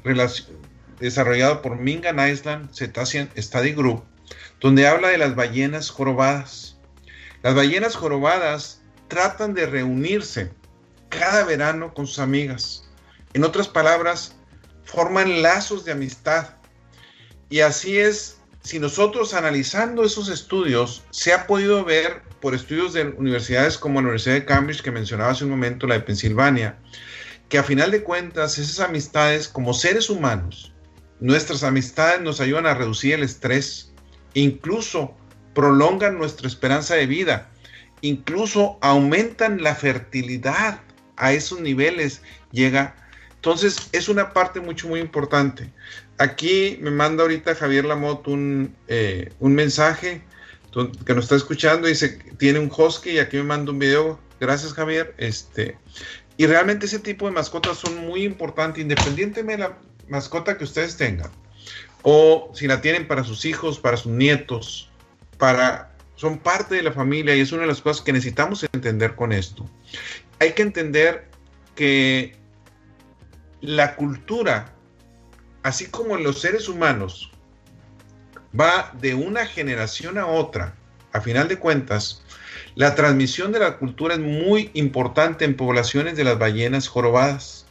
desarrollado 0.99 1.62
por 1.62 1.77
Mingan 1.77 2.19
Island 2.29 2.73
Cetacean 2.73 3.29
Study 3.38 3.71
Group, 3.71 4.03
donde 4.60 4.88
habla 4.88 5.10
de 5.10 5.17
las 5.17 5.36
ballenas 5.36 5.89
jorobadas. 5.89 6.77
Las 7.41 7.55
ballenas 7.55 7.95
jorobadas 7.95 8.82
tratan 9.08 9.53
de 9.53 9.65
reunirse 9.65 10.51
cada 11.08 11.45
verano 11.45 11.93
con 11.93 12.05
sus 12.05 12.19
amigas. 12.19 12.88
En 13.33 13.43
otras 13.43 13.67
palabras, 13.67 14.35
forman 14.83 15.41
lazos 15.41 15.85
de 15.85 15.91
amistad. 15.91 16.55
Y 17.49 17.61
así 17.61 17.99
es, 17.99 18.39
si 18.63 18.79
nosotros 18.79 19.33
analizando 19.33 20.03
esos 20.03 20.29
estudios, 20.29 21.03
se 21.11 21.33
ha 21.33 21.47
podido 21.47 21.83
ver 21.85 22.23
por 22.41 22.55
estudios 22.55 22.93
de 22.93 23.03
universidades 23.03 23.77
como 23.77 23.95
la 23.95 24.07
Universidad 24.07 24.35
de 24.35 24.45
Cambridge, 24.45 24.81
que 24.81 24.91
mencionaba 24.91 25.31
hace 25.31 25.43
un 25.43 25.51
momento, 25.51 25.87
la 25.87 25.95
de 25.95 26.01
Pensilvania, 26.01 26.77
que 27.49 27.57
a 27.57 27.63
final 27.63 27.91
de 27.91 28.03
cuentas 28.03 28.57
esas 28.57 28.79
amistades 28.79 29.47
como 29.47 29.73
seres 29.73 30.09
humanos, 30.09 30.73
nuestras 31.19 31.63
amistades 31.63 32.21
nos 32.21 32.39
ayudan 32.39 32.65
a 32.65 32.73
reducir 32.73 33.15
el 33.15 33.23
estrés, 33.23 33.91
incluso 34.33 35.15
prolongan 35.53 36.17
nuestra 36.17 36.47
esperanza 36.47 36.95
de 36.95 37.07
vida, 37.07 37.49
incluso 38.01 38.77
aumentan 38.81 39.61
la 39.61 39.75
fertilidad 39.75 40.81
a 41.17 41.33
esos 41.33 41.59
niveles 41.59 42.21
llega. 42.51 42.95
Entonces 43.39 43.89
es 43.91 44.10
una 44.10 44.34
parte 44.34 44.60
mucho, 44.60 44.88
muy 44.88 44.99
importante. 44.99 45.71
Aquí 46.17 46.78
me 46.82 46.91
manda 46.91 47.23
ahorita 47.23 47.56
Javier 47.56 47.86
Lamot 47.86 48.28
un, 48.28 48.75
eh, 48.88 49.32
un 49.39 49.56
mensaje 49.56 50.21
que 51.06 51.15
nos 51.15 51.25
está 51.25 51.36
escuchando, 51.36 51.88
dice, 51.88 52.19
tiene 52.38 52.60
un 52.60 52.71
husky 52.75 53.12
y 53.12 53.19
aquí 53.19 53.38
me 53.38 53.43
manda 53.43 53.71
un 53.71 53.80
video. 53.80 54.19
Gracias 54.39 54.73
Javier. 54.73 55.13
Este, 55.17 55.78
y 56.38 56.45
realmente 56.45 56.86
ese 56.86 56.99
tipo 56.99 57.25
de 57.25 57.32
mascotas 57.32 57.78
son 57.78 57.97
muy 58.06 58.23
importantes, 58.23 58.82
independientemente 58.82 59.63
de 59.63 59.69
la 59.69 59.78
mascota 60.08 60.58
que 60.58 60.63
ustedes 60.65 60.97
tengan. 60.97 61.32
O 62.02 62.52
si 62.54 62.67
la 62.67 62.82
tienen 62.82 63.08
para 63.08 63.23
sus 63.23 63.45
hijos, 63.45 63.80
para 63.80 63.97
sus 63.97 64.12
nietos, 64.12 64.89
para 65.38 65.95
son 66.15 66.38
parte 66.38 66.75
de 66.75 66.84
la 66.84 66.91
familia 66.91 67.34
y 67.36 67.39
es 67.39 67.54
una 67.54 67.62
de 67.62 67.69
las 67.69 67.82
cosas 67.82 68.04
que 68.04 68.12
necesitamos 68.12 68.65
entender 68.73 69.15
con 69.15 69.32
esto 69.32 69.65
hay 70.39 70.54
que 70.54 70.62
entender 70.62 71.25
que 71.75 72.36
la 73.61 73.95
cultura, 73.95 74.73
así 75.63 75.85
como 75.87 76.17
los 76.17 76.41
seres 76.41 76.69
humanos, 76.69 77.31
va 78.57 78.91
de 78.99 79.15
una 79.15 79.45
generación 79.45 80.17
a 80.17 80.25
otra, 80.25 80.75
a 81.11 81.21
final 81.21 81.47
de 81.47 81.57
cuentas, 81.57 82.23
la 82.75 82.95
transmisión 82.95 83.51
de 83.51 83.59
la 83.59 83.77
cultura 83.77 84.15
es 84.15 84.19
muy 84.19 84.71
importante 84.73 85.45
en 85.45 85.55
poblaciones 85.55 86.15
de 86.15 86.23
las 86.23 86.37
ballenas 86.37 86.87
jorobadas. 86.87 87.65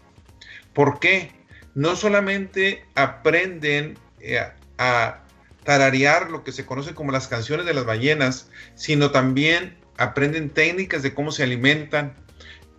¿Por 0.74 0.98
qué? 0.98 1.32
No 1.74 1.96
solamente 1.96 2.84
aprenden 2.94 3.98
eh, 4.20 4.40
a 4.78 5.20
tararear 5.64 6.30
lo 6.30 6.44
que 6.44 6.52
se 6.52 6.66
conoce 6.66 6.94
como 6.94 7.12
las 7.12 7.28
canciones 7.28 7.66
de 7.66 7.74
las 7.74 7.84
ballenas, 7.84 8.50
sino 8.74 9.10
también 9.10 9.78
aprenden 9.96 10.50
técnicas 10.50 11.02
de 11.02 11.14
cómo 11.14 11.30
se 11.30 11.42
alimentan, 11.42 12.14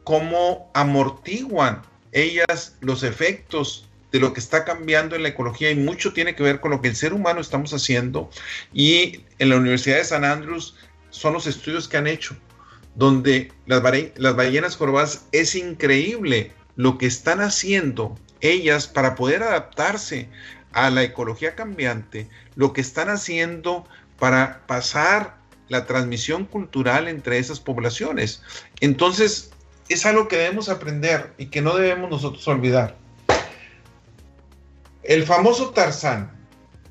cómo 0.03 0.71
amortiguan 0.73 1.81
ellas 2.11 2.77
los 2.81 3.03
efectos 3.03 3.87
de 4.11 4.19
lo 4.19 4.33
que 4.33 4.39
está 4.39 4.65
cambiando 4.65 5.15
en 5.15 5.23
la 5.23 5.29
ecología 5.29 5.69
y 5.69 5.75
mucho 5.75 6.13
tiene 6.13 6.35
que 6.35 6.43
ver 6.43 6.59
con 6.59 6.71
lo 6.71 6.81
que 6.81 6.87
el 6.87 6.95
ser 6.95 7.13
humano 7.13 7.41
estamos 7.41 7.73
haciendo 7.73 8.29
y 8.73 9.23
en 9.37 9.49
la 9.49 9.57
Universidad 9.57 9.97
de 9.97 10.05
San 10.05 10.25
Andrews 10.25 10.75
son 11.11 11.33
los 11.33 11.45
estudios 11.45 11.87
que 11.87 11.97
han 11.97 12.07
hecho 12.07 12.35
donde 12.95 13.51
las, 13.65 13.83
las 14.17 14.35
ballenas 14.35 14.75
jorobadas 14.75 15.25
es 15.31 15.55
increíble 15.55 16.51
lo 16.75 16.97
que 16.97 17.05
están 17.05 17.39
haciendo 17.41 18.17
ellas 18.41 18.87
para 18.87 19.15
poder 19.15 19.43
adaptarse 19.43 20.29
a 20.71 20.89
la 20.89 21.03
ecología 21.03 21.55
cambiante, 21.55 22.29
lo 22.55 22.73
que 22.73 22.81
están 22.81 23.09
haciendo 23.09 23.87
para 24.17 24.65
pasar 24.67 25.37
la 25.67 25.85
transmisión 25.85 26.45
cultural 26.45 27.07
entre 27.07 27.37
esas 27.37 27.59
poblaciones. 27.59 28.41
Entonces, 28.79 29.51
es 29.89 30.05
algo 30.05 30.27
que 30.27 30.37
debemos 30.37 30.69
aprender 30.69 31.33
y 31.37 31.47
que 31.47 31.61
no 31.61 31.75
debemos 31.75 32.09
nosotros 32.09 32.47
olvidar. 32.47 32.95
El 35.03 35.23
famoso 35.23 35.71
Tarzán, 35.71 36.31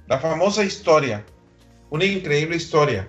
la 0.08 0.18
famosa 0.18 0.64
historia, 0.64 1.24
una 1.90 2.04
increíble 2.04 2.56
historia. 2.56 3.08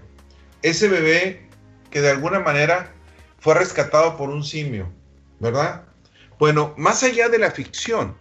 Ese 0.61 0.87
bebé 0.87 1.47
que 1.89 2.01
de 2.01 2.11
alguna 2.11 2.39
manera 2.39 2.93
fue 3.39 3.55
rescatado 3.55 4.15
por 4.17 4.29
un 4.29 4.43
simio, 4.43 4.91
¿verdad? 5.39 5.85
Bueno, 6.37 6.73
más 6.77 7.01
allá 7.03 7.27
de 7.29 7.39
la 7.39 7.51
ficción, 7.51 8.15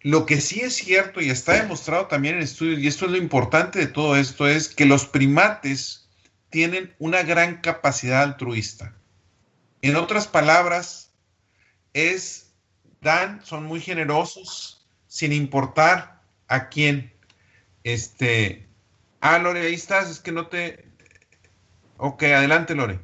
lo 0.00 0.24
que 0.24 0.40
sí 0.40 0.60
es 0.60 0.74
cierto 0.74 1.20
y 1.20 1.28
está 1.28 1.52
demostrado 1.52 2.06
también 2.06 2.36
en 2.36 2.42
estudios, 2.42 2.78
y 2.80 2.86
esto 2.86 3.04
es 3.04 3.10
lo 3.10 3.18
importante 3.18 3.78
de 3.78 3.86
todo 3.86 4.16
esto, 4.16 4.48
es 4.48 4.68
que 4.68 4.86
los 4.86 5.04
primates 5.04 6.08
tienen 6.48 6.94
una 6.98 7.22
gran 7.22 7.60
capacidad 7.60 8.22
altruista. 8.22 8.94
En 9.82 9.96
otras 9.96 10.26
palabras, 10.28 11.12
es 11.94 12.52
dan, 13.00 13.44
son 13.44 13.64
muy 13.64 13.80
generosos, 13.80 14.86
sin 15.06 15.32
importar 15.32 16.20
a 16.48 16.68
quién. 16.68 17.12
Este, 17.82 18.68
ah, 19.20 19.38
Lore, 19.38 19.62
ahí 19.62 19.74
estás, 19.74 20.10
es 20.10 20.20
que 20.20 20.32
no 20.32 20.48
te... 20.48 20.86
Ok, 21.96 22.22
adelante, 22.24 22.74
Lore. 22.74 23.00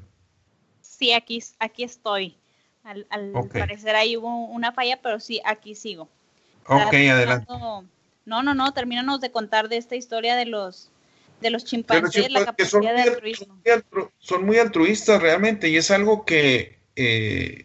Sí, 0.81 1.13
aquí, 1.13 1.43
aquí 1.59 1.85
estoy. 1.85 2.37
Al, 2.85 3.05
parecer 3.53 3.97
ahí 3.97 4.17
hubo 4.17 4.45
una 4.47 4.73
falla, 4.73 5.01
pero 5.03 5.19
sí, 5.19 5.41
aquí 5.45 5.75
sigo. 5.75 6.09
Ok, 6.69 6.95
adelante. 6.95 7.47
No, 8.25 8.43
no, 8.43 8.55
no, 8.55 8.73
termínanos 8.73 9.21
de 9.21 9.31
contar 9.31 9.69
de 9.69 9.77
esta 9.77 9.97
historia 9.97 10.37
de 10.37 10.47
los 10.47 10.91
de 11.41 11.51
los 11.51 11.65
chimpancés, 11.65 12.31
la 12.31 12.45
capacidad 12.45 12.95
de 12.95 13.03
altruismo. 13.03 13.61
Son 14.19 14.45
muy, 14.45 14.59
altruistas 14.59 15.21
realmente 15.21 15.69
y 15.69 15.77
es 15.77 15.91
algo 15.91 16.25
que 16.25 16.79
eh, 16.97 17.65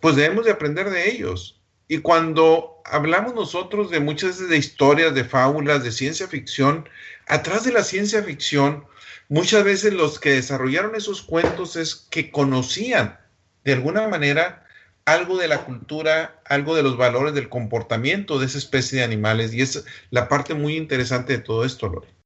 pues 0.00 0.16
debemos 0.16 0.44
de 0.44 0.52
aprender 0.52 0.90
de 0.90 1.10
ellos. 1.10 1.60
Y 1.88 1.98
cuando 1.98 2.80
hablamos 2.84 3.34
nosotros 3.34 3.90
de 3.90 4.00
muchas 4.00 4.48
de 4.48 4.56
historias, 4.56 5.14
de 5.14 5.24
fábulas, 5.24 5.82
de 5.82 5.92
ciencia 5.92 6.28
ficción, 6.28 6.88
atrás 7.26 7.64
de 7.64 7.72
la 7.72 7.82
ciencia 7.82 8.22
ficción, 8.22 8.84
muchas 9.28 9.64
veces 9.64 9.92
los 9.92 10.18
que 10.18 10.30
desarrollaron 10.30 10.94
esos 10.94 11.22
cuentos 11.22 11.76
es 11.76 11.94
que 11.94 12.30
conocían 12.30 13.18
de 13.64 13.72
alguna 13.72 14.08
manera 14.08 14.66
algo 15.04 15.36
de 15.36 15.48
la 15.48 15.64
cultura, 15.64 16.40
algo 16.44 16.76
de 16.76 16.82
los 16.82 16.96
valores 16.96 17.34
del 17.34 17.48
comportamiento 17.48 18.38
de 18.38 18.46
esa 18.46 18.58
especie 18.58 18.98
de 18.98 19.04
animales. 19.04 19.52
Y 19.52 19.62
es 19.62 19.84
la 20.10 20.28
parte 20.28 20.54
muy 20.54 20.76
interesante 20.76 21.34
de 21.34 21.42
todo 21.42 21.64
esto, 21.64 21.88
Lore. 21.88 22.19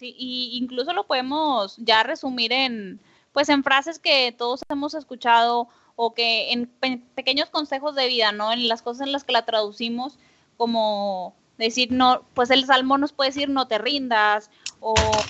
Sí, 0.00 0.14
y 0.18 0.56
incluso 0.56 0.94
lo 0.94 1.06
podemos 1.06 1.76
ya 1.76 2.02
resumir 2.02 2.52
en, 2.54 3.02
pues 3.32 3.50
en 3.50 3.62
frases 3.62 3.98
que 3.98 4.32
todos 4.32 4.62
hemos 4.70 4.94
escuchado 4.94 5.68
o 5.94 6.14
que 6.14 6.52
en 6.52 6.68
pequeños 7.14 7.50
consejos 7.50 7.94
de 7.94 8.08
vida, 8.08 8.32
¿no? 8.32 8.50
En 8.50 8.66
las 8.66 8.80
cosas 8.80 9.06
en 9.06 9.12
las 9.12 9.24
que 9.24 9.32
la 9.34 9.44
traducimos, 9.44 10.18
como 10.56 11.36
decir, 11.58 11.92
no, 11.92 12.26
pues 12.32 12.48
el 12.50 12.64
salmo 12.64 12.96
nos 12.96 13.12
puede 13.12 13.28
decir 13.28 13.50
no 13.50 13.68
te 13.68 13.76
rindas, 13.76 14.50
o 14.80 15.28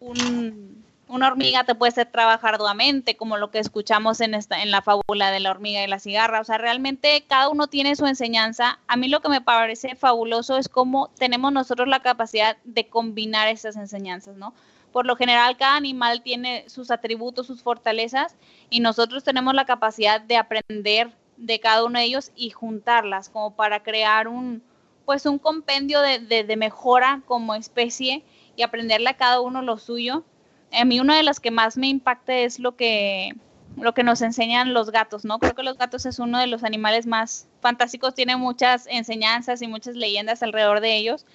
un, 0.00 0.87
una 1.08 1.26
hormiga 1.28 1.64
te 1.64 1.74
puede 1.74 1.90
hacer 1.90 2.10
trabajar 2.10 2.54
arduamente, 2.54 3.16
como 3.16 3.36
lo 3.36 3.50
que 3.50 3.58
escuchamos 3.58 4.20
en, 4.20 4.34
esta, 4.34 4.62
en 4.62 4.70
la 4.70 4.82
fábula 4.82 5.30
de 5.30 5.40
la 5.40 5.50
hormiga 5.50 5.82
y 5.82 5.86
la 5.86 5.98
cigarra. 5.98 6.40
O 6.40 6.44
sea, 6.44 6.58
realmente 6.58 7.24
cada 7.26 7.48
uno 7.48 7.66
tiene 7.66 7.96
su 7.96 8.06
enseñanza. 8.06 8.78
A 8.86 8.96
mí 8.96 9.08
lo 9.08 9.20
que 9.20 9.28
me 9.28 9.40
parece 9.40 9.96
fabuloso 9.96 10.58
es 10.58 10.68
cómo 10.68 11.08
tenemos 11.18 11.52
nosotros 11.52 11.88
la 11.88 12.00
capacidad 12.00 12.58
de 12.64 12.86
combinar 12.88 13.48
esas 13.48 13.76
enseñanzas, 13.76 14.36
¿no? 14.36 14.54
Por 14.92 15.06
lo 15.06 15.16
general, 15.16 15.56
cada 15.56 15.76
animal 15.76 16.22
tiene 16.22 16.64
sus 16.68 16.90
atributos, 16.90 17.46
sus 17.46 17.62
fortalezas, 17.62 18.36
y 18.70 18.80
nosotros 18.80 19.24
tenemos 19.24 19.54
la 19.54 19.66
capacidad 19.66 20.20
de 20.20 20.36
aprender 20.36 21.10
de 21.36 21.60
cada 21.60 21.84
uno 21.84 21.98
de 21.98 22.04
ellos 22.04 22.32
y 22.36 22.50
juntarlas 22.50 23.28
como 23.28 23.54
para 23.54 23.82
crear 23.82 24.28
un, 24.28 24.62
pues 25.04 25.24
un 25.24 25.38
compendio 25.38 26.00
de, 26.00 26.18
de 26.18 26.56
mejora 26.56 27.22
como 27.26 27.54
especie 27.54 28.24
y 28.56 28.62
aprenderle 28.62 29.10
a 29.10 29.16
cada 29.16 29.40
uno 29.40 29.62
lo 29.62 29.78
suyo 29.78 30.24
a 30.72 30.84
mí 30.84 31.00
una 31.00 31.16
de 31.16 31.22
las 31.22 31.40
que 31.40 31.50
más 31.50 31.76
me 31.76 31.88
impacta 31.88 32.34
es 32.34 32.58
lo 32.58 32.76
que, 32.76 33.30
lo 33.76 33.94
que 33.94 34.02
nos 34.02 34.22
enseñan 34.22 34.74
los 34.74 34.90
gatos, 34.90 35.24
¿no? 35.24 35.38
Creo 35.38 35.54
que 35.54 35.62
los 35.62 35.78
gatos 35.78 36.06
es 36.06 36.18
uno 36.18 36.38
de 36.38 36.46
los 36.46 36.64
animales 36.64 37.06
más 37.06 37.48
fantásticos, 37.60 38.14
tiene 38.14 38.36
muchas 38.36 38.86
enseñanzas 38.88 39.62
y 39.62 39.68
muchas 39.68 39.96
leyendas 39.96 40.42
alrededor 40.42 40.80
de 40.80 40.96
ellos, 40.96 41.26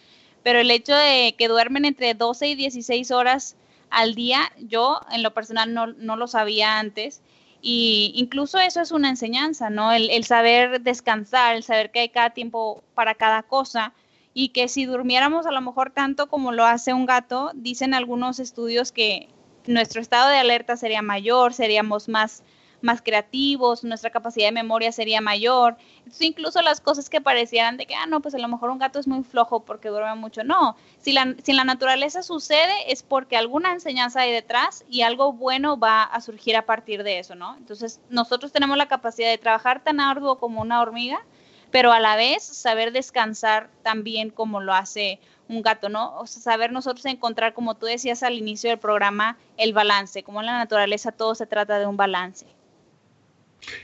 pero 0.44 0.60
el 0.60 0.72
hecho 0.72 0.96
de 0.96 1.36
que 1.38 1.48
duermen 1.48 1.86
entre 1.86 2.14
12 2.14 2.50
y 2.50 2.56
16 2.56 3.12
horas 3.12 3.56
al 3.90 4.16
día, 4.16 4.52
yo 4.58 5.00
en 5.12 5.24
lo 5.24 5.34
personal 5.34 5.74
no, 5.74 5.88
no 5.88 6.16
lo 6.16 6.28
sabía 6.28 6.80
antes. 6.80 7.22
Y 7.66 8.12
incluso 8.16 8.60
eso 8.60 8.82
es 8.82 8.92
una 8.92 9.08
enseñanza, 9.08 9.70
¿no? 9.70 9.94
El, 9.94 10.10
el 10.10 10.26
saber 10.26 10.82
descansar, 10.82 11.56
el 11.56 11.64
saber 11.64 11.92
que 11.92 12.00
hay 12.00 12.10
cada 12.10 12.32
tiempo 12.32 12.84
para 12.94 13.16
cada 13.16 13.44
cosa 13.44 13.94
y 14.34 14.50
que 14.50 14.68
si 14.68 14.86
durmiéramos 14.86 15.46
a 15.46 15.52
lo 15.52 15.62
mejor 15.62 15.92
tanto 15.92 16.28
como 16.28 16.52
lo 16.52 16.66
hace 16.66 16.94
un 16.94 17.06
gato, 17.06 17.52
dicen 17.54 17.94
algunos 17.94 18.40
estudios 18.40 18.92
que 18.92 19.30
nuestro 19.66 20.02
estado 20.02 20.30
de 20.30 20.38
alerta 20.38 20.76
sería 20.76 21.02
mayor, 21.02 21.54
seríamos 21.54 22.10
más 22.10 22.44
más 22.84 23.02
creativos, 23.02 23.84
nuestra 23.84 24.12
capacidad 24.12 24.48
de 24.48 24.52
memoria 24.52 24.92
sería 24.92 25.22
mayor. 25.22 25.78
Entonces, 26.00 26.22
incluso 26.22 26.62
las 26.62 26.82
cosas 26.82 27.10
que 27.10 27.22
parecieran 27.22 27.78
de 27.78 27.86
que, 27.86 27.96
ah, 27.96 28.06
no, 28.06 28.22
pues 28.22 28.36
a 28.36 28.40
lo 28.40 28.48
mejor 28.50 28.70
un 28.70 28.78
gato 28.78 29.00
es 29.00 29.08
muy 29.08 29.24
flojo 29.24 29.62
porque 29.62 29.88
duerme 29.88 30.16
mucho. 30.16 30.44
No, 30.44 30.76
si, 31.00 31.14
la, 31.14 31.34
si 31.42 31.52
en 31.52 31.58
la 31.58 31.64
naturaleza 31.64 32.22
sucede 32.22 32.74
es 32.88 33.02
porque 33.02 33.38
alguna 33.38 33.72
enseñanza 33.72 34.22
hay 34.22 34.34
detrás 34.34 34.84
y 34.90 35.02
algo 35.02 35.32
bueno 35.32 35.80
va 35.80 36.04
a 36.04 36.20
surgir 36.20 36.58
a 36.58 36.66
partir 36.66 37.04
de 37.04 37.20
eso, 37.20 37.36
¿no? 37.36 37.56
Entonces, 37.56 38.02
nosotros 38.10 38.52
tenemos 38.52 38.78
la 38.78 38.90
capacidad 38.90 39.30
de 39.30 39.38
trabajar 39.38 39.82
tan 39.82 40.02
arduo 40.02 40.38
como 40.38 40.62
una 40.62 40.82
hormiga 40.82 41.24
pero 41.74 41.92
a 41.92 42.00
la 42.00 42.16
vez 42.16 42.44
saber 42.44 42.92
descansar 42.92 43.68
también 43.82 44.30
como 44.30 44.62
lo 44.62 44.76
hace 44.76 45.20
un 45.50 45.64
gato, 45.64 45.90
¿no? 45.90 46.16
O 46.20 46.28
sea, 46.28 46.40
saber 46.40 46.72
nosotros 46.72 47.04
encontrar, 47.08 47.56
como 47.56 47.76
tú 47.76 47.88
decías 47.88 48.22
al 48.22 48.36
inicio 48.36 48.70
del 48.70 48.78
programa, 48.78 49.40
el 49.58 49.74
balance, 49.74 50.22
como 50.22 50.40
en 50.40 50.46
la 50.46 50.60
naturaleza 50.60 51.12
todo 51.12 51.34
se 51.34 51.48
trata 51.48 51.80
de 51.80 51.88
un 51.88 51.98
balance. 51.98 52.46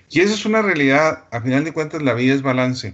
Y 0.08 0.19
esa 0.19 0.36
es 0.36 0.45
una 0.45 0.62
realidad, 0.62 1.25
a 1.32 1.41
final 1.41 1.63
de 1.63 1.73
cuentas 1.73 2.04
la 2.04 2.13
vida 2.13 2.36
es 2.36 2.43
balance. 2.43 2.93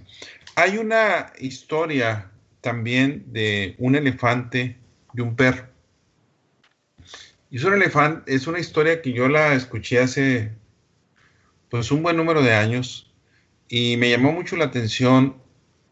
Hay 0.55 0.77
una 0.77 1.34
historia 1.39 2.31
también 2.62 3.25
de 3.34 3.75
un 3.77 3.95
elefante 3.95 4.79
y 5.13 5.19
un 5.19 5.36
perro. 5.36 5.67
Y 7.49 7.58
es 7.58 7.65
un 7.65 7.73
elefante, 7.73 8.34
es 8.34 8.47
una 8.47 8.60
historia 8.60 9.01
que 9.01 9.12
yo 9.12 9.27
la 9.27 9.55
escuché 9.55 9.99
hace 9.99 10.53
pues 11.67 11.91
un 11.91 12.01
buen 12.01 12.15
número 12.15 12.41
de 12.41 12.53
años 12.53 13.12
y 13.67 13.97
me 13.97 14.10
llamó 14.10 14.32
mucho 14.32 14.56
la 14.56 14.65
atención 14.65 15.36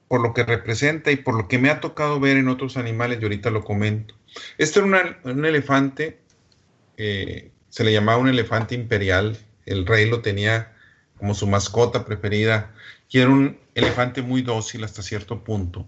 por 0.07 0.21
lo 0.21 0.33
que 0.33 0.43
representa 0.43 1.12
y 1.12 1.15
por 1.15 1.36
lo 1.36 1.47
que 1.47 1.57
me 1.57 1.69
ha 1.69 1.79
tocado 1.79 2.19
ver 2.19 2.38
en 2.38 2.47
otros 2.47 2.77
animales 2.77 3.19
y 3.19 3.23
ahorita 3.23 3.49
lo 3.49 3.63
comento. 3.63 4.15
Este 4.57 4.79
era 4.79 5.19
un 5.23 5.45
elefante, 5.45 6.19
eh, 6.97 7.51
se 7.69 7.83
le 7.83 7.93
llamaba 7.93 8.19
un 8.19 8.29
elefante 8.29 8.75
imperial, 8.75 9.38
el 9.65 9.86
rey 9.86 10.07
lo 10.07 10.21
tenía 10.21 10.73
como 11.17 11.33
su 11.33 11.47
mascota 11.47 12.05
preferida 12.05 12.73
y 13.09 13.19
era 13.19 13.29
un 13.29 13.57
elefante 13.75 14.21
muy 14.21 14.41
dócil 14.41 14.83
hasta 14.83 15.01
cierto 15.01 15.43
punto. 15.43 15.88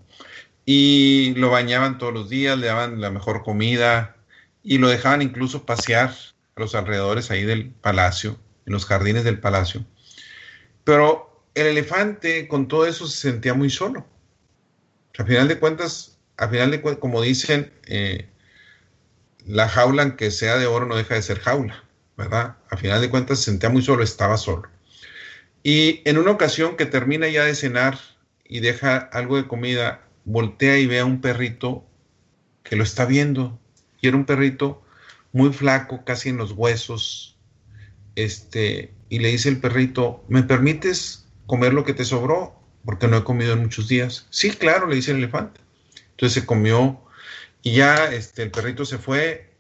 Y 0.66 1.34
lo 1.36 1.52
bañaban 1.52 2.00
todos 2.00 2.14
los 2.14 2.30
días, 2.30 2.58
le 2.58 2.68
daban 2.68 3.02
la 3.02 3.12
mejor 3.12 3.44
comida 3.44 4.16
y 4.64 4.80
lo 4.80 4.88
dejaban 4.88 5.22
incluso 5.22 5.66
pasear 5.66 6.10
a 6.56 6.60
los 6.60 6.74
alrededores 6.74 7.30
ahí 7.30 7.44
del 7.44 7.70
palacio, 7.70 8.40
en 8.66 8.74
los 8.74 8.86
jardines 8.86 9.24
del 9.24 9.40
palacio. 9.40 9.86
Pero 10.84 11.35
el 11.56 11.68
elefante 11.68 12.48
con 12.48 12.68
todo 12.68 12.86
eso 12.86 13.08
se 13.08 13.32
sentía 13.32 13.54
muy 13.54 13.70
solo. 13.70 14.06
A 15.18 15.24
final 15.24 15.48
de 15.48 15.58
cuentas, 15.58 16.20
final 16.38 16.72
de 16.72 16.82
cuentas, 16.82 17.02
como 17.02 17.22
dicen, 17.22 17.74
eh, 17.88 18.28
la 19.46 19.70
jaula, 19.70 20.18
que 20.18 20.32
sea 20.32 20.58
de 20.58 20.68
oro, 20.68 20.86
no 20.86 20.98
deja 20.98 21.16
de 21.16 21.22
ser 21.22 21.40
jaula, 21.40 21.84
¿verdad? 22.18 22.58
A 22.70 22.78
final 22.78 23.00
de 23.00 23.10
cuentas 23.10 23.40
se 23.40 23.46
sentía 23.46 23.70
muy 23.70 23.82
solo, 23.82 24.04
estaba 24.04 24.38
solo. 24.38 24.70
Y 25.64 26.02
en 26.06 26.18
una 26.18 26.32
ocasión 26.32 26.76
que 26.76 26.86
termina 26.86 27.28
ya 27.30 27.46
de 27.46 27.56
cenar 27.56 27.98
y 28.44 28.60
deja 28.60 28.98
algo 28.98 29.38
de 29.38 29.48
comida, 29.48 30.06
voltea 30.26 30.78
y 30.78 30.86
ve 30.88 31.00
a 31.00 31.06
un 31.06 31.22
perrito 31.22 31.86
que 32.64 32.76
lo 32.76 32.84
está 32.84 33.06
viendo. 33.06 33.60
Y 34.02 34.08
era 34.10 34.18
un 34.18 34.26
perrito 34.26 34.84
muy 35.32 35.54
flaco, 35.54 36.04
casi 36.04 36.30
en 36.30 36.38
los 36.38 36.52
huesos. 36.52 37.40
Este, 38.16 38.94
y 39.10 39.20
le 39.20 39.30
dice 39.30 39.50
el 39.50 39.60
perrito, 39.60 40.24
¿me 40.28 40.44
permites 40.44 41.25
comer 41.48 41.74
lo 41.74 41.84
que 41.84 41.94
te 41.94 42.06
sobró, 42.06 42.60
porque 42.84 43.08
no 43.08 43.18
he 43.18 43.24
comido 43.24 43.54
en 43.54 43.62
muchos 43.62 43.88
días. 43.88 44.28
Sí, 44.30 44.52
claro, 44.52 44.88
le 44.88 44.96
dice 44.96 45.12
el 45.12 45.18
elefante. 45.18 45.60
Entonces 46.12 46.42
se 46.42 46.46
comió 46.46 47.02
y 47.62 47.76
ya 47.76 48.12
este, 48.12 48.44
el 48.44 48.52
perrito 48.52 48.86
se 48.86 48.98
fue. 48.98 49.54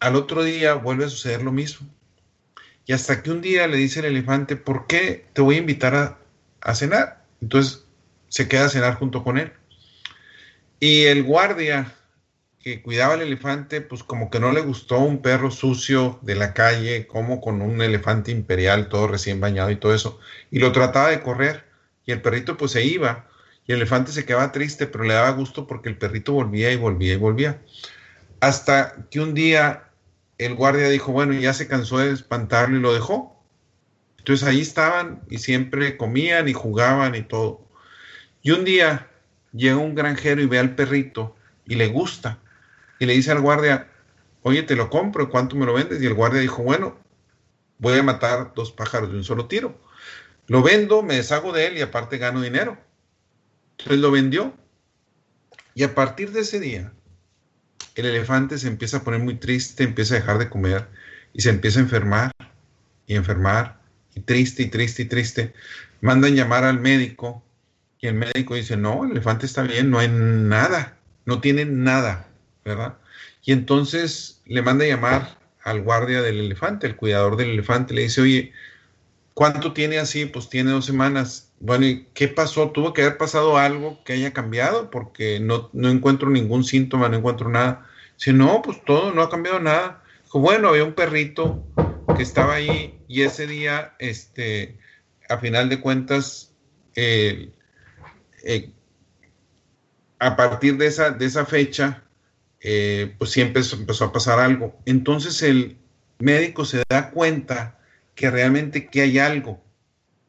Al 0.00 0.16
otro 0.16 0.42
día 0.42 0.74
vuelve 0.74 1.04
a 1.04 1.08
suceder 1.08 1.42
lo 1.42 1.52
mismo. 1.52 1.88
Y 2.86 2.92
hasta 2.92 3.22
que 3.22 3.30
un 3.30 3.40
día 3.40 3.66
le 3.68 3.76
dice 3.76 4.00
el 4.00 4.06
elefante, 4.06 4.56
¿por 4.56 4.86
qué 4.86 5.26
te 5.32 5.42
voy 5.42 5.56
a 5.56 5.58
invitar 5.58 5.94
a, 5.94 6.18
a 6.60 6.74
cenar? 6.74 7.24
Entonces 7.40 7.84
se 8.28 8.48
queda 8.48 8.66
a 8.66 8.70
cenar 8.70 8.94
junto 8.94 9.22
con 9.22 9.38
él. 9.38 9.52
Y 10.80 11.04
el 11.04 11.22
guardia 11.22 11.94
que 12.60 12.82
cuidaba 12.82 13.14
al 13.14 13.22
elefante, 13.22 13.80
pues 13.80 14.02
como 14.02 14.30
que 14.30 14.38
no 14.38 14.52
le 14.52 14.60
gustó 14.60 14.98
un 14.98 15.22
perro 15.22 15.50
sucio 15.50 16.18
de 16.22 16.34
la 16.34 16.52
calle, 16.52 17.06
como 17.06 17.40
con 17.40 17.62
un 17.62 17.80
elefante 17.80 18.30
imperial 18.30 18.90
todo 18.90 19.08
recién 19.08 19.40
bañado 19.40 19.70
y 19.70 19.76
todo 19.76 19.94
eso, 19.94 20.20
y 20.50 20.58
lo 20.58 20.70
trataba 20.70 21.08
de 21.08 21.22
correr, 21.22 21.64
y 22.04 22.12
el 22.12 22.20
perrito 22.20 22.58
pues 22.58 22.72
se 22.72 22.84
iba, 22.84 23.26
y 23.66 23.72
el 23.72 23.78
elefante 23.78 24.12
se 24.12 24.26
quedaba 24.26 24.52
triste, 24.52 24.86
pero 24.86 25.04
le 25.04 25.14
daba 25.14 25.30
gusto 25.30 25.66
porque 25.66 25.88
el 25.88 25.96
perrito 25.96 26.32
volvía 26.32 26.70
y 26.70 26.76
volvía 26.76 27.14
y 27.14 27.16
volvía. 27.16 27.62
Hasta 28.40 29.06
que 29.10 29.20
un 29.20 29.32
día 29.32 29.84
el 30.38 30.54
guardia 30.54 30.88
dijo, 30.88 31.12
bueno, 31.12 31.32
ya 31.34 31.52
se 31.54 31.68
cansó 31.68 31.98
de 31.98 32.10
espantarlo 32.10 32.76
y 32.76 32.80
lo 32.80 32.92
dejó. 32.92 33.42
Entonces 34.18 34.48
ahí 34.48 34.60
estaban 34.60 35.20
y 35.30 35.38
siempre 35.38 35.96
comían 35.96 36.48
y 36.48 36.52
jugaban 36.52 37.14
y 37.14 37.22
todo. 37.22 37.64
Y 38.42 38.50
un 38.50 38.64
día 38.64 39.08
llega 39.52 39.76
un 39.76 39.94
granjero 39.94 40.42
y 40.42 40.46
ve 40.46 40.58
al 40.58 40.74
perrito 40.74 41.36
y 41.66 41.74
le 41.74 41.88
gusta 41.88 42.38
y 43.00 43.06
le 43.06 43.14
dice 43.14 43.32
al 43.32 43.40
guardia, 43.40 43.88
oye, 44.42 44.62
te 44.62 44.76
lo 44.76 44.90
compro, 44.90 45.30
¿cuánto 45.30 45.56
me 45.56 45.66
lo 45.66 45.72
vendes? 45.72 46.00
Y 46.00 46.06
el 46.06 46.14
guardia 46.14 46.40
dijo, 46.40 46.62
bueno, 46.62 46.96
voy 47.78 47.98
a 47.98 48.02
matar 48.02 48.52
dos 48.54 48.70
pájaros 48.70 49.10
de 49.10 49.16
un 49.16 49.24
solo 49.24 49.46
tiro. 49.46 49.80
Lo 50.46 50.62
vendo, 50.62 51.02
me 51.02 51.16
deshago 51.16 51.52
de 51.52 51.66
él 51.66 51.78
y 51.78 51.80
aparte 51.80 52.18
gano 52.18 52.42
dinero. 52.42 52.78
Entonces 53.78 53.98
lo 53.98 54.10
vendió. 54.10 54.54
Y 55.74 55.82
a 55.82 55.94
partir 55.94 56.30
de 56.32 56.40
ese 56.40 56.60
día, 56.60 56.92
el 57.94 58.04
elefante 58.04 58.58
se 58.58 58.68
empieza 58.68 58.98
a 58.98 59.02
poner 59.02 59.20
muy 59.20 59.36
triste, 59.36 59.82
empieza 59.82 60.14
a 60.14 60.18
dejar 60.18 60.38
de 60.38 60.50
comer 60.50 60.88
y 61.32 61.40
se 61.40 61.48
empieza 61.48 61.80
a 61.80 61.84
enfermar 61.84 62.32
y 63.06 63.14
enfermar 63.14 63.80
y 64.14 64.20
triste 64.20 64.62
y 64.62 64.66
triste 64.66 65.02
y 65.02 65.06
triste. 65.06 65.54
Mandan 66.02 66.34
llamar 66.34 66.64
al 66.64 66.80
médico 66.80 67.42
y 67.98 68.08
el 68.08 68.14
médico 68.14 68.56
dice, 68.56 68.76
no, 68.76 69.04
el 69.04 69.12
elefante 69.12 69.46
está 69.46 69.62
bien, 69.62 69.90
no 69.90 69.98
hay 69.98 70.08
nada, 70.08 70.98
no 71.24 71.40
tiene 71.40 71.64
nada, 71.64 72.29
¿verdad? 72.64 72.98
Y 73.44 73.52
entonces 73.52 74.42
le 74.46 74.62
manda 74.62 74.86
llamar 74.86 75.38
al 75.62 75.82
guardia 75.82 76.22
del 76.22 76.40
elefante, 76.40 76.86
el 76.86 76.96
cuidador 76.96 77.36
del 77.36 77.50
elefante, 77.50 77.94
le 77.94 78.02
dice, 78.02 78.20
oye, 78.22 78.52
¿cuánto 79.34 79.72
tiene 79.72 79.98
así? 79.98 80.26
Pues 80.26 80.48
tiene 80.48 80.70
dos 80.70 80.86
semanas. 80.86 81.52
Bueno, 81.60 81.86
¿y 81.86 82.06
qué 82.14 82.28
pasó? 82.28 82.70
¿Tuvo 82.70 82.92
que 82.92 83.02
haber 83.02 83.18
pasado 83.18 83.58
algo 83.58 84.02
que 84.04 84.14
haya 84.14 84.32
cambiado? 84.32 84.90
Porque 84.90 85.40
no, 85.40 85.70
no 85.72 85.88
encuentro 85.88 86.30
ningún 86.30 86.64
síntoma, 86.64 87.08
no 87.08 87.18
encuentro 87.18 87.48
nada. 87.48 87.86
Dice, 88.18 88.32
no, 88.32 88.62
pues 88.62 88.82
todo, 88.84 89.12
no 89.12 89.22
ha 89.22 89.30
cambiado 89.30 89.60
nada. 89.60 90.02
Bueno, 90.32 90.68
había 90.68 90.84
un 90.84 90.94
perrito 90.94 91.64
que 92.16 92.22
estaba 92.22 92.54
ahí 92.54 92.98
y 93.08 93.22
ese 93.22 93.46
día, 93.46 93.94
este, 93.98 94.78
a 95.28 95.38
final 95.38 95.68
de 95.68 95.80
cuentas, 95.80 96.54
eh, 96.94 97.50
a 100.18 100.36
partir 100.36 100.76
de 100.76 100.86
esa, 100.86 101.10
de 101.10 101.26
esa 101.26 101.46
fecha, 101.46 102.04
eh, 102.60 103.14
pues 103.18 103.30
siempre 103.30 103.62
empezó 103.72 104.04
a 104.04 104.12
pasar 104.12 104.38
algo. 104.38 104.78
Entonces 104.86 105.42
el 105.42 105.78
médico 106.18 106.64
se 106.64 106.82
da 106.88 107.10
cuenta 107.10 107.78
que 108.14 108.30
realmente 108.30 108.88
que 108.88 109.02
hay 109.02 109.18
algo, 109.18 109.62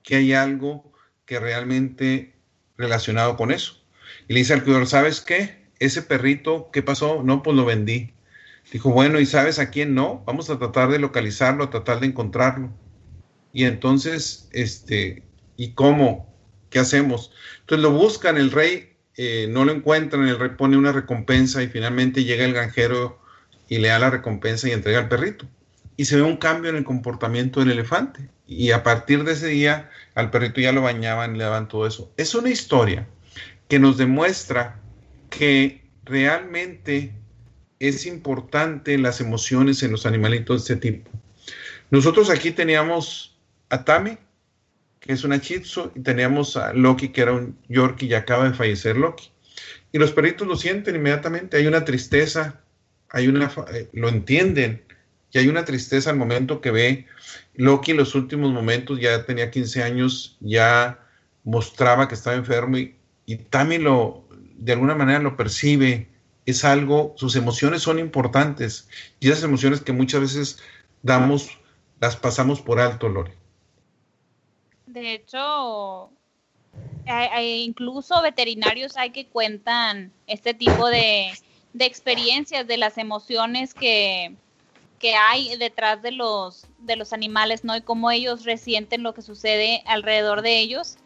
que 0.04 0.16
hay 0.16 0.34
algo 0.34 0.92
que 1.26 1.40
realmente 1.40 2.36
relacionado 2.78 3.36
con 3.38 3.52
eso. 3.52 3.84
Y 4.28 4.34
le 4.34 4.40
dice 4.40 4.54
al 4.54 4.64
cuidador, 4.64 4.88
¿sabes 4.88 5.22
qué? 5.22 5.68
Ese 5.80 6.02
perrito, 6.02 6.70
¿qué 6.72 6.82
pasó? 6.82 7.24
No, 7.24 7.44
pues 7.44 7.56
lo 7.56 7.66
vendí. 7.66 8.14
Dijo, 8.72 8.92
bueno, 8.92 9.20
¿y 9.20 9.26
sabes 9.26 9.60
a 9.60 9.70
quién 9.70 9.94
no? 9.94 10.24
Vamos 10.26 10.50
a 10.50 10.58
tratar 10.58 10.90
de 10.90 11.00
localizarlo, 11.00 11.66
a 11.66 11.70
tratar 11.70 12.00
de 12.00 12.08
encontrarlo. 12.08 12.72
Y 13.52 13.66
entonces, 13.66 14.48
este, 14.54 15.24
¿y 15.58 15.74
cómo? 15.74 16.34
¿Qué 16.70 16.80
hacemos? 16.80 17.32
Entonces 17.62 17.84
lo 17.84 17.92
buscan, 17.92 18.38
el 18.38 18.52
rey 18.52 18.91
eh, 19.18 19.48
no 19.50 19.66
lo 19.66 19.72
encuentran, 19.72 20.28
el 20.28 20.40
rey 20.40 20.52
pone 20.58 20.78
una 20.78 20.92
recompensa 20.92 21.62
y 21.62 21.68
finalmente 21.68 22.24
llega 22.24 22.46
el 22.46 22.54
granjero 22.54 23.20
y 23.68 23.80
le 23.80 23.90
da 23.90 24.00
la 24.00 24.10
recompensa 24.10 24.68
y 24.68 24.72
entrega 24.72 25.00
al 25.00 25.10
perrito. 25.10 25.46
Y 25.98 26.06
se 26.06 26.16
ve 26.16 26.22
un 26.24 26.38
cambio 26.38 26.70
en 26.70 26.78
el 26.78 26.84
comportamiento 26.84 27.60
del 27.60 27.72
elefante. 27.72 28.30
Y 28.48 28.72
a 28.72 28.84
partir 28.84 29.24
de 29.24 29.34
ese 29.34 29.48
día, 29.48 29.90
al 30.16 30.32
perrito 30.32 30.60
ya 30.62 30.72
lo 30.72 30.82
bañaban, 30.82 31.38
le 31.38 31.44
daban 31.44 31.68
todo 31.68 31.86
eso. 31.88 32.12
Es 32.18 32.36
una 32.36 32.50
historia 32.50 33.08
que 33.68 33.80
nos 33.80 33.98
demuestra 33.98 34.80
que 35.30 35.82
realmente 36.04 37.14
es 37.80 38.06
importante 38.06 38.98
las 38.98 39.22
emociones 39.22 39.82
en 39.84 39.92
los 39.92 40.06
animalitos 40.06 40.68
de 40.68 40.74
este 40.74 40.92
tipo. 40.92 41.10
Nosotros 41.90 42.30
aquí 42.30 42.52
teníamos 42.52 43.38
a 43.70 43.84
Tame, 43.86 44.18
que 45.02 45.14
es 45.14 45.24
una 45.26 45.38
Shih 45.38 45.64
y 45.96 46.00
teníamos 46.00 46.56
a 46.56 46.74
Loki, 46.74 47.10
que 47.10 47.22
era 47.22 47.34
un 47.34 47.58
Yorkie 47.68 48.08
y 48.08 48.14
acaba 48.14 48.48
de 48.48 48.54
fallecer 48.54 48.96
Loki. 48.96 49.32
Y 49.92 49.98
los 49.98 50.14
perritos 50.14 50.48
lo 50.48 50.56
sienten 50.56 50.96
inmediatamente, 50.96 51.58
hay 51.58 51.68
una 51.68 51.84
tristeza, 51.84 52.62
hay 53.10 53.28
una, 53.28 53.52
eh, 53.74 53.90
lo 53.92 54.08
entienden, 54.08 54.84
y 55.34 55.40
hay 55.40 55.48
una 55.48 55.66
tristeza 55.66 56.12
al 56.12 56.18
momento 56.18 56.62
que 56.62 56.72
ve 56.72 57.08
Loki 57.56 57.92
en 57.92 57.98
los 57.98 58.16
últimos 58.16 58.52
momentos, 58.52 59.00
ya 59.00 59.26
tenía 59.26 59.50
15 59.50 59.84
años, 59.84 60.38
ya 60.40 61.00
mostraba 61.44 62.08
que 62.08 62.16
estaba 62.16 62.36
enfermo 62.36 62.78
y, 62.78 62.96
y 63.26 63.38
Tami 63.38 63.80
lo, 63.80 64.28
de 64.58 64.74
alguna 64.74 64.94
manera 64.94 65.20
lo 65.20 65.36
percibe, 65.36 66.10
es 66.46 66.64
algo, 66.64 67.14
sus 67.18 67.36
emociones 67.36 67.82
son 67.82 67.98
importantes 67.98 68.88
y 69.20 69.30
esas 69.30 69.44
emociones 69.44 69.82
que 69.82 69.94
muchas 69.94 70.22
veces 70.22 70.60
damos, 71.02 71.58
las 72.00 72.16
pasamos 72.16 72.62
por 72.62 72.80
alto, 72.80 73.10
Lore. 73.10 73.41
De 74.92 75.14
hecho, 75.14 76.10
incluso 77.42 78.22
veterinarios 78.22 78.98
hay 78.98 79.12
que 79.12 79.26
cuentan 79.26 80.12
este 80.28 80.54
tipo 80.54 80.90
de, 80.90 81.32
experiencias, 81.80 82.68
de 82.68 82.76
las 82.76 82.98
emociones 82.98 83.74
que, 83.74 84.36
que, 85.00 85.16
hay 85.16 85.56
detrás 85.56 86.02
de 86.02 86.12
los, 86.12 86.68
de 86.80 86.98
los 86.98 87.14
animales, 87.14 87.64
¿no? 87.64 87.78
Y 87.78 87.82
cómo 87.82 88.12
ellos 88.12 88.44
resienten 88.44 89.02
lo 89.02 89.14
que 89.14 89.22
sucede 89.22 89.82
alrededor 89.86 90.42
de 90.42 90.60
ellos. 90.60 90.98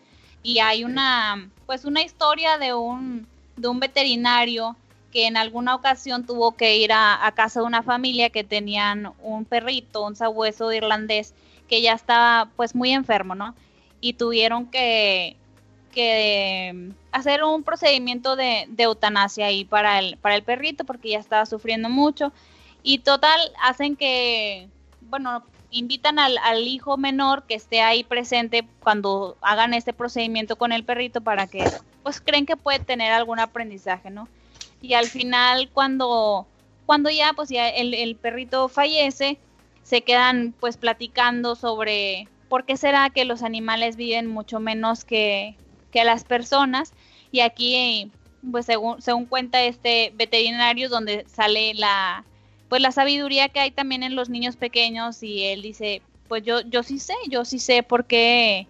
Y 0.41 0.59
hay 0.59 0.83
una, 0.83 1.51
pues 1.67 1.85
una 1.85 2.01
historia 2.01 2.57
de 2.57 2.73
un, 2.73 3.27
de 3.55 3.67
un 3.67 3.79
veterinario 3.79 4.75
que 5.11 5.27
en 5.27 5.37
alguna 5.37 5.75
ocasión 5.75 6.25
tuvo 6.25 6.55
que 6.55 6.77
ir 6.77 6.91
a, 6.91 7.31
casa 7.35 7.59
de 7.59 7.67
una 7.67 7.83
familia 7.83 8.31
que 8.31 8.43
tenían 8.43 9.13
un 9.21 9.45
perrito, 9.45 10.03
un 10.03 10.15
sabueso 10.15 10.73
irlandés, 10.73 11.35
que 11.67 11.83
ya 11.83 11.93
estaba 11.93 12.49
pues 12.55 12.73
muy 12.73 12.91
enfermo, 12.91 13.35
¿no? 13.35 13.53
Y 14.05 14.13
tuvieron 14.13 14.67
que, 14.67 15.37
hacer 17.11 17.43
un 17.43 17.63
procedimiento 17.63 18.35
de, 18.35 18.67
eutanasia 18.77 19.47
ahí 19.47 19.65
para 19.65 19.99
el, 19.99 20.17
el 20.23 20.43
perrito 20.43 20.83
porque 20.83 21.09
ya 21.09 21.19
estaba 21.19 21.45
sufriendo 21.45 21.89
mucho. 21.89 22.31
Y 22.83 22.99
total, 22.99 23.39
hacen 23.63 23.95
que, 23.95 24.67
bueno, 25.01 25.43
invitan 25.71 26.19
al, 26.19 26.67
hijo 26.67 26.97
menor 26.97 27.43
que 27.43 27.55
esté 27.55 27.81
ahí 27.81 28.03
presente 28.03 28.67
cuando 28.83 29.37
hagan 29.41 29.73
este 29.73 29.93
procedimiento 29.93 30.57
con 30.57 30.71
el 30.71 30.83
perrito 30.83 31.21
para 31.21 31.47
que, 31.47 31.63
pues 32.03 32.21
creen 32.21 32.45
que 32.45 32.57
puede 32.57 32.79
tener 32.79 33.11
algún 33.11 33.39
aprendizaje, 33.39 34.09
¿no? 34.09 34.27
y 34.81 34.93
al 34.93 35.07
final 35.07 35.69
cuando, 35.73 36.45
cuando 36.85 37.09
ya 37.09 37.33
pues 37.33 37.49
ya 37.49 37.69
el, 37.69 38.15
perrito 38.15 38.69
fallece, 38.69 39.39
se 39.83 40.01
quedan 40.01 40.53
pues 40.59 40.77
platicando 40.77 41.55
sobre 41.55 42.27
por 42.49 42.65
qué 42.65 42.77
será 42.77 43.09
que 43.09 43.25
los 43.25 43.43
animales 43.43 43.95
viven 43.95 44.27
mucho 44.27 44.59
menos 44.59 45.05
que, 45.05 45.55
que 45.91 46.03
las 46.03 46.23
personas 46.23 46.93
y 47.31 47.39
aquí 47.41 48.11
pues 48.51 48.65
según, 48.65 49.01
según 49.01 49.25
cuenta 49.25 49.63
este 49.63 50.13
veterinario 50.15 50.89
donde 50.89 51.25
sale 51.27 51.73
la 51.73 52.23
pues 52.69 52.81
la 52.81 52.91
sabiduría 52.91 53.49
que 53.49 53.59
hay 53.59 53.71
también 53.71 54.03
en 54.03 54.15
los 54.15 54.29
niños 54.29 54.55
pequeños 54.55 55.23
y 55.23 55.43
él 55.43 55.61
dice 55.61 56.01
pues 56.27 56.43
yo 56.43 56.61
yo 56.61 56.83
sí 56.83 56.99
sé 56.99 57.15
yo 57.29 57.45
sí 57.45 57.59
sé 57.59 57.83
por 57.83 58.05
qué 58.05 58.67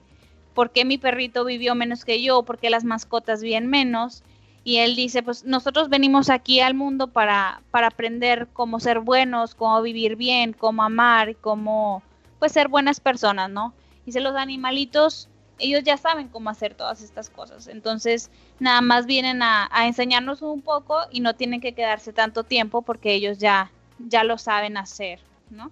por 0.56 0.72
qué 0.72 0.86
mi 0.86 0.98
perrito 0.98 1.46
vivió 1.46 1.76
menos 1.76 2.06
que 2.06 2.24
yo 2.24 2.42
por 2.44 2.58
qué 2.58 2.72
las 2.72 2.84
mascotas 2.84 3.44
viven 3.44 3.68
menos. 3.68 4.24
Y 4.64 4.78
él 4.78 4.96
dice, 4.96 5.22
pues 5.22 5.46
nosotros 5.46 5.90
venimos 5.90 6.32
aquí 6.32 6.60
al 6.60 6.74
mundo 6.74 7.06
para, 7.06 7.62
para 7.70 7.88
aprender 7.88 8.48
cómo 8.52 8.80
ser 8.80 9.00
buenos, 9.00 9.54
cómo 9.54 9.80
vivir 9.84 10.16
bien, 10.16 10.54
cómo 10.54 10.82
amar, 10.82 11.36
cómo 11.36 12.02
pues 12.40 12.52
ser 12.52 12.68
buenas 12.68 13.00
personas, 13.00 13.50
¿no? 13.50 13.74
Dice, 14.06 14.20
los 14.20 14.36
animalitos, 14.36 15.30
ellos 15.58 15.84
ya 15.84 15.98
saben 15.98 16.28
cómo 16.28 16.50
hacer 16.50 16.76
todas 16.76 17.02
estas 17.02 17.30
cosas, 17.30 17.68
entonces 17.68 18.30
nada 18.60 18.82
más 18.82 19.06
vienen 19.06 19.42
a, 19.42 19.70
enseñarnos 19.86 20.42
un 20.42 20.62
poco 20.62 21.00
y 21.12 21.22
no 21.22 21.36
tienen 21.36 21.62
que 21.62 21.74
quedarse 21.74 22.14
tanto 22.14 22.44
tiempo 22.44 22.82
porque 22.82 23.14
ellos 23.14 23.38
ya, 23.38 23.72
ya 24.00 24.24
lo 24.24 24.38
saben 24.38 24.78
hacer, 24.78 25.20
¿no? 25.50 25.72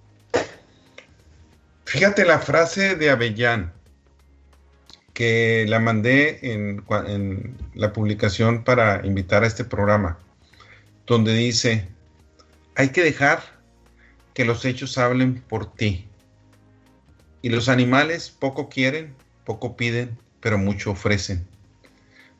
Fíjate 1.85 2.25
la 2.25 2.39
frase 2.39 2.95
de 2.95 3.09
Avellán, 3.09 3.73
que 5.13 5.65
la 5.67 5.79
mandé 5.79 6.39
en, 6.41 6.83
la 7.75 7.93
publicación 7.93 8.63
para 8.63 9.05
invitar 9.05 9.43
a 9.43 9.47
este 9.47 9.63
programa, 9.63 10.17
donde 11.05 11.33
dice, 11.33 11.87
hay 12.75 12.89
que 12.89 13.03
dejar 13.03 13.43
que 14.33 14.45
los 14.45 14.65
hechos 14.65 14.97
hablen 14.97 15.41
por 15.41 15.71
ti. 15.71 16.07
Y 17.43 17.49
los 17.49 17.69
animales 17.69 18.31
poco 18.31 18.69
quieren, 18.69 19.13
poco 19.45 19.75
piden, 19.77 20.17
pero 20.39 20.57
mucho 20.57 20.91
ofrecen. 20.91 21.45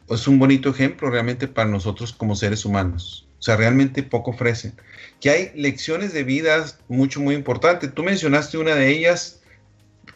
Es 0.09 0.27
un 0.27 0.39
bonito 0.39 0.69
ejemplo 0.69 1.09
realmente 1.09 1.47
para 1.47 1.69
nosotros 1.69 2.13
como 2.13 2.35
seres 2.35 2.63
humanos. 2.63 3.27
O 3.37 3.41
sea, 3.43 3.57
realmente 3.57 4.01
poco 4.01 4.31
ofrecen. 4.31 4.73
Que 5.19 5.29
hay 5.29 5.51
lecciones 5.55 6.13
de 6.13 6.23
vida 6.23 6.65
mucho, 6.87 7.19
muy 7.19 7.35
importantes. 7.35 7.93
Tú 7.93 8.01
mencionaste 8.01 8.57
una 8.57 8.75
de 8.75 8.87
ellas, 8.89 9.41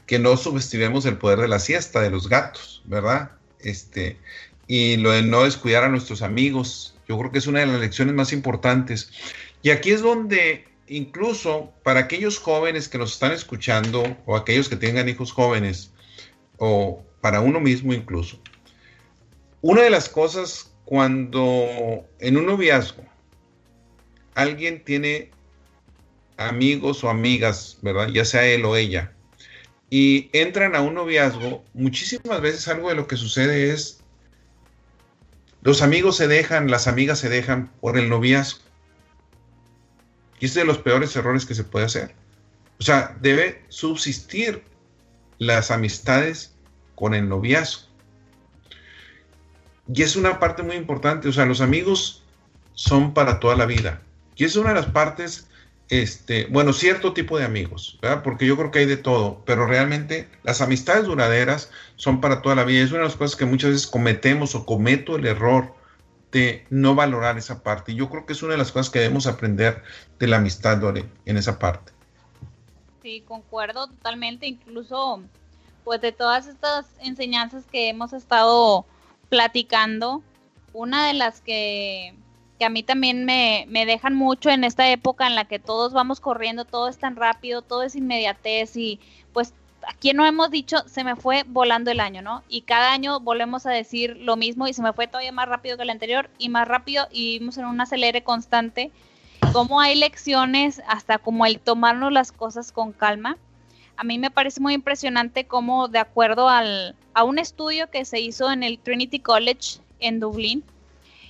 que 0.06 0.20
no 0.20 0.38
subestimemos 0.38 1.06
el 1.06 1.18
poder 1.18 1.40
de 1.40 1.50
la 1.50 1.60
siesta 1.60 2.00
de 2.00 2.10
los 2.10 2.30
gatos, 2.30 2.82
¿verdad? 2.86 3.32
Este, 3.60 4.18
y 4.68 4.96
lo 4.96 5.12
de 5.12 5.22
no 5.22 5.44
descuidar 5.44 5.84
a 5.84 5.90
nuestros 5.90 6.22
amigos, 6.22 6.96
yo 7.10 7.18
creo 7.18 7.34
que 7.34 7.40
es 7.40 7.48
una 7.48 7.60
de 7.60 7.66
las 7.66 7.82
lecciones 7.82 8.16
más 8.16 8.32
importantes. 8.32 9.12
Y 9.64 9.72
aquí 9.72 9.92
es 9.92 10.02
donde 10.02 10.67
incluso 10.88 11.72
para 11.84 12.02
aquellos 12.02 12.40
jóvenes 12.40 12.88
que 12.88 12.98
nos 12.98 13.14
están 13.14 13.32
escuchando 13.32 14.18
o 14.26 14.36
aquellos 14.36 14.70
que 14.70 14.76
tengan 14.76 15.10
hijos 15.10 15.32
jóvenes 15.32 15.92
o 16.58 17.04
para 17.22 17.42
uno 17.42 17.60
mismo 17.60 17.94
incluso, 17.94 18.40
una 19.62 19.82
de 19.82 19.90
las 19.90 20.10
cosas 20.10 20.72
cuando 20.86 22.06
en 22.20 22.38
un 22.38 22.46
noviazgo 22.46 23.04
alguien 24.36 24.84
tiene 24.84 25.32
amigos 26.38 27.04
o 27.04 27.10
amigas, 27.10 27.78
¿verdad? 27.82 28.10
Ya 28.10 28.24
sea 28.24 28.46
él 28.46 28.64
o 28.66 28.76
ella, 28.76 29.14
y 29.90 30.30
entran 30.34 30.76
a 30.76 30.82
un 30.82 30.94
noviazgo, 30.94 31.64
muchísimas 31.74 32.42
veces 32.42 32.68
algo 32.68 32.90
de 32.90 32.96
lo 32.96 33.08
que 33.08 33.18
sucede 33.18 33.72
es 33.72 34.02
los 35.62 35.82
amigos 35.82 36.16
se 36.18 36.28
dejan, 36.28 36.70
las 36.70 36.88
amigas 36.88 37.20
se 37.20 37.30
dejan 37.30 37.72
por 37.82 37.98
el 37.98 38.10
noviazgo. 38.10 38.67
Y 40.40 40.46
es 40.46 40.54
de 40.54 40.66
los 40.66 40.78
peores 40.78 41.16
errores 41.16 41.46
que 41.46 41.56
se 41.56 41.64
puede 41.64 41.86
hacer. 41.86 42.16
O 42.80 42.84
sea, 42.84 43.18
debe 43.22 43.64
subsistir 43.70 44.64
las 45.40 45.72
amistades 45.72 46.54
con 46.96 47.14
el 47.14 47.28
noviazgo. 47.28 47.88
Y 49.94 50.02
es 50.02 50.16
una 50.16 50.40
parte 50.40 50.64
muy 50.64 50.76
importante, 50.76 51.30
o 51.30 51.32
sea, 51.32 51.46
los 51.46 51.62
amigos 51.62 52.24
son 52.74 53.14
para 53.14 53.40
toda 53.40 53.56
la 53.56 53.66
vida. 53.66 54.02
Y 54.36 54.46
es 54.46 54.56
una 54.56 54.70
de 54.70 54.76
las 54.76 54.88
partes, 54.88 55.48
este, 55.90 56.46
bueno, 56.48 56.74
cierto 56.74 57.14
tipo 57.14 57.38
de 57.38 57.46
amigos. 57.46 57.98
Porque 58.24 58.46
yo 58.46 58.58
creo 58.58 58.72
que 58.72 58.80
hay 58.80 58.86
de 58.86 58.98
todo, 58.98 59.42
pero 59.46 59.66
realmente 59.66 60.30
las 60.44 60.62
amistades 60.62 61.06
duraderas 61.06 61.72
son 61.96 62.22
para 62.22 62.42
toda 62.42 62.56
la 62.56 62.66
vida. 62.66 62.84
Es 62.84 62.92
una 62.92 63.00
de 63.00 63.06
las 63.06 63.16
cosas 63.16 63.36
que 63.38 63.46
muchas 63.46 63.72
veces 63.72 63.88
cometemos 63.88 64.54
o 64.56 64.66
cometo 64.66 65.16
el 65.16 65.26
error 65.26 65.74
de 66.32 66.66
no 66.70 66.96
valorar 66.96 67.38
esa 67.38 67.64
parte. 67.64 67.96
Yo 67.96 68.10
creo 68.10 68.26
que 68.26 68.34
es 68.34 68.44
una 68.44 68.54
de 68.54 68.58
las 68.58 68.72
cosas 68.72 68.90
que 68.90 69.00
debemos 69.00 69.28
aprender 69.28 69.84
de 70.20 70.28
la 70.28 70.38
amistad, 70.38 70.78
Dore, 70.78 71.06
en 71.26 71.38
esa 71.38 71.58
parte. 71.58 71.94
Sí, 73.02 73.24
concuerdo 73.28 73.88
totalmente, 73.88 74.48
incluso 74.48 75.22
pues 75.84 76.02
de 76.02 76.12
todas 76.12 76.48
estas 76.48 76.86
enseñanzas 77.00 77.66
que 77.66 77.88
hemos 77.88 78.12
estado 78.12 78.86
platicando, 79.30 80.22
una 80.74 81.08
de 81.08 81.14
las 81.14 81.40
que, 81.40 82.14
a 82.60 82.70
mí 82.70 82.84
también 82.84 83.24
me, 83.24 83.66
me, 83.70 83.86
dejan 83.86 84.14
mucho 84.14 84.50
en 84.50 84.66
esta 84.66 84.90
época 84.90 85.28
en 85.28 85.36
la 85.36 85.46
que 85.46 85.60
todos 85.60 85.94
vamos 85.94 86.20
corriendo, 86.20 86.66
todo 86.66 86.90
es 86.90 86.98
tan 86.98 87.16
rápido, 87.16 87.62
todo 87.62 87.84
es 87.84 87.96
inmediatez 87.96 88.76
y 88.76 89.00
pues 89.32 89.54
aquí 89.88 90.14
no 90.14 90.26
hemos 90.26 90.52
dicho 90.52 90.78
se 90.88 91.04
me 91.04 91.16
fue 91.16 91.44
volando 91.48 91.92
el 91.92 92.00
año, 92.00 92.22
¿no? 92.22 92.44
Y 92.48 92.62
cada 92.62 92.92
año 92.92 93.20
volvemos 93.20 93.66
a 93.66 93.72
decir 93.72 94.18
lo 94.18 94.36
mismo 94.36 94.68
y 94.68 94.74
se 94.74 94.82
me 94.82 94.94
fue 94.94 95.08
todavía 95.08 95.32
más 95.32 95.50
rápido 95.50 95.78
que 95.78 95.84
el 95.84 95.90
anterior 95.90 96.30
y 96.38 96.50
más 96.50 96.68
rápido 96.68 97.08
y 97.12 97.34
vivimos 97.34 97.58
en 97.58 97.66
un 97.66 97.82
acelere 97.82 98.24
constante. 98.24 98.92
Como 99.54 99.80
hay 99.80 99.96
lecciones 99.96 100.82
hasta 100.88 101.18
como 101.18 101.46
el 101.46 101.60
tomarnos 101.60 102.12
las 102.12 102.32
cosas 102.32 102.72
con 102.72 102.92
calma 102.92 103.38
a 103.98 104.04
mí 104.04 104.20
me 104.20 104.32
parece 104.32 104.62
muy 104.62 104.76
impresionante 104.76 105.46
cómo, 105.46 105.88
de 105.88 105.98
acuerdo 105.98 106.48
al, 106.48 106.96
a 107.16 107.24
un 107.24 107.40
estudio 107.40 107.90
que 107.90 108.06
se 108.06 108.20
hizo 108.20 108.52
en 108.52 108.62
el 108.62 108.78
Trinity 108.78 109.20
College 109.20 109.80
en 110.00 110.20
Dublín, 110.20 110.64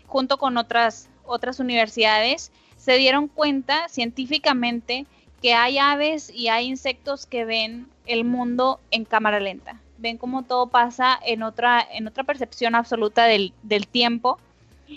junto 0.06 0.38
con 0.38 0.58
otras, 0.58 1.08
otras 1.26 1.62
universidades, 1.62 2.52
se 2.76 2.98
dieron 2.98 3.30
cuenta 3.30 3.88
científicamente 3.88 5.06
que 5.42 5.54
hay 5.54 5.78
aves 5.78 6.30
y 6.30 6.50
hay 6.50 6.68
insectos 6.68 7.26
que 7.26 7.46
ven 7.46 7.88
el 8.08 8.24
mundo 8.24 8.80
en 8.92 9.06
cámara 9.06 9.40
lenta. 9.40 9.80
Ven 9.98 10.18
cómo 10.18 10.44
todo 10.44 10.68
pasa 10.68 11.20
en 11.26 11.44
otra, 11.44 11.86
en 11.92 12.08
otra 12.08 12.24
percepción 12.24 12.76
absoluta 12.76 13.26
del, 13.26 13.54
del 13.64 13.88
tiempo 13.88 14.40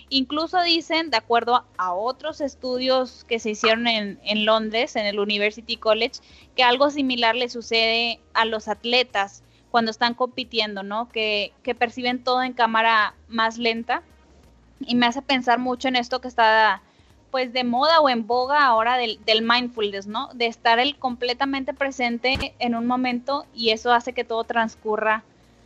Incluso 0.08 0.62
dicen, 0.62 1.10
de 1.10 1.16
acuerdo 1.16 1.64
a 1.76 1.92
otros 1.92 2.40
estudios 2.40 3.24
que 3.24 3.40
se 3.40 3.50
hicieron 3.50 3.88
en, 3.88 4.44
Londres, 4.44 4.94
en 4.94 5.06
el 5.06 5.18
University 5.18 5.76
College, 5.76 6.20
que 6.54 6.62
algo 6.62 6.90
similar 6.90 7.34
le 7.34 7.48
sucede 7.48 8.20
a 8.32 8.44
los 8.44 8.68
atletas 8.68 9.42
cuando 9.70 9.90
están 9.90 10.14
compitiendo, 10.14 10.82
¿no? 10.82 11.08
Que, 11.08 11.52
perciben 11.78 12.22
todo 12.22 12.42
en 12.42 12.52
cámara 12.52 13.14
más 13.28 13.58
lenta. 13.58 14.02
Y 14.80 14.94
me 14.94 15.06
hace 15.06 15.22
pensar 15.22 15.58
mucho 15.58 15.88
en 15.88 15.96
esto 15.96 16.20
que 16.20 16.28
está 16.28 16.82
pues 17.30 17.52
de 17.52 17.64
moda 17.64 18.00
o 18.00 18.08
en 18.08 18.26
boga 18.26 18.64
ahora 18.64 18.96
del, 18.96 19.18
del, 19.24 19.42
mindfulness, 19.42 20.06
¿no? 20.06 20.28
De 20.34 20.46
estar 20.46 20.78
el 20.78 20.96
completamente 20.96 21.74
presente 21.74 22.54
en 22.58 22.74
un 22.74 22.86
momento 22.86 23.46
y 23.54 23.70
eso 23.70 23.92
hace 23.92 24.12
que 24.12 24.24
todo 24.24 24.44
transcurra 24.44 25.22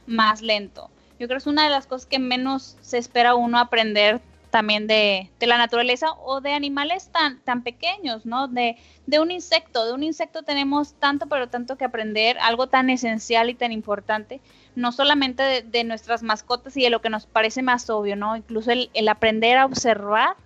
más 0.07 0.43
lento. 0.43 0.91
Yo 1.19 1.27
creo 1.27 1.39
que 1.39 1.43
es 1.43 1.47
una 1.47 1.65
de 1.65 1.71
las 1.71 1.87
cosas 1.87 2.07
que 2.07 2.19
menos 2.19 2.77
se 2.81 2.99
espera 2.99 3.35
uno 3.35 3.59
aprender 3.59 4.21
también 4.55 4.87
de, 4.87 5.31
la 5.41 5.59
naturaleza 5.59 6.13
o 6.25 6.41
de 6.41 6.53
animales 6.53 7.09
tan, 7.09 7.41
tan 7.41 7.65
pequeños, 7.65 8.25
¿no? 8.25 8.47
De, 8.47 8.77
de, 9.05 9.19
un 9.19 9.33
insecto, 9.33 9.85
de 9.85 9.93
un 9.93 10.05
insecto 10.05 10.45
tenemos 10.45 10.95
tanto, 10.95 11.27
pero 11.27 11.49
tanto 11.49 11.77
que 11.77 11.85
aprender, 11.85 12.39
algo 12.39 12.69
tan 12.69 12.89
esencial 12.89 13.51
y 13.51 13.55
tan 13.55 13.73
importante, 13.73 14.41
no 14.77 14.93
solamente 14.93 15.63
de, 15.63 15.83
nuestras 15.83 16.23
mascotas 16.23 16.77
y 16.77 16.83
de 16.83 16.91
lo 16.91 17.03
que 17.03 17.11
nos 17.11 17.27
parece 17.27 17.63
más 17.63 17.91
obvio, 17.91 18.15
¿no? 18.15 18.37
Incluso 18.37 18.71
el, 18.71 18.91
el, 18.95 19.09
aprender 19.09 19.59
a 19.59 19.67
observar 19.67 20.37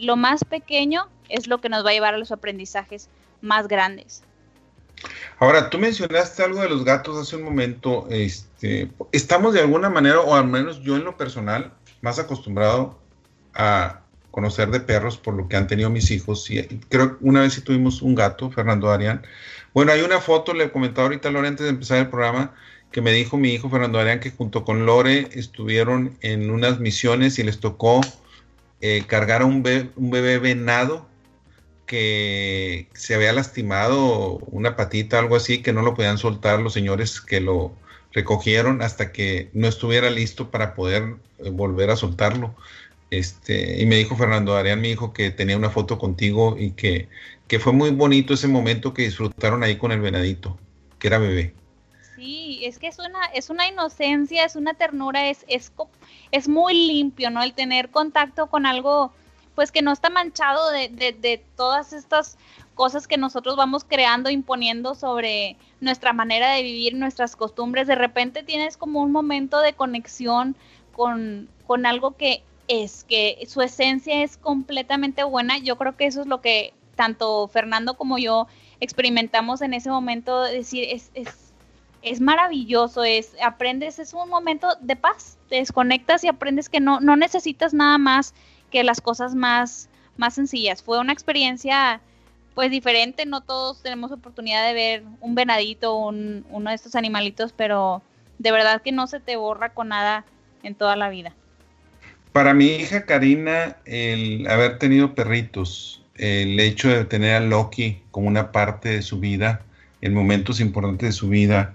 lo 0.00 0.16
más 0.16 0.44
pequeño 0.44 1.08
es 1.28 1.46
lo 1.46 1.60
que 1.60 1.68
nos 1.68 1.84
va 1.84 1.90
a 1.90 1.92
llevar 1.92 2.14
a 2.14 2.18
los 2.18 2.32
aprendizajes 2.32 3.08
más 3.40 3.68
grandes. 3.68 4.22
Ahora, 5.38 5.70
tú 5.70 5.78
mencionaste 5.78 6.42
algo 6.42 6.60
de 6.60 6.68
los 6.68 6.84
gatos 6.84 7.16
hace 7.16 7.36
un 7.36 7.42
momento. 7.42 8.06
Este, 8.10 8.90
estamos 9.12 9.54
de 9.54 9.60
alguna 9.60 9.88
manera, 9.88 10.20
o 10.20 10.34
al 10.34 10.46
menos 10.46 10.82
yo 10.82 10.96
en 10.96 11.04
lo 11.04 11.16
personal, 11.16 11.72
más 12.02 12.18
acostumbrado 12.18 12.98
a 13.54 14.00
conocer 14.30 14.70
de 14.70 14.80
perros 14.80 15.16
por 15.16 15.34
lo 15.34 15.48
que 15.48 15.56
han 15.56 15.66
tenido 15.66 15.90
mis 15.90 16.10
hijos. 16.10 16.48
Creo 16.88 17.18
que 17.18 17.24
una 17.24 17.40
vez 17.40 17.54
sí 17.54 17.62
tuvimos 17.62 18.02
un 18.02 18.14
gato, 18.14 18.50
Fernando 18.50 18.90
Arián. 18.90 19.22
Bueno, 19.72 19.92
hay 19.92 20.02
una 20.02 20.20
foto, 20.20 20.52
le 20.52 20.70
comentaba 20.70 21.06
ahorita 21.06 21.28
a 21.28 21.32
Lore 21.32 21.48
antes 21.48 21.64
de 21.64 21.70
empezar 21.70 21.98
el 21.98 22.08
programa, 22.08 22.54
que 22.92 23.00
me 23.00 23.12
dijo 23.12 23.36
mi 23.36 23.50
hijo 23.50 23.70
Fernando 23.70 23.98
Arián 23.98 24.20
que 24.20 24.32
junto 24.32 24.64
con 24.64 24.84
Lore 24.84 25.28
estuvieron 25.32 26.16
en 26.22 26.50
unas 26.50 26.80
misiones 26.80 27.38
y 27.38 27.44
les 27.44 27.60
tocó 27.60 28.00
eh, 28.80 29.04
cargar 29.06 29.42
a 29.42 29.46
un, 29.46 29.64
un 29.96 30.10
bebé 30.10 30.38
venado 30.38 31.08
que 31.86 32.86
se 32.94 33.14
había 33.16 33.32
lastimado 33.32 34.38
una 34.52 34.76
patita, 34.76 35.18
algo 35.18 35.34
así, 35.34 35.60
que 35.60 35.72
no 35.72 35.82
lo 35.82 35.94
podían 35.94 36.18
soltar 36.18 36.60
los 36.60 36.72
señores 36.72 37.20
que 37.20 37.40
lo 37.40 37.72
recogieron 38.12 38.82
hasta 38.82 39.12
que 39.12 39.50
no 39.54 39.66
estuviera 39.66 40.10
listo 40.10 40.50
para 40.50 40.74
poder 40.74 41.16
eh, 41.38 41.50
volver 41.50 41.90
a 41.90 41.96
soltarlo. 41.96 42.54
Este, 43.10 43.80
y 43.80 43.86
me 43.86 43.96
dijo 43.96 44.16
Fernando 44.16 44.56
Arián, 44.56 44.80
mi 44.80 44.90
hijo, 44.90 45.12
que 45.12 45.30
tenía 45.30 45.56
una 45.56 45.70
foto 45.70 45.98
contigo 45.98 46.56
y 46.56 46.72
que, 46.72 47.08
que 47.48 47.58
fue 47.58 47.72
muy 47.72 47.90
bonito 47.90 48.34
ese 48.34 48.46
momento 48.46 48.94
que 48.94 49.02
disfrutaron 49.02 49.64
ahí 49.64 49.76
con 49.76 49.90
el 49.90 50.00
venadito, 50.00 50.58
que 51.00 51.08
era 51.08 51.18
bebé. 51.18 51.54
Sí, 52.14 52.60
es 52.62 52.78
que 52.78 52.86
es 52.86 52.98
una, 53.00 53.24
es 53.34 53.50
una 53.50 53.66
inocencia, 53.66 54.44
es 54.44 54.54
una 54.54 54.74
ternura, 54.74 55.28
es, 55.28 55.44
es, 55.48 55.72
es 56.32 56.48
muy 56.48 56.74
limpio, 56.74 57.30
¿no? 57.30 57.42
El 57.42 57.54
tener 57.54 57.90
contacto 57.90 58.48
con 58.48 58.66
algo 58.66 59.12
pues 59.54 59.72
que 59.72 59.82
no 59.82 59.92
está 59.92 60.08
manchado 60.08 60.70
de, 60.70 60.88
de, 60.88 61.44
todas 61.56 61.92
estas 61.92 62.38
cosas 62.74 63.06
que 63.06 63.18
nosotros 63.18 63.56
vamos 63.56 63.84
creando, 63.84 64.30
imponiendo 64.30 64.94
sobre 64.94 65.56
nuestra 65.80 66.12
manera 66.12 66.52
de 66.52 66.62
vivir, 66.62 66.94
nuestras 66.94 67.36
costumbres. 67.36 67.86
De 67.86 67.94
repente 67.94 68.42
tienes 68.42 68.76
como 68.76 69.02
un 69.02 69.12
momento 69.12 69.60
de 69.60 69.74
conexión 69.74 70.56
con, 70.92 71.48
con 71.66 71.84
algo 71.84 72.16
que 72.16 72.42
es, 72.68 73.04
que 73.04 73.44
su 73.48 73.60
esencia 73.60 74.22
es 74.22 74.38
completamente 74.38 75.24
buena. 75.24 75.58
Yo 75.58 75.76
creo 75.76 75.96
que 75.96 76.06
eso 76.06 76.22
es 76.22 76.26
lo 76.26 76.40
que 76.40 76.72
tanto 76.94 77.48
Fernando 77.48 77.96
como 77.96 78.18
yo 78.18 78.46
experimentamos 78.80 79.62
en 79.62 79.74
ese 79.74 79.90
momento, 79.90 80.42
de 80.42 80.54
decir, 80.54 80.86
es, 80.90 81.10
es, 81.14 81.49
es 82.02 82.20
maravilloso, 82.20 83.04
es, 83.04 83.32
aprendes, 83.42 83.98
es 83.98 84.14
un 84.14 84.28
momento 84.28 84.68
de 84.80 84.96
paz, 84.96 85.38
te 85.48 85.56
desconectas 85.56 86.24
y 86.24 86.28
aprendes 86.28 86.68
que 86.68 86.80
no, 86.80 87.00
no 87.00 87.16
necesitas 87.16 87.74
nada 87.74 87.98
más 87.98 88.34
que 88.70 88.84
las 88.84 89.00
cosas 89.00 89.34
más, 89.34 89.88
más 90.16 90.34
sencillas. 90.34 90.82
Fue 90.82 90.98
una 90.98 91.12
experiencia 91.12 92.00
pues 92.54 92.70
diferente, 92.70 93.26
no 93.26 93.42
todos 93.42 93.82
tenemos 93.82 94.12
oportunidad 94.12 94.66
de 94.66 94.74
ver 94.74 95.04
un 95.20 95.34
venadito, 95.34 95.96
un, 95.96 96.44
uno 96.50 96.70
de 96.70 96.76
estos 96.76 96.94
animalitos, 96.94 97.52
pero 97.52 98.02
de 98.38 98.52
verdad 98.52 98.82
que 98.82 98.92
no 98.92 99.06
se 99.06 99.20
te 99.20 99.36
borra 99.36 99.72
con 99.72 99.88
nada 99.88 100.24
en 100.62 100.74
toda 100.74 100.96
la 100.96 101.08
vida. 101.08 101.34
Para 102.32 102.54
mi 102.54 102.66
hija 102.66 103.06
Karina, 103.06 103.76
el 103.84 104.46
haber 104.48 104.78
tenido 104.78 105.14
perritos, 105.14 106.02
el 106.16 106.58
hecho 106.60 106.88
de 106.88 107.04
tener 107.04 107.34
a 107.34 107.40
Loki 107.40 108.02
como 108.10 108.28
una 108.28 108.52
parte 108.52 108.88
de 108.90 109.02
su 109.02 109.20
vida, 109.20 109.62
en 110.00 110.14
momentos 110.14 110.60
importantes 110.60 111.08
de 111.08 111.12
su 111.12 111.28
vida, 111.28 111.74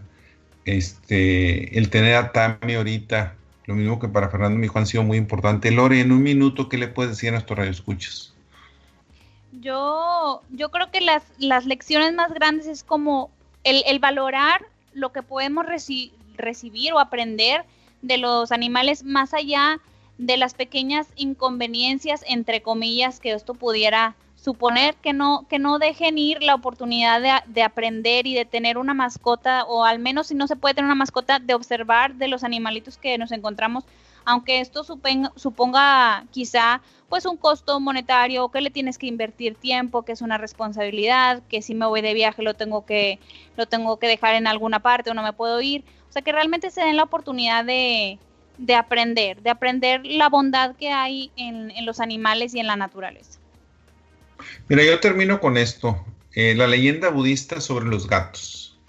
este, 0.66 1.78
el 1.78 1.90
tener 1.90 2.16
a 2.16 2.32
Tami 2.32 2.74
ahorita, 2.74 3.36
lo 3.66 3.76
mismo 3.76 4.00
que 4.00 4.08
para 4.08 4.30
Fernando, 4.30 4.58
mi 4.58 4.66
hijo, 4.66 4.78
han 4.78 4.88
sido 4.88 5.04
muy 5.04 5.18
importantes. 5.18 5.74
Lore, 5.74 6.02
en 6.02 6.12
un 6.12 6.22
minuto, 6.22 6.70
¿qué 6.70 6.78
le 6.78 6.88
puedes 6.88 7.12
decir 7.12 7.30
a 7.30 7.34
nuestros 7.34 7.58
radioescuchas? 7.58 8.34
Yo, 9.62 10.42
yo 10.52 10.70
creo 10.70 10.92
que 10.92 11.02
las, 11.02 11.24
las 11.38 11.66
lecciones 11.66 12.14
más 12.14 12.34
grandes 12.34 12.68
es 12.68 12.84
como 12.84 13.32
el, 13.64 13.84
el 13.88 14.00
valorar 14.00 14.66
lo 14.94 15.12
que 15.12 15.24
podemos 15.24 15.66
recibir 16.38 16.94
o 16.94 17.00
aprender 17.00 17.64
de 18.02 18.18
los 18.18 18.52
animales 18.52 19.04
más 19.04 19.34
allá 19.34 19.80
de 20.18 20.38
las 20.38 20.54
pequeñas 20.54 21.08
inconveniencias, 21.16 22.24
entre 22.28 22.62
comillas, 22.62 23.20
que 23.20 23.34
esto 23.34 23.54
pudiera 23.54 24.16
suponer 24.46 24.96
que 24.96 25.12
no, 25.12 25.46
que 25.50 25.60
no 25.60 25.80
dejen 25.80 26.18
ir 26.18 26.42
la 26.42 26.56
oportunidad 26.56 27.22
de, 27.22 27.34
de, 27.52 27.64
aprender 27.64 28.28
y 28.28 28.36
de 28.36 28.46
tener 28.46 28.78
una 28.78 28.94
mascota, 28.94 29.66
o 29.66 29.84
al 29.84 30.00
menos 30.00 30.28
si 30.28 30.36
no 30.36 30.48
se 30.48 30.56
puede 30.56 30.76
tener 30.76 30.86
una 30.86 30.96
mascota, 30.96 31.40
de 31.40 31.54
observar 31.54 32.16
de 32.16 32.28
los 32.28 32.44
animalitos 32.44 32.98
que 32.98 33.18
nos 33.18 33.32
encontramos 33.32 33.84
aunque 34.26 34.60
esto 34.60 34.84
suponga 34.84 36.26
quizá 36.32 36.82
pues 37.08 37.26
un 37.26 37.38
costo 37.38 37.80
monetario, 37.80 38.50
que 38.50 38.62
le 38.62 38.72
tienes 38.72 38.98
que 38.98 39.06
invertir 39.06 39.56
tiempo, 39.56 40.02
que 40.02 40.12
es 40.12 40.22
una 40.22 40.40
responsabilidad, 40.40 41.44
que 41.48 41.62
si 41.62 41.76
me 41.76 41.86
voy 41.86 42.02
de 42.02 42.16
viaje 42.16 42.42
lo 42.42 42.56
tengo 42.56 42.86
que, 42.86 43.20
lo 43.56 43.68
tengo 43.68 43.98
que 43.98 44.08
dejar 44.08 44.34
en 44.34 44.48
alguna 44.48 44.80
parte 44.80 45.12
o 45.12 45.14
no 45.14 45.22
me 45.22 45.32
puedo 45.32 45.62
ir. 45.62 45.84
O 46.10 46.12
sea, 46.12 46.24
que 46.24 46.32
realmente 46.32 46.72
se 46.72 46.82
den 46.82 46.98
la 46.98 47.04
oportunidad 47.04 47.64
de, 47.64 48.18
de 48.58 48.76
aprender, 48.76 49.42
de 49.44 49.52
aprender 49.52 50.02
la 50.04 50.30
bondad 50.30 50.76
que 50.76 50.90
hay 50.90 51.32
en, 51.36 51.70
en, 51.72 51.86
los 51.86 52.00
animales 52.00 52.56
y 52.56 52.60
en 52.60 52.68
la 52.68 52.76
naturaleza. 52.76 53.40
Mira, 54.68 54.84
yo 54.84 55.00
termino 55.00 55.40
con 55.40 55.58
esto, 55.58 56.06
eh, 56.34 56.56
la 56.56 56.68
leyenda 56.68 57.10
budista 57.10 57.62
sobre 57.62 57.86
los 57.86 58.08
gatos. 58.08 58.80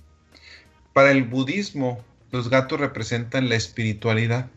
Para 0.92 1.10
el 1.10 1.24
budismo, 1.24 2.04
los 2.30 2.50
gatos 2.50 2.80
representan 2.80 3.48
la 3.48 3.56
espiritualidad. 3.56 4.50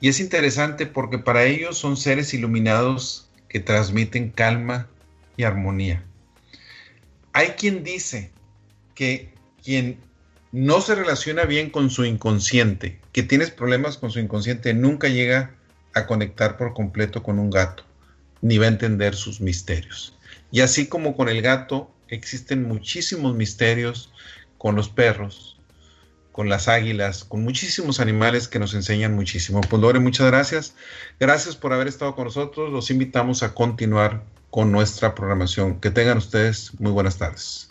Y 0.00 0.08
es 0.08 0.20
interesante 0.20 0.86
porque 0.86 1.18
para 1.18 1.44
ellos 1.44 1.78
son 1.78 1.96
seres 1.96 2.34
iluminados 2.34 3.30
que 3.48 3.60
transmiten 3.60 4.30
calma 4.30 4.88
y 5.36 5.44
armonía. 5.44 6.04
Hay 7.32 7.50
quien 7.50 7.82
dice 7.82 8.30
que 8.94 9.32
quien 9.62 9.98
no 10.52 10.80
se 10.80 10.94
relaciona 10.94 11.44
bien 11.44 11.70
con 11.70 11.90
su 11.90 12.04
inconsciente, 12.04 13.00
que 13.12 13.22
tienes 13.22 13.50
problemas 13.50 13.98
con 13.98 14.10
su 14.10 14.18
inconsciente, 14.18 14.72
nunca 14.74 15.08
llega 15.08 15.54
a 15.94 16.06
conectar 16.06 16.56
por 16.56 16.74
completo 16.74 17.22
con 17.22 17.38
un 17.38 17.50
gato, 17.50 17.84
ni 18.42 18.58
va 18.58 18.66
a 18.66 18.68
entender 18.68 19.14
sus 19.14 19.40
misterios. 19.40 20.16
Y 20.50 20.60
así 20.60 20.86
como 20.86 21.16
con 21.16 21.28
el 21.28 21.42
gato, 21.42 21.90
existen 22.08 22.66
muchísimos 22.66 23.34
misterios 23.34 24.12
con 24.56 24.74
los 24.76 24.88
perros, 24.88 25.58
con 26.32 26.48
las 26.48 26.68
águilas, 26.68 27.24
con 27.24 27.42
muchísimos 27.42 28.00
animales 28.00 28.48
que 28.48 28.58
nos 28.58 28.74
enseñan 28.74 29.14
muchísimo. 29.14 29.60
Pues 29.60 29.82
Lore, 29.82 29.98
muchas 29.98 30.26
gracias. 30.28 30.74
Gracias 31.18 31.56
por 31.56 31.72
haber 31.72 31.88
estado 31.88 32.14
con 32.14 32.24
nosotros. 32.24 32.72
Los 32.72 32.90
invitamos 32.90 33.42
a 33.42 33.54
continuar 33.54 34.22
con 34.50 34.72
nuestra 34.72 35.14
programación. 35.14 35.80
Que 35.80 35.90
tengan 35.90 36.18
ustedes 36.18 36.72
muy 36.78 36.92
buenas 36.92 37.18
tardes. 37.18 37.67